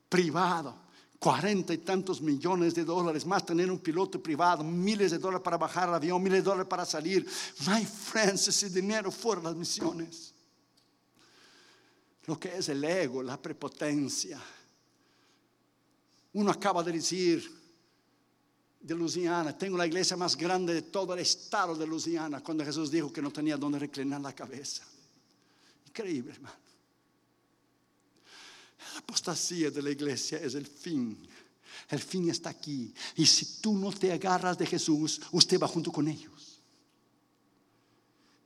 privado. 0.07 0.87
Cuarenta 1.19 1.73
y 1.73 1.79
tantos 1.79 2.21
millones 2.21 2.75
de 2.75 2.85
dólares, 2.85 3.25
más 3.25 3.45
tener 3.45 3.71
un 3.71 3.79
piloto 3.79 4.21
privado, 4.21 4.63
miles 4.63 5.11
de 5.11 5.17
dólares 5.17 5.43
para 5.43 5.57
bajar 5.57 5.89
el 5.89 5.95
avión, 5.95 6.21
miles 6.21 6.39
de 6.39 6.49
dólares 6.49 6.67
para 6.69 6.85
salir. 6.85 7.27
My 7.65 7.83
friends, 7.83 8.47
ese 8.47 8.69
dinero 8.69 9.11
fuera 9.11 9.41
las 9.41 9.55
misiones. 9.55 10.33
Lo 12.25 12.39
que 12.39 12.55
es 12.55 12.69
el 12.69 12.83
ego, 12.83 13.23
la 13.23 13.41
prepotencia. 13.41 14.39
Uno 16.33 16.51
acaba 16.51 16.83
de 16.83 16.91
decir, 16.91 17.57
de 18.80 18.95
Luisiana, 18.95 19.57
tengo 19.57 19.78
la 19.78 19.88
iglesia 19.88 20.15
más 20.15 20.36
grande 20.36 20.73
de 20.73 20.82
todo 20.84 21.13
el 21.13 21.19
estado 21.19 21.75
de 21.75 21.86
Luisiana, 21.86 22.41
cuando 22.41 22.63
Jesús 22.63 22.91
dijo 22.91 23.11
que 23.11 23.21
no 23.21 23.32
tenía 23.32 23.57
donde 23.57 23.80
reclinar 23.80 24.21
la 24.21 24.34
cabeza. 24.34 24.84
Increíble, 25.88 26.34
hermano. 26.34 26.55
La 28.93 28.99
apostasía 28.99 29.71
de 29.71 29.82
la 29.82 29.89
iglesia 29.89 30.39
es 30.39 30.55
el 30.55 30.65
fin. 30.65 31.28
El 31.89 31.99
fin 31.99 32.30
está 32.30 32.49
aquí. 32.49 32.93
Y 33.15 33.25
si 33.25 33.59
tú 33.61 33.78
no 33.78 33.91
te 33.91 34.11
agarras 34.11 34.57
de 34.57 34.65
Jesús, 34.65 35.21
usted 35.32 35.59
va 35.59 35.67
junto 35.67 35.91
con 35.91 36.07
ellos. 36.07 36.57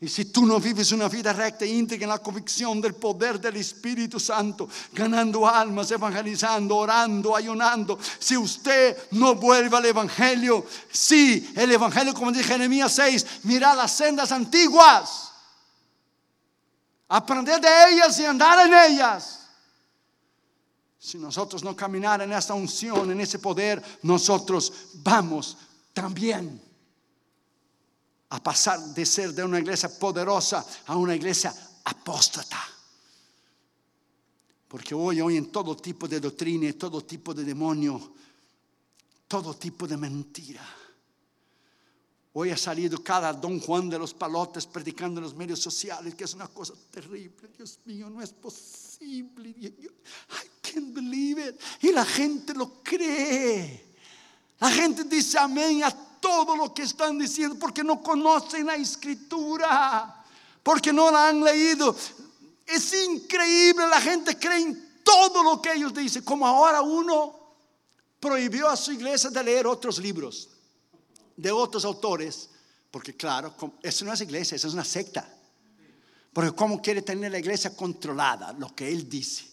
Y 0.03 0.09
si 0.09 0.25
tú 0.25 0.47
no 0.47 0.59
vives 0.59 0.91
una 0.93 1.07
vida 1.07 1.31
recta 1.31 1.63
e 1.63 1.67
íntegra 1.67 2.05
en 2.05 2.09
la 2.09 2.17
convicción 2.17 2.81
del 2.81 2.95
poder 2.95 3.39
del 3.39 3.57
Espíritu 3.57 4.19
Santo, 4.19 4.67
ganando 4.93 5.47
almas, 5.47 5.91
evangelizando, 5.91 6.75
orando, 6.75 7.35
ayunando, 7.35 7.99
si 8.17 8.35
usted 8.35 8.97
no 9.11 9.35
vuelve 9.35 9.77
al 9.77 9.85
Evangelio, 9.85 10.65
si 10.91 11.53
el 11.55 11.71
Evangelio, 11.71 12.15
como 12.15 12.31
dice 12.31 12.45
Jeremías 12.45 12.91
6, 12.93 13.25
mira 13.43 13.75
las 13.75 13.91
sendas 13.91 14.31
antiguas, 14.31 15.33
aprender 17.07 17.61
de 17.61 17.93
ellas 17.93 18.19
y 18.19 18.25
andar 18.25 18.65
en 18.65 18.73
ellas. 18.93 19.49
Si 20.97 21.19
nosotros 21.19 21.63
no 21.63 21.75
caminar 21.75 22.23
en 22.23 22.33
esa 22.33 22.55
unción, 22.55 23.11
en 23.11 23.21
ese 23.21 23.37
poder, 23.37 23.83
nosotros 24.01 24.73
vamos 24.95 25.57
también 25.93 26.70
a 28.31 28.41
pasar 28.41 28.79
de 28.93 29.05
ser 29.05 29.33
de 29.33 29.43
una 29.43 29.59
iglesia 29.59 29.89
poderosa 29.89 30.65
a 30.87 30.95
una 30.95 31.15
iglesia 31.15 31.53
apóstata. 31.83 32.59
Porque 34.67 34.95
hoy 34.95 35.19
en 35.35 35.51
todo 35.51 35.75
tipo 35.75 36.07
de 36.07 36.21
doctrina, 36.21 36.71
todo 36.73 37.03
tipo 37.03 37.33
de 37.33 37.43
demonio, 37.43 38.13
todo 39.27 39.53
tipo 39.55 39.85
de 39.85 39.97
mentira. 39.97 40.65
Hoy 42.33 42.51
ha 42.51 42.57
salido 42.57 43.03
cada 43.03 43.33
don 43.33 43.59
Juan 43.59 43.89
de 43.89 43.99
los 43.99 44.13
palotes 44.13 44.65
predicando 44.65 45.19
en 45.19 45.25
los 45.25 45.35
medios 45.35 45.59
sociales, 45.59 46.15
que 46.15 46.23
es 46.23 46.33
una 46.33 46.47
cosa 46.47 46.73
terrible. 46.89 47.49
Dios 47.57 47.79
mío, 47.83 48.09
no 48.09 48.21
es 48.21 48.31
posible. 48.31 49.49
I 49.49 50.49
can't 50.61 50.93
believe 50.93 51.49
it. 51.49 51.59
Y 51.81 51.91
la 51.91 52.05
gente 52.05 52.53
lo 52.53 52.81
cree. 52.81 53.91
La 54.61 54.71
gente 54.71 55.03
dice 55.03 55.37
amén 55.37 55.83
a 55.83 56.10
todo 56.21 56.55
lo 56.55 56.73
que 56.73 56.83
están 56.83 57.19
diciendo 57.19 57.57
porque 57.59 57.83
no 57.83 58.01
conocen 58.01 58.67
la 58.67 58.75
escritura, 58.75 60.23
porque 60.63 60.93
no 60.93 61.11
la 61.11 61.27
han 61.27 61.43
leído. 61.43 61.93
Es 62.65 62.93
increíble, 62.93 63.87
la 63.89 63.99
gente 63.99 64.37
cree 64.37 64.59
en 64.61 65.01
todo 65.03 65.43
lo 65.43 65.61
que 65.61 65.73
ellos 65.73 65.93
dicen, 65.93 66.23
como 66.23 66.47
ahora 66.47 66.81
uno 66.81 67.35
prohibió 68.19 68.69
a 68.69 68.77
su 68.77 68.93
iglesia 68.93 69.29
de 69.29 69.43
leer 69.43 69.67
otros 69.67 69.97
libros 69.97 70.47
de 71.41 71.51
otros 71.51 71.85
autores, 71.85 72.49
porque 72.91 73.15
claro, 73.15 73.55
eso 73.81 74.05
no 74.05 74.13
es 74.13 74.21
iglesia, 74.21 74.55
eso 74.55 74.67
es 74.67 74.73
una 74.73 74.85
secta. 74.85 75.27
Porque 76.31 76.51
cómo 76.51 76.81
quiere 76.81 77.01
tener 77.01 77.31
la 77.31 77.39
iglesia 77.39 77.75
controlada, 77.75 78.53
lo 78.53 78.73
que 78.75 78.89
él 78.89 79.09
dice, 79.09 79.45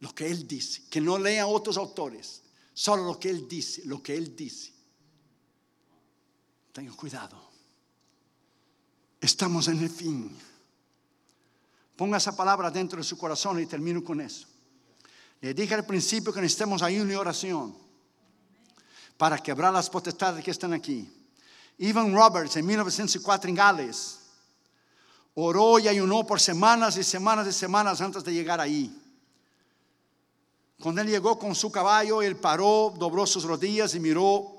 lo 0.00 0.14
que 0.14 0.26
él 0.26 0.48
dice, 0.48 0.82
que 0.88 1.00
no 1.00 1.18
lea 1.18 1.46
otros 1.46 1.76
autores, 1.76 2.42
solo 2.72 3.04
lo 3.04 3.18
que 3.20 3.30
él 3.30 3.46
dice, 3.46 3.82
lo 3.84 4.02
que 4.02 4.16
él 4.16 4.34
dice. 4.34 4.72
Tenga 6.74 6.92
cuidado. 6.92 7.40
Estamos 9.20 9.68
en 9.68 9.78
el 9.78 9.88
fin. 9.88 10.36
Ponga 11.94 12.16
esa 12.16 12.34
palabra 12.34 12.68
dentro 12.68 12.98
de 12.98 13.04
su 13.04 13.16
corazón 13.16 13.60
y 13.60 13.66
termino 13.66 14.02
con 14.02 14.20
eso. 14.20 14.48
Le 15.40 15.54
dije 15.54 15.72
al 15.72 15.86
principio 15.86 16.32
que 16.32 16.40
necesitamos 16.40 16.82
ayuno 16.82 17.12
y 17.12 17.14
oración 17.14 17.76
para 19.16 19.38
quebrar 19.38 19.72
las 19.72 19.88
potestades 19.88 20.44
que 20.44 20.50
están 20.50 20.72
aquí. 20.72 21.08
Evan 21.78 22.12
Roberts 22.12 22.56
en 22.56 22.66
1904 22.66 23.50
en 23.50 23.54
Gales 23.54 24.18
oró 25.34 25.78
y 25.78 25.86
ayunó 25.86 26.26
por 26.26 26.40
semanas 26.40 26.96
y 26.96 27.04
semanas 27.04 27.46
y 27.46 27.52
semanas 27.52 28.00
antes 28.00 28.24
de 28.24 28.34
llegar 28.34 28.60
ahí. 28.60 29.00
Cuando 30.80 31.02
él 31.02 31.06
llegó 31.08 31.38
con 31.38 31.54
su 31.54 31.70
caballo, 31.70 32.20
él 32.20 32.34
paró, 32.34 32.92
dobló 32.98 33.28
sus 33.28 33.44
rodillas 33.44 33.94
y 33.94 34.00
miró 34.00 34.53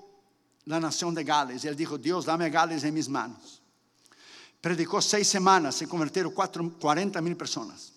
la 0.66 0.80
nación 0.80 1.14
de 1.14 1.24
Gales. 1.24 1.64
Y 1.64 1.68
él 1.68 1.76
dijo, 1.76 1.98
Dios, 1.98 2.26
dame 2.26 2.46
a 2.46 2.50
Gales 2.50 2.84
en 2.84 2.94
mis 2.94 3.08
manos. 3.08 3.62
Predicó 4.62 5.02
seis 5.02 5.28
semanas, 5.28 5.76
se 5.76 5.88
convirtieron 5.88 6.34
40 6.34 7.22
mil 7.22 7.38
personas. 7.38 7.94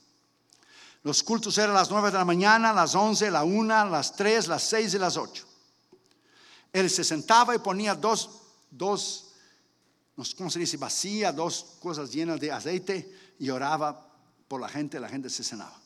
Los 1.03 1.23
cultos 1.23 1.57
eran 1.57 1.75
las 1.75 1.91
9 1.91 2.11
de 2.11 2.19
la 2.19 2.25
mañana, 2.25 2.73
las 2.73 2.95
11, 2.95 3.31
la 3.31 3.45
1, 3.45 3.87
las 3.87 4.15
3, 4.17 4.49
las 4.49 4.63
6 4.65 4.95
y 4.95 4.99
las 4.99 5.17
8. 5.17 5.47
Él 6.73 6.91
se 6.91 7.05
sentaba 7.05 7.55
y 7.55 7.59
ponía 7.59 7.95
dos, 7.95 8.31
dos, 8.71 9.29
¿cómo 10.37 10.51
se 10.51 10.59
dice? 10.59 10.77
Vacía, 10.77 11.33
dos 11.33 11.77
cosas 11.81 12.13
llenas 12.13 12.39
de 12.41 12.53
aceite 12.53 13.35
y 13.39 13.49
oraba 13.49 14.07
por 14.47 14.61
la 14.61 14.69
gente, 14.69 15.01
la 15.01 15.09
gente 15.09 15.31
se 15.31 15.45
cenaba. 15.45 15.81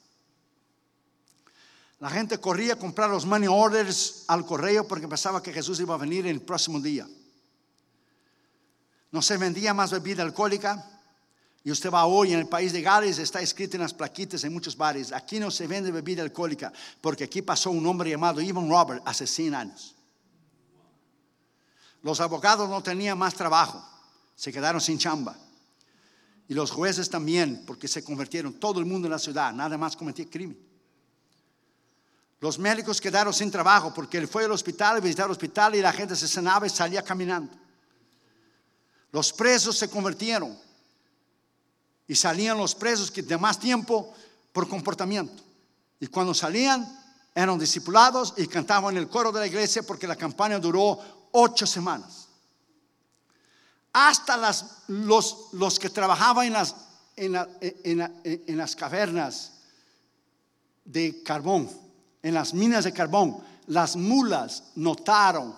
La 2.03 2.11
gente 2.11 2.39
corría 2.39 2.73
a 2.73 2.77
comprar 2.77 3.09
los 3.09 3.25
money 3.25 3.47
orders 3.49 4.25
al 4.27 4.45
correo 4.45 4.89
porque 4.89 5.07
pensaba 5.07 5.41
que 5.41 5.53
Jesús 5.53 5.79
iba 5.79 5.95
a 5.95 5.99
venir 5.99 6.27
el 6.27 6.43
próximo 6.43 6.81
día. 6.81 7.07
No 9.13 9.23
se 9.23 9.37
vendía 9.37 9.73
más 9.73 9.93
bebida 9.93 10.25
alcohólica. 10.25 10.85
Y 11.63 11.71
usted 11.71 11.93
va 11.93 12.07
hoy 12.07 12.33
en 12.33 12.41
el 12.41 12.49
país 12.49 12.73
de 12.73 12.83
Gales, 12.83 13.21
está 13.21 13.41
escrito 13.41 13.77
en 13.77 13.83
las 13.83 13.95
plaquitas 13.95 14.43
en 14.43 14.53
muchos 14.53 14.77
bares, 14.77 15.13
aquí 15.13 15.39
no 15.39 15.49
se 15.49 15.69
vende 15.69 15.93
bebida 15.93 16.23
alcohólica, 16.23 16.73
porque 17.01 17.23
aquí 17.23 17.41
pasó 17.41 17.71
un 17.71 17.87
hombre 17.87 18.11
llamado 18.11 18.41
Evan 18.41 18.69
Robert 18.69 19.01
hace 19.07 19.25
100 19.25 19.55
años. 19.55 19.95
Los 22.03 22.21
abogados 22.21 22.69
no 22.69 22.83
tenían 22.83 23.17
más 23.17 23.35
trabajo, 23.35 23.81
se 24.35 24.53
quedaron 24.53 24.81
sin 24.81 24.99
chamba. 24.99 25.39
Y 26.49 26.55
los 26.55 26.73
jueces 26.73 27.09
también, 27.09 27.63
porque 27.65 27.87
se 27.87 28.03
convirtieron 28.03 28.55
todo 28.55 28.81
el 28.81 28.87
mundo 28.87 29.07
en 29.07 29.13
la 29.13 29.21
ciudad, 29.21 29.53
nada 29.53 29.79
más 29.79 29.95
cometía 29.95 30.29
crimen. 30.29 30.72
Los 32.43 32.59
médicos 32.59 33.01
quedaron 33.01 33.33
sin 33.33 33.53
trabajo 33.53 33.95
porque 33.95 34.19
él 34.19 34.27
fue 34.27 34.45
al 34.45 34.51
hospital, 34.51 35.01
visitaba 35.01 35.27
el 35.27 35.31
hospital 35.31 35.77
y 35.77 35.81
la 35.81 35.93
gente 35.93 36.17
se 36.17 36.27
cenaba 36.27 36.67
y 36.67 36.71
salía 36.71 37.01
caminando. 37.01 37.53
Los 39.13 39.33
presos 39.33 39.79
se 39.79 39.89
convirtieron 39.89 40.59
y 42.09 42.17
salían 42.17 42.59
los 42.59 42.75
presos 42.75 43.13
que 43.13 43.23
de 43.23 43.39
más 43.39 43.61
tiempo 43.61 44.13
por 44.53 44.69
comportamiento. 44.69 45.41
Y 46.01 46.09
cuando 46.09 46.35
salían 46.35 46.85
eran 47.33 47.61
discipulados 47.61 48.35
y 48.37 48.49
cantaban 48.49 48.97
en 48.97 49.05
el 49.05 49.09
coro 49.09 49.31
de 49.31 49.39
la 49.39 49.47
iglesia 49.47 49.85
porque 49.85 50.09
la 50.09 50.17
campaña 50.17 50.59
duró 50.59 50.99
ocho 51.31 51.65
semanas. 51.65 52.27
Hasta 53.93 54.37
los, 54.89 55.53
los 55.53 55.79
que 55.79 55.91
trabajaban 55.91 56.47
en 56.47 56.55
las, 56.55 56.75
en 57.15 58.59
las 58.59 58.75
cavernas 58.75 59.53
de 60.85 61.23
carbón 61.23 61.82
en 62.23 62.35
las 62.35 62.55
minas 62.55 62.85
de 62.85 62.93
carbón, 62.93 63.39
las 63.67 63.97
mulas 63.97 64.65
notaron 64.77 65.55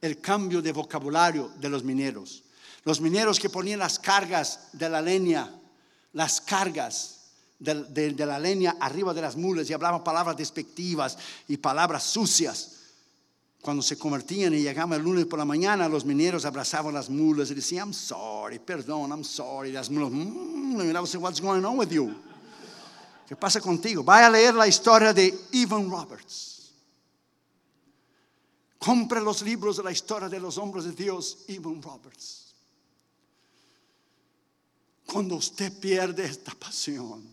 el 0.00 0.20
cambio 0.20 0.60
de 0.60 0.72
vocabulario 0.72 1.50
de 1.60 1.68
los 1.68 1.84
mineros. 1.84 2.42
Los 2.84 3.00
mineros 3.00 3.38
que 3.38 3.48
ponían 3.48 3.78
las 3.78 3.98
cargas 3.98 4.68
de 4.72 4.88
la 4.88 5.00
leña, 5.00 5.48
las 6.12 6.40
cargas 6.40 7.20
de, 7.60 8.26
la 8.26 8.38
leña 8.40 8.76
arriba 8.80 9.14
de 9.14 9.22
las 9.22 9.36
mulas 9.36 9.70
y 9.70 9.72
hablaban 9.72 10.02
palabras 10.02 10.36
despectivas 10.36 11.16
y 11.46 11.56
palabras 11.56 12.02
sucias. 12.02 12.78
Cuando 13.60 13.80
se 13.80 13.96
convertían 13.96 14.54
y 14.54 14.62
llegaban 14.62 14.98
el 14.98 15.04
lunes 15.04 15.26
por 15.26 15.38
la 15.38 15.44
mañana, 15.44 15.88
los 15.88 16.04
mineros 16.04 16.44
abrazaban 16.44 16.94
las 16.94 17.08
mulas 17.08 17.52
y 17.52 17.54
decían, 17.54 17.88
I'm 17.88 17.94
sorry, 17.94 18.58
perdón, 18.58 19.12
I'm 19.12 19.22
sorry. 19.22 19.70
Las 19.70 19.88
mulas, 19.88 20.10
mm, 20.10 21.20
what's 21.20 21.40
going 21.40 21.64
on 21.64 21.78
with 21.78 21.90
you? 21.90 22.12
¿Qué 23.32 23.36
pasa 23.36 23.62
contigo? 23.62 24.04
Vaya 24.04 24.26
a 24.26 24.30
leer 24.30 24.54
la 24.54 24.68
historia 24.68 25.10
de 25.14 25.46
Evan 25.52 25.90
Roberts. 25.90 26.70
Compre 28.76 29.22
los 29.22 29.40
libros 29.40 29.78
de 29.78 29.82
la 29.82 29.90
historia 29.90 30.28
de 30.28 30.38
los 30.38 30.58
hombres 30.58 30.84
de 30.84 30.92
Dios, 30.92 31.38
Evan 31.48 31.80
Roberts. 31.80 32.54
Cuando 35.06 35.36
usted 35.36 35.72
pierde 35.80 36.26
esta 36.26 36.52
pasión, 36.52 37.26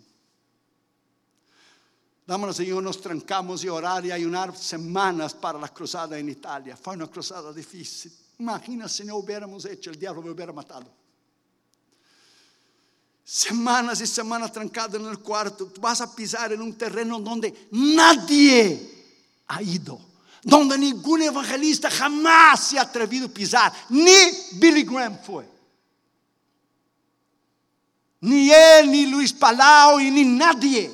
Dámonos, 2.26 2.56
Señor, 2.56 2.82
nos 2.82 3.02
trancamos 3.02 3.66
y 3.66 3.68
orar 3.68 4.06
y 4.06 4.12
ayunar 4.14 4.56
semanas 4.56 5.34
para 5.34 5.60
la 5.60 5.68
cruzada 5.68 6.18
en 6.18 6.30
Italia. 6.30 6.78
Fue 6.78 6.93
una 6.95 7.08
cruzada 7.08 7.52
difícil. 7.52 8.14
Imagina 8.38 8.88
si 8.88 9.04
no 9.04 9.18
hubiéramos 9.18 9.66
hecho, 9.66 9.89
el 9.89 10.00
diablo 10.00 10.22
me 10.22 10.30
hubiera 10.30 10.54
matado. 10.54 11.09
Semanas 13.32 14.01
y 14.01 14.07
semanas 14.07 14.51
trancado 14.51 14.97
en 14.97 15.05
el 15.05 15.19
cuarto. 15.19 15.71
vas 15.80 16.01
a 16.01 16.15
pisar 16.15 16.51
en 16.51 16.63
un 16.63 16.73
terreno 16.75 17.19
donde 17.19 17.67
nadie 17.69 19.05
ha 19.45 19.61
ido. 19.61 20.01
Donde 20.41 20.80
ningún 20.80 21.21
evangelista 21.21 21.91
jamás 21.91 22.69
se 22.69 22.80
ha 22.80 22.82
atrevido 22.82 23.27
a 23.27 23.30
pisar. 23.30 23.71
Ni 23.89 24.15
Billy 24.53 24.82
Graham 24.82 25.19
fue. 25.23 25.47
Ni 28.21 28.51
él, 28.51 28.89
ni 28.89 29.05
Luis 29.05 29.32
Palau, 29.32 29.99
y 29.99 30.09
ni 30.09 30.25
nadie 30.25 30.91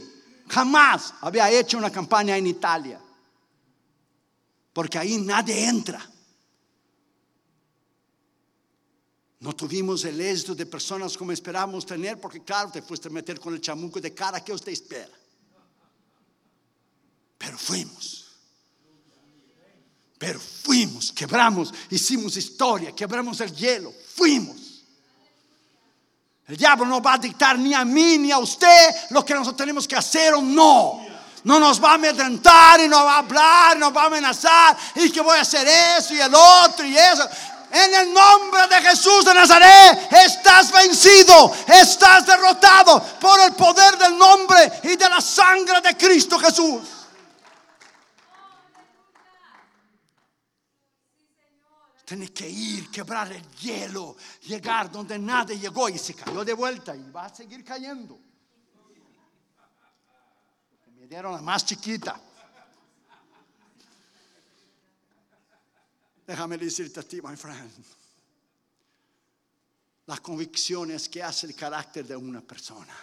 jamás 0.50 1.14
había 1.22 1.50
hecho 1.50 1.78
una 1.78 1.90
campaña 1.90 2.36
en 2.36 2.48
Italia. 2.48 3.00
Porque 4.74 4.98
ahí 4.98 5.20
nadie 5.20 5.70
entra. 5.70 6.06
No 9.46 9.54
tuvimos 9.54 10.04
el 10.06 10.20
éxito 10.20 10.56
de 10.56 10.66
personas 10.66 11.16
como 11.16 11.32
esperábamos 11.32 11.86
tener, 11.86 12.20
porque 12.20 12.44
claro, 12.44 12.72
te 12.72 12.82
fuiste 12.82 13.10
a 13.10 13.12
meter 13.12 13.40
con 13.40 13.54
el 13.54 13.62
chamuco 13.62 14.02
de 14.02 14.12
cara 14.12 14.44
que 14.44 14.52
usted 14.52 14.72
espera. 14.72 15.12
Pero 17.38 17.56
fuimos. 17.56 18.26
Pero 20.18 20.40
fuimos, 20.40 21.12
quebramos, 21.12 21.72
hicimos 21.92 22.36
historia, 22.38 22.92
quebramos 22.96 23.40
el 23.40 23.56
hielo, 23.56 23.94
fuimos. 24.16 24.84
El 26.48 26.58
diablo 26.58 26.88
no 26.88 27.00
va 27.00 27.14
a 27.14 27.18
dictar 27.20 27.60
ni 27.60 27.76
a 27.76 27.86
mí 27.86 28.18
ni 28.18 28.32
a 28.32 28.40
usted 28.40 28.96
lo 29.12 29.24
que 29.24 29.36
nosotros 29.36 29.58
tenemos 29.58 29.88
que 29.88 29.96
hacer 29.96 30.34
o 30.34 30.42
no. 30.42 31.06
No 31.44 31.60
nos 31.60 31.84
va 31.84 31.92
a 31.92 31.94
amedrentar 31.94 32.80
y 32.80 32.88
no 32.88 33.06
va 33.06 33.18
a 33.18 33.20
hablar, 33.20 33.78
nos 33.78 33.96
va 33.96 34.06
a 34.06 34.08
amenazar 34.08 34.76
y 34.96 35.12
que 35.12 35.22
voy 35.22 35.38
a 35.38 35.42
hacer 35.42 35.68
eso 35.68 36.16
y 36.16 36.20
el 36.20 36.34
otro 36.34 36.84
y 36.84 36.98
eso. 36.98 37.30
En 37.72 37.94
el 37.94 38.14
nombre 38.14 38.68
de 38.68 38.76
Jesús 38.82 39.26
de 39.26 39.34
Nazaret 39.34 40.08
estás 40.12 40.72
vencido, 40.72 41.54
estás 41.68 42.26
derrotado 42.26 43.02
por 43.20 43.40
el 43.42 43.54
poder 43.54 43.98
del 43.98 44.18
nombre 44.18 44.82
y 44.84 44.96
de 44.96 45.10
la 45.10 45.20
sangre 45.20 45.82
de 45.82 45.98
Cristo 45.98 46.38
Jesús. 46.40 46.82
Tienes 52.06 52.32
que 52.32 52.48
ir, 52.48 52.92
quebrar 52.92 53.32
el 53.32 53.44
hielo, 53.56 54.16
llegar 54.44 54.92
donde 54.92 55.18
nadie 55.18 55.58
llegó 55.58 55.90
y 55.90 55.98
se 55.98 56.14
cayó 56.14 56.46
de 56.46 56.54
vuelta 56.54 56.96
y 56.96 57.10
va 57.10 57.26
a 57.26 57.34
seguir 57.34 57.64
cayendo. 57.64 58.20
me 60.96 61.08
dieron 61.08 61.34
la 61.34 61.42
más 61.42 61.66
chiquita. 61.66 62.20
Déjame 66.26 66.58
decirte 66.58 67.00
a 67.00 67.04
ti, 67.04 67.22
my 67.22 67.36
friend. 67.36 67.72
La 70.08 70.18
convicción 70.18 70.92
es 70.92 71.10
que 71.10 71.22
hace 71.22 71.48
el 71.48 71.56
carácter 71.56 72.06
de 72.06 72.16
una 72.16 72.42
persona. 72.42 72.96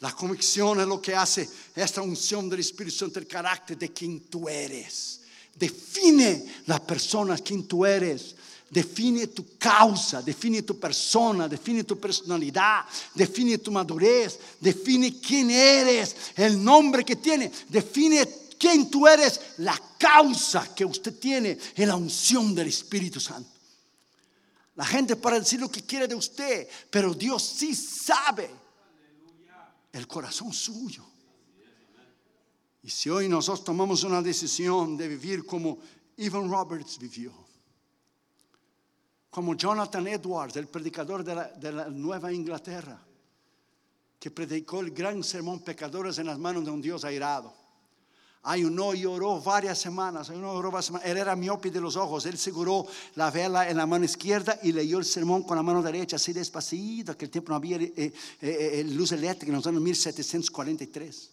La 0.00 0.12
convicción 0.12 0.80
es 0.80 0.86
lo 0.86 1.00
que 1.00 1.14
hace 1.14 1.48
esta 1.74 2.02
unción 2.02 2.48
del 2.48 2.60
Espíritu 2.60 2.96
Santo, 2.96 3.18
el 3.18 3.26
carácter 3.26 3.78
de 3.78 3.92
quien 3.92 4.20
tú 4.28 4.48
eres. 4.48 5.20
Define 5.54 6.44
la 6.66 6.84
persona, 6.84 7.38
quien 7.38 7.68
tú 7.68 7.86
eres. 7.86 8.34
Define 8.68 9.26
tu 9.26 9.58
causa, 9.58 10.22
define 10.22 10.62
tu 10.62 10.80
persona, 10.80 11.46
define 11.46 11.84
tu 11.84 12.00
personalidad, 12.00 12.86
define 13.14 13.58
tu 13.58 13.70
madurez, 13.70 14.38
define 14.58 15.20
quién 15.20 15.50
eres, 15.50 16.16
el 16.36 16.64
nombre 16.64 17.04
que 17.04 17.16
tiene, 17.16 17.52
define 17.68 18.24
quién 18.62 18.88
tú 18.88 19.08
eres, 19.08 19.54
la 19.58 19.76
causa 19.98 20.72
que 20.72 20.84
usted 20.84 21.18
tiene 21.18 21.58
en 21.74 21.88
la 21.88 21.96
unción 21.96 22.54
del 22.54 22.68
Espíritu 22.68 23.18
Santo. 23.18 23.50
La 24.76 24.84
gente 24.86 25.16
para 25.16 25.40
decir 25.40 25.58
lo 25.58 25.68
que 25.68 25.82
quiere 25.82 26.06
de 26.06 26.14
usted, 26.14 26.68
pero 26.88 27.12
Dios 27.12 27.42
sí 27.42 27.74
sabe 27.74 28.48
el 29.90 30.06
corazón 30.06 30.52
suyo. 30.52 31.04
Y 32.84 32.88
si 32.88 33.10
hoy 33.10 33.28
nosotros 33.28 33.64
tomamos 33.64 34.04
una 34.04 34.22
decisión 34.22 34.96
de 34.96 35.08
vivir 35.08 35.44
como 35.44 35.78
Evan 36.16 36.48
Roberts 36.48 37.00
vivió, 37.00 37.32
como 39.28 39.56
Jonathan 39.56 40.06
Edwards, 40.06 40.54
el 40.54 40.68
predicador 40.68 41.24
de 41.24 41.34
la, 41.34 41.48
de 41.48 41.72
la 41.72 41.88
Nueva 41.88 42.32
Inglaterra, 42.32 43.04
que 44.20 44.30
predicó 44.30 44.80
el 44.80 44.92
gran 44.92 45.24
sermón 45.24 45.64
pecadores 45.64 46.18
en 46.18 46.26
las 46.26 46.38
manos 46.38 46.64
de 46.64 46.70
un 46.70 46.80
Dios 46.80 47.04
airado 47.04 47.61
Ayunó 48.44 48.92
y 48.92 49.06
oró 49.06 49.40
varias 49.40 49.78
semanas. 49.78 50.28
Ayunó 50.28 50.52
y 50.54 50.56
oró 50.56 50.70
varias 50.72 50.86
semanas. 50.86 51.08
Él 51.08 51.16
era 51.16 51.36
miope 51.36 51.70
de 51.70 51.80
los 51.80 51.94
ojos. 51.94 52.26
Él 52.26 52.36
seguró 52.36 52.84
la 53.14 53.30
vela 53.30 53.70
en 53.70 53.76
la 53.76 53.86
mano 53.86 54.04
izquierda 54.04 54.58
y 54.64 54.72
leyó 54.72 54.98
el 54.98 55.04
sermón 55.04 55.44
con 55.44 55.56
la 55.56 55.62
mano 55.62 55.80
derecha, 55.80 56.16
así 56.16 56.32
despacito. 56.32 57.16
Que 57.16 57.26
el 57.26 57.30
tiempo 57.30 57.50
no 57.50 57.56
había 57.56 57.76
eh, 57.76 57.92
eh, 57.96 58.12
eh, 58.40 58.84
luz 58.84 59.12
eléctrica 59.12 59.52
en 59.52 59.56
los 59.56 59.66
años 59.66 59.80
1743. 59.80 61.30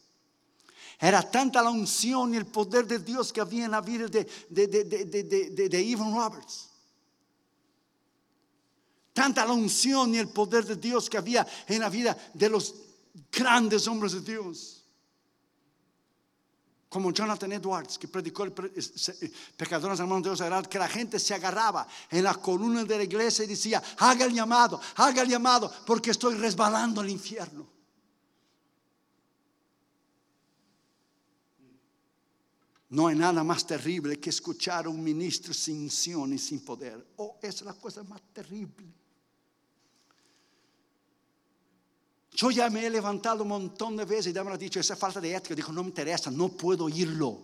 Era 0.99 1.23
tanta 1.23 1.63
la 1.63 1.71
unción 1.71 2.33
y 2.35 2.37
el 2.37 2.45
poder 2.45 2.85
de 2.85 2.99
Dios 2.99 3.33
que 3.33 3.41
había 3.41 3.65
en 3.65 3.71
la 3.71 3.81
vida 3.81 4.07
de, 4.07 4.27
de, 4.49 4.67
de, 4.67 5.69
de 5.69 5.91
Evan 5.91 6.13
Roberts. 6.13 6.69
Tanta 9.13 9.45
la 9.45 9.53
unción 9.53 10.13
y 10.13 10.19
el 10.19 10.27
poder 10.27 10.63
de 10.63 10.75
Dios 10.75 11.09
que 11.09 11.17
había 11.17 11.47
en 11.67 11.79
la 11.79 11.89
vida 11.89 12.15
de 12.35 12.49
los 12.49 12.75
grandes 13.31 13.87
hombres 13.87 14.13
de 14.13 14.21
Dios 14.21 14.78
como 16.89 17.11
Jonathan 17.11 17.51
Edwards, 17.51 17.99
que 17.99 18.07
predicó 18.07 18.43
el 18.43 18.51
pecadores 18.51 19.99
hermanos 19.99 20.23
de 20.23 20.45
Dios, 20.47 20.67
que 20.67 20.79
la 20.79 20.87
gente 20.87 21.19
se 21.19 21.35
agarraba 21.35 21.87
en 22.09 22.23
la 22.23 22.33
columna 22.33 22.83
de 22.83 22.97
la 22.97 23.03
iglesia 23.03 23.45
y 23.45 23.47
decía, 23.47 23.81
haga 23.99 24.25
el 24.25 24.33
llamado, 24.33 24.81
haga 24.95 25.21
el 25.21 25.29
llamado, 25.29 25.71
porque 25.85 26.11
estoy 26.11 26.35
resbalando 26.35 27.01
al 27.01 27.09
infierno. 27.09 27.79
No 32.89 33.05
hay 33.05 33.15
nada 33.15 33.43
más 33.43 33.67
terrible 33.67 34.19
que 34.19 34.31
escuchar 34.31 34.87
a 34.87 34.89
un 34.89 35.03
ministro 35.03 35.53
sin 35.53 35.83
unción 35.83 36.33
y 36.33 36.39
sin 36.39 36.61
poder. 36.61 37.13
Oh, 37.17 37.37
es 37.39 37.61
la 37.61 37.73
cosa 37.73 38.01
más 38.03 38.19
terrible. 38.33 38.87
Yo 42.39 42.51
ya 42.51 42.69
me 42.69 42.85
he 42.85 42.89
levantado 42.89 43.43
un 43.43 43.49
montón 43.49 43.97
de 43.97 44.05
veces 44.05 44.27
y 44.27 44.31
ya 44.31 44.45
me 44.45 44.51
ha 44.53 44.55
dicho, 44.57 44.79
esa 44.79 44.95
falta 44.95 45.19
de 45.19 45.35
ética. 45.35 45.53
Dijo, 45.53 45.73
no 45.73 45.83
me 45.83 45.89
interesa, 45.89 46.31
no 46.31 46.47
puedo 46.47 46.85
oírlo. 46.85 47.37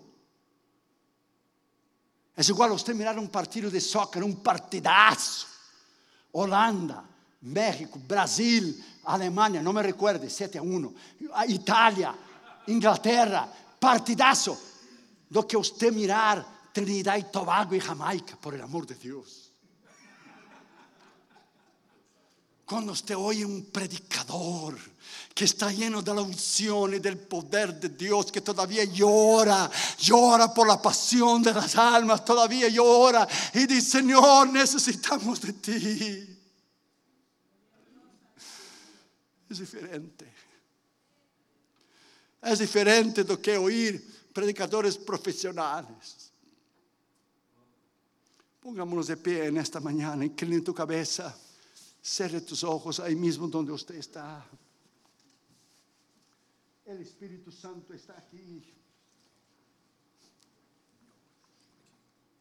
Es 2.34 2.48
igual 2.48 2.72
usted 2.72 2.96
mirar 2.96 3.20
un 3.20 3.28
partido 3.28 3.70
de 3.70 3.82
soccer, 3.82 4.24
un 4.24 4.38
partidazo. 4.38 5.48
Holanda, 6.32 7.04
México, 7.42 8.00
Brasil, 8.08 8.82
Alemania, 9.04 9.62
no 9.62 9.74
me 9.74 9.84
recuerde, 9.84 10.30
7 10.30 10.60
a 10.60 10.62
1. 10.62 10.94
Italia, 11.50 12.16
Inglaterra, 12.68 13.52
partidazo. 13.78 14.58
Lo 15.32 15.46
que 15.46 15.58
usted 15.58 15.92
mirar 15.92 16.72
Trinidad 16.72 17.18
y 17.18 17.24
Tobago 17.24 17.76
y 17.76 17.82
Jamaica, 17.82 18.38
por 18.38 18.56
el 18.56 18.62
amor 18.62 18.88
de 18.88 18.96
Dios. 18.96 19.45
Cuando 22.66 22.94
usted 22.94 23.16
oye 23.16 23.46
un 23.46 23.66
predicador 23.66 24.76
que 25.36 25.46
está 25.46 25.72
lleno 25.72 26.02
de 26.02 26.16
la 26.16 26.22
unción 26.22 26.96
y 26.96 27.00
del 27.00 27.18
poder 27.20 27.80
de 27.80 27.90
Dios, 27.90 28.32
que 28.32 28.42
todavía 28.42 28.86
llora, 28.86 29.70
llora 30.00 30.52
por 30.52 30.68
la 30.68 30.82
pasión 30.82 31.44
de 31.44 31.54
las 31.54 31.76
almas, 31.76 32.26
todavía 32.26 32.68
llora 32.70 33.28
y 33.54 33.68
dice, 33.68 34.00
Señor, 34.00 34.50
necesitamos 34.50 35.42
de 35.42 35.54
ti. 35.54 36.40
Es 39.48 39.60
diferente. 39.60 40.34
Es 42.42 42.60
diferente 42.60 43.24
de 43.24 43.40
que 43.40 43.58
oír 43.58 44.30
predicadores 44.34 44.98
profesionales. 44.98 46.32
Pongámonos 48.60 49.06
de 49.08 49.18
pie 49.18 49.46
en 49.46 49.58
esta 49.58 49.80
mañana, 49.80 50.26
incline 50.26 50.62
tu 50.62 50.74
cabeza. 50.74 51.36
Cierre 52.08 52.42
tus 52.42 52.64
ojos 52.64 53.00
ahí 53.00 53.16
mismo 53.16 53.48
donde 53.48 53.72
usted 53.72 53.96
está. 53.96 54.46
El 56.86 57.02
Espíritu 57.02 57.52
Santo 57.52 57.96
está 57.96 58.16
aquí. 58.16 58.64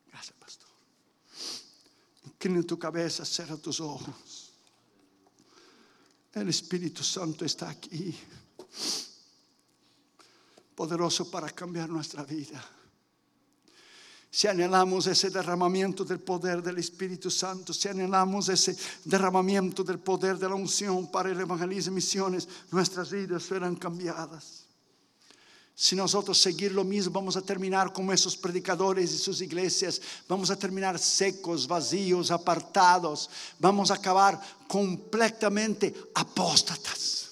Gracias, 0.07 0.37
pastor. 0.39 0.69
Inclina 2.27 2.62
tu 2.62 2.79
cabeza, 2.79 3.25
cierra 3.25 3.57
tus 3.57 3.81
ojos. 3.81 4.53
El 6.35 6.51
Espíritu 6.51 7.03
Santo 7.03 7.47
está 7.47 7.71
aquí. 7.71 8.15
Poderoso 10.75 11.31
para 11.31 11.49
cambiar 11.49 11.89
nuestra 11.89 12.23
vida 12.23 12.62
si 14.35 14.49
anhelamos 14.49 15.07
ese 15.07 15.30
derramamiento 15.30 16.05
del 16.05 16.18
poder 16.18 16.61
del 16.61 16.78
Espíritu 16.78 17.30
Santo, 17.30 17.72
si 17.72 17.87
anhelamos 17.87 18.49
ese 18.49 18.76
derramamiento 19.05 19.85
del 19.85 20.01
poder 20.01 20.37
de 20.39 20.49
la 20.49 20.57
unción 20.57 21.07
para 21.07 21.30
el 21.30 21.39
evangelismo 21.39 21.93
y 21.93 21.95
misiones, 21.95 22.49
nuestras 22.72 23.12
vidas 23.12 23.45
serán 23.45 23.76
cambiadas. 23.76 24.64
Si 25.72 25.95
nosotros 25.95 26.37
seguir 26.37 26.72
lo 26.72 26.82
mismo, 26.82 27.12
vamos 27.12 27.37
a 27.37 27.43
terminar 27.43 27.93
como 27.93 28.12
esos 28.12 28.37
predicadores 28.37 29.12
y 29.12 29.18
sus 29.18 29.41
iglesias, 29.41 30.03
vamos 30.28 30.51
a 30.51 30.59
terminar 30.59 30.99
secos, 30.99 31.68
vacíos, 31.68 32.32
apartados, 32.32 33.30
vamos 33.61 33.93
a 33.93 33.95
acabar 33.95 34.41
completamente 34.66 35.95
apóstatas. 36.12 37.24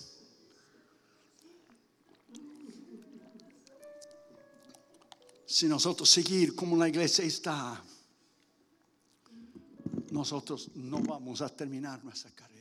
Si 5.53 5.69
nosotros 5.69 6.09
seguir 6.09 6.55
como 6.57 6.79
la 6.79 6.89
iglesia 6.89 7.27
está, 7.27 7.85
nosotros 10.11 10.71
no 10.77 11.01
vamos 11.01 11.43
a 11.43 11.51
terminar 11.51 12.03
nuestra 12.03 12.31
carrera. 12.31 12.52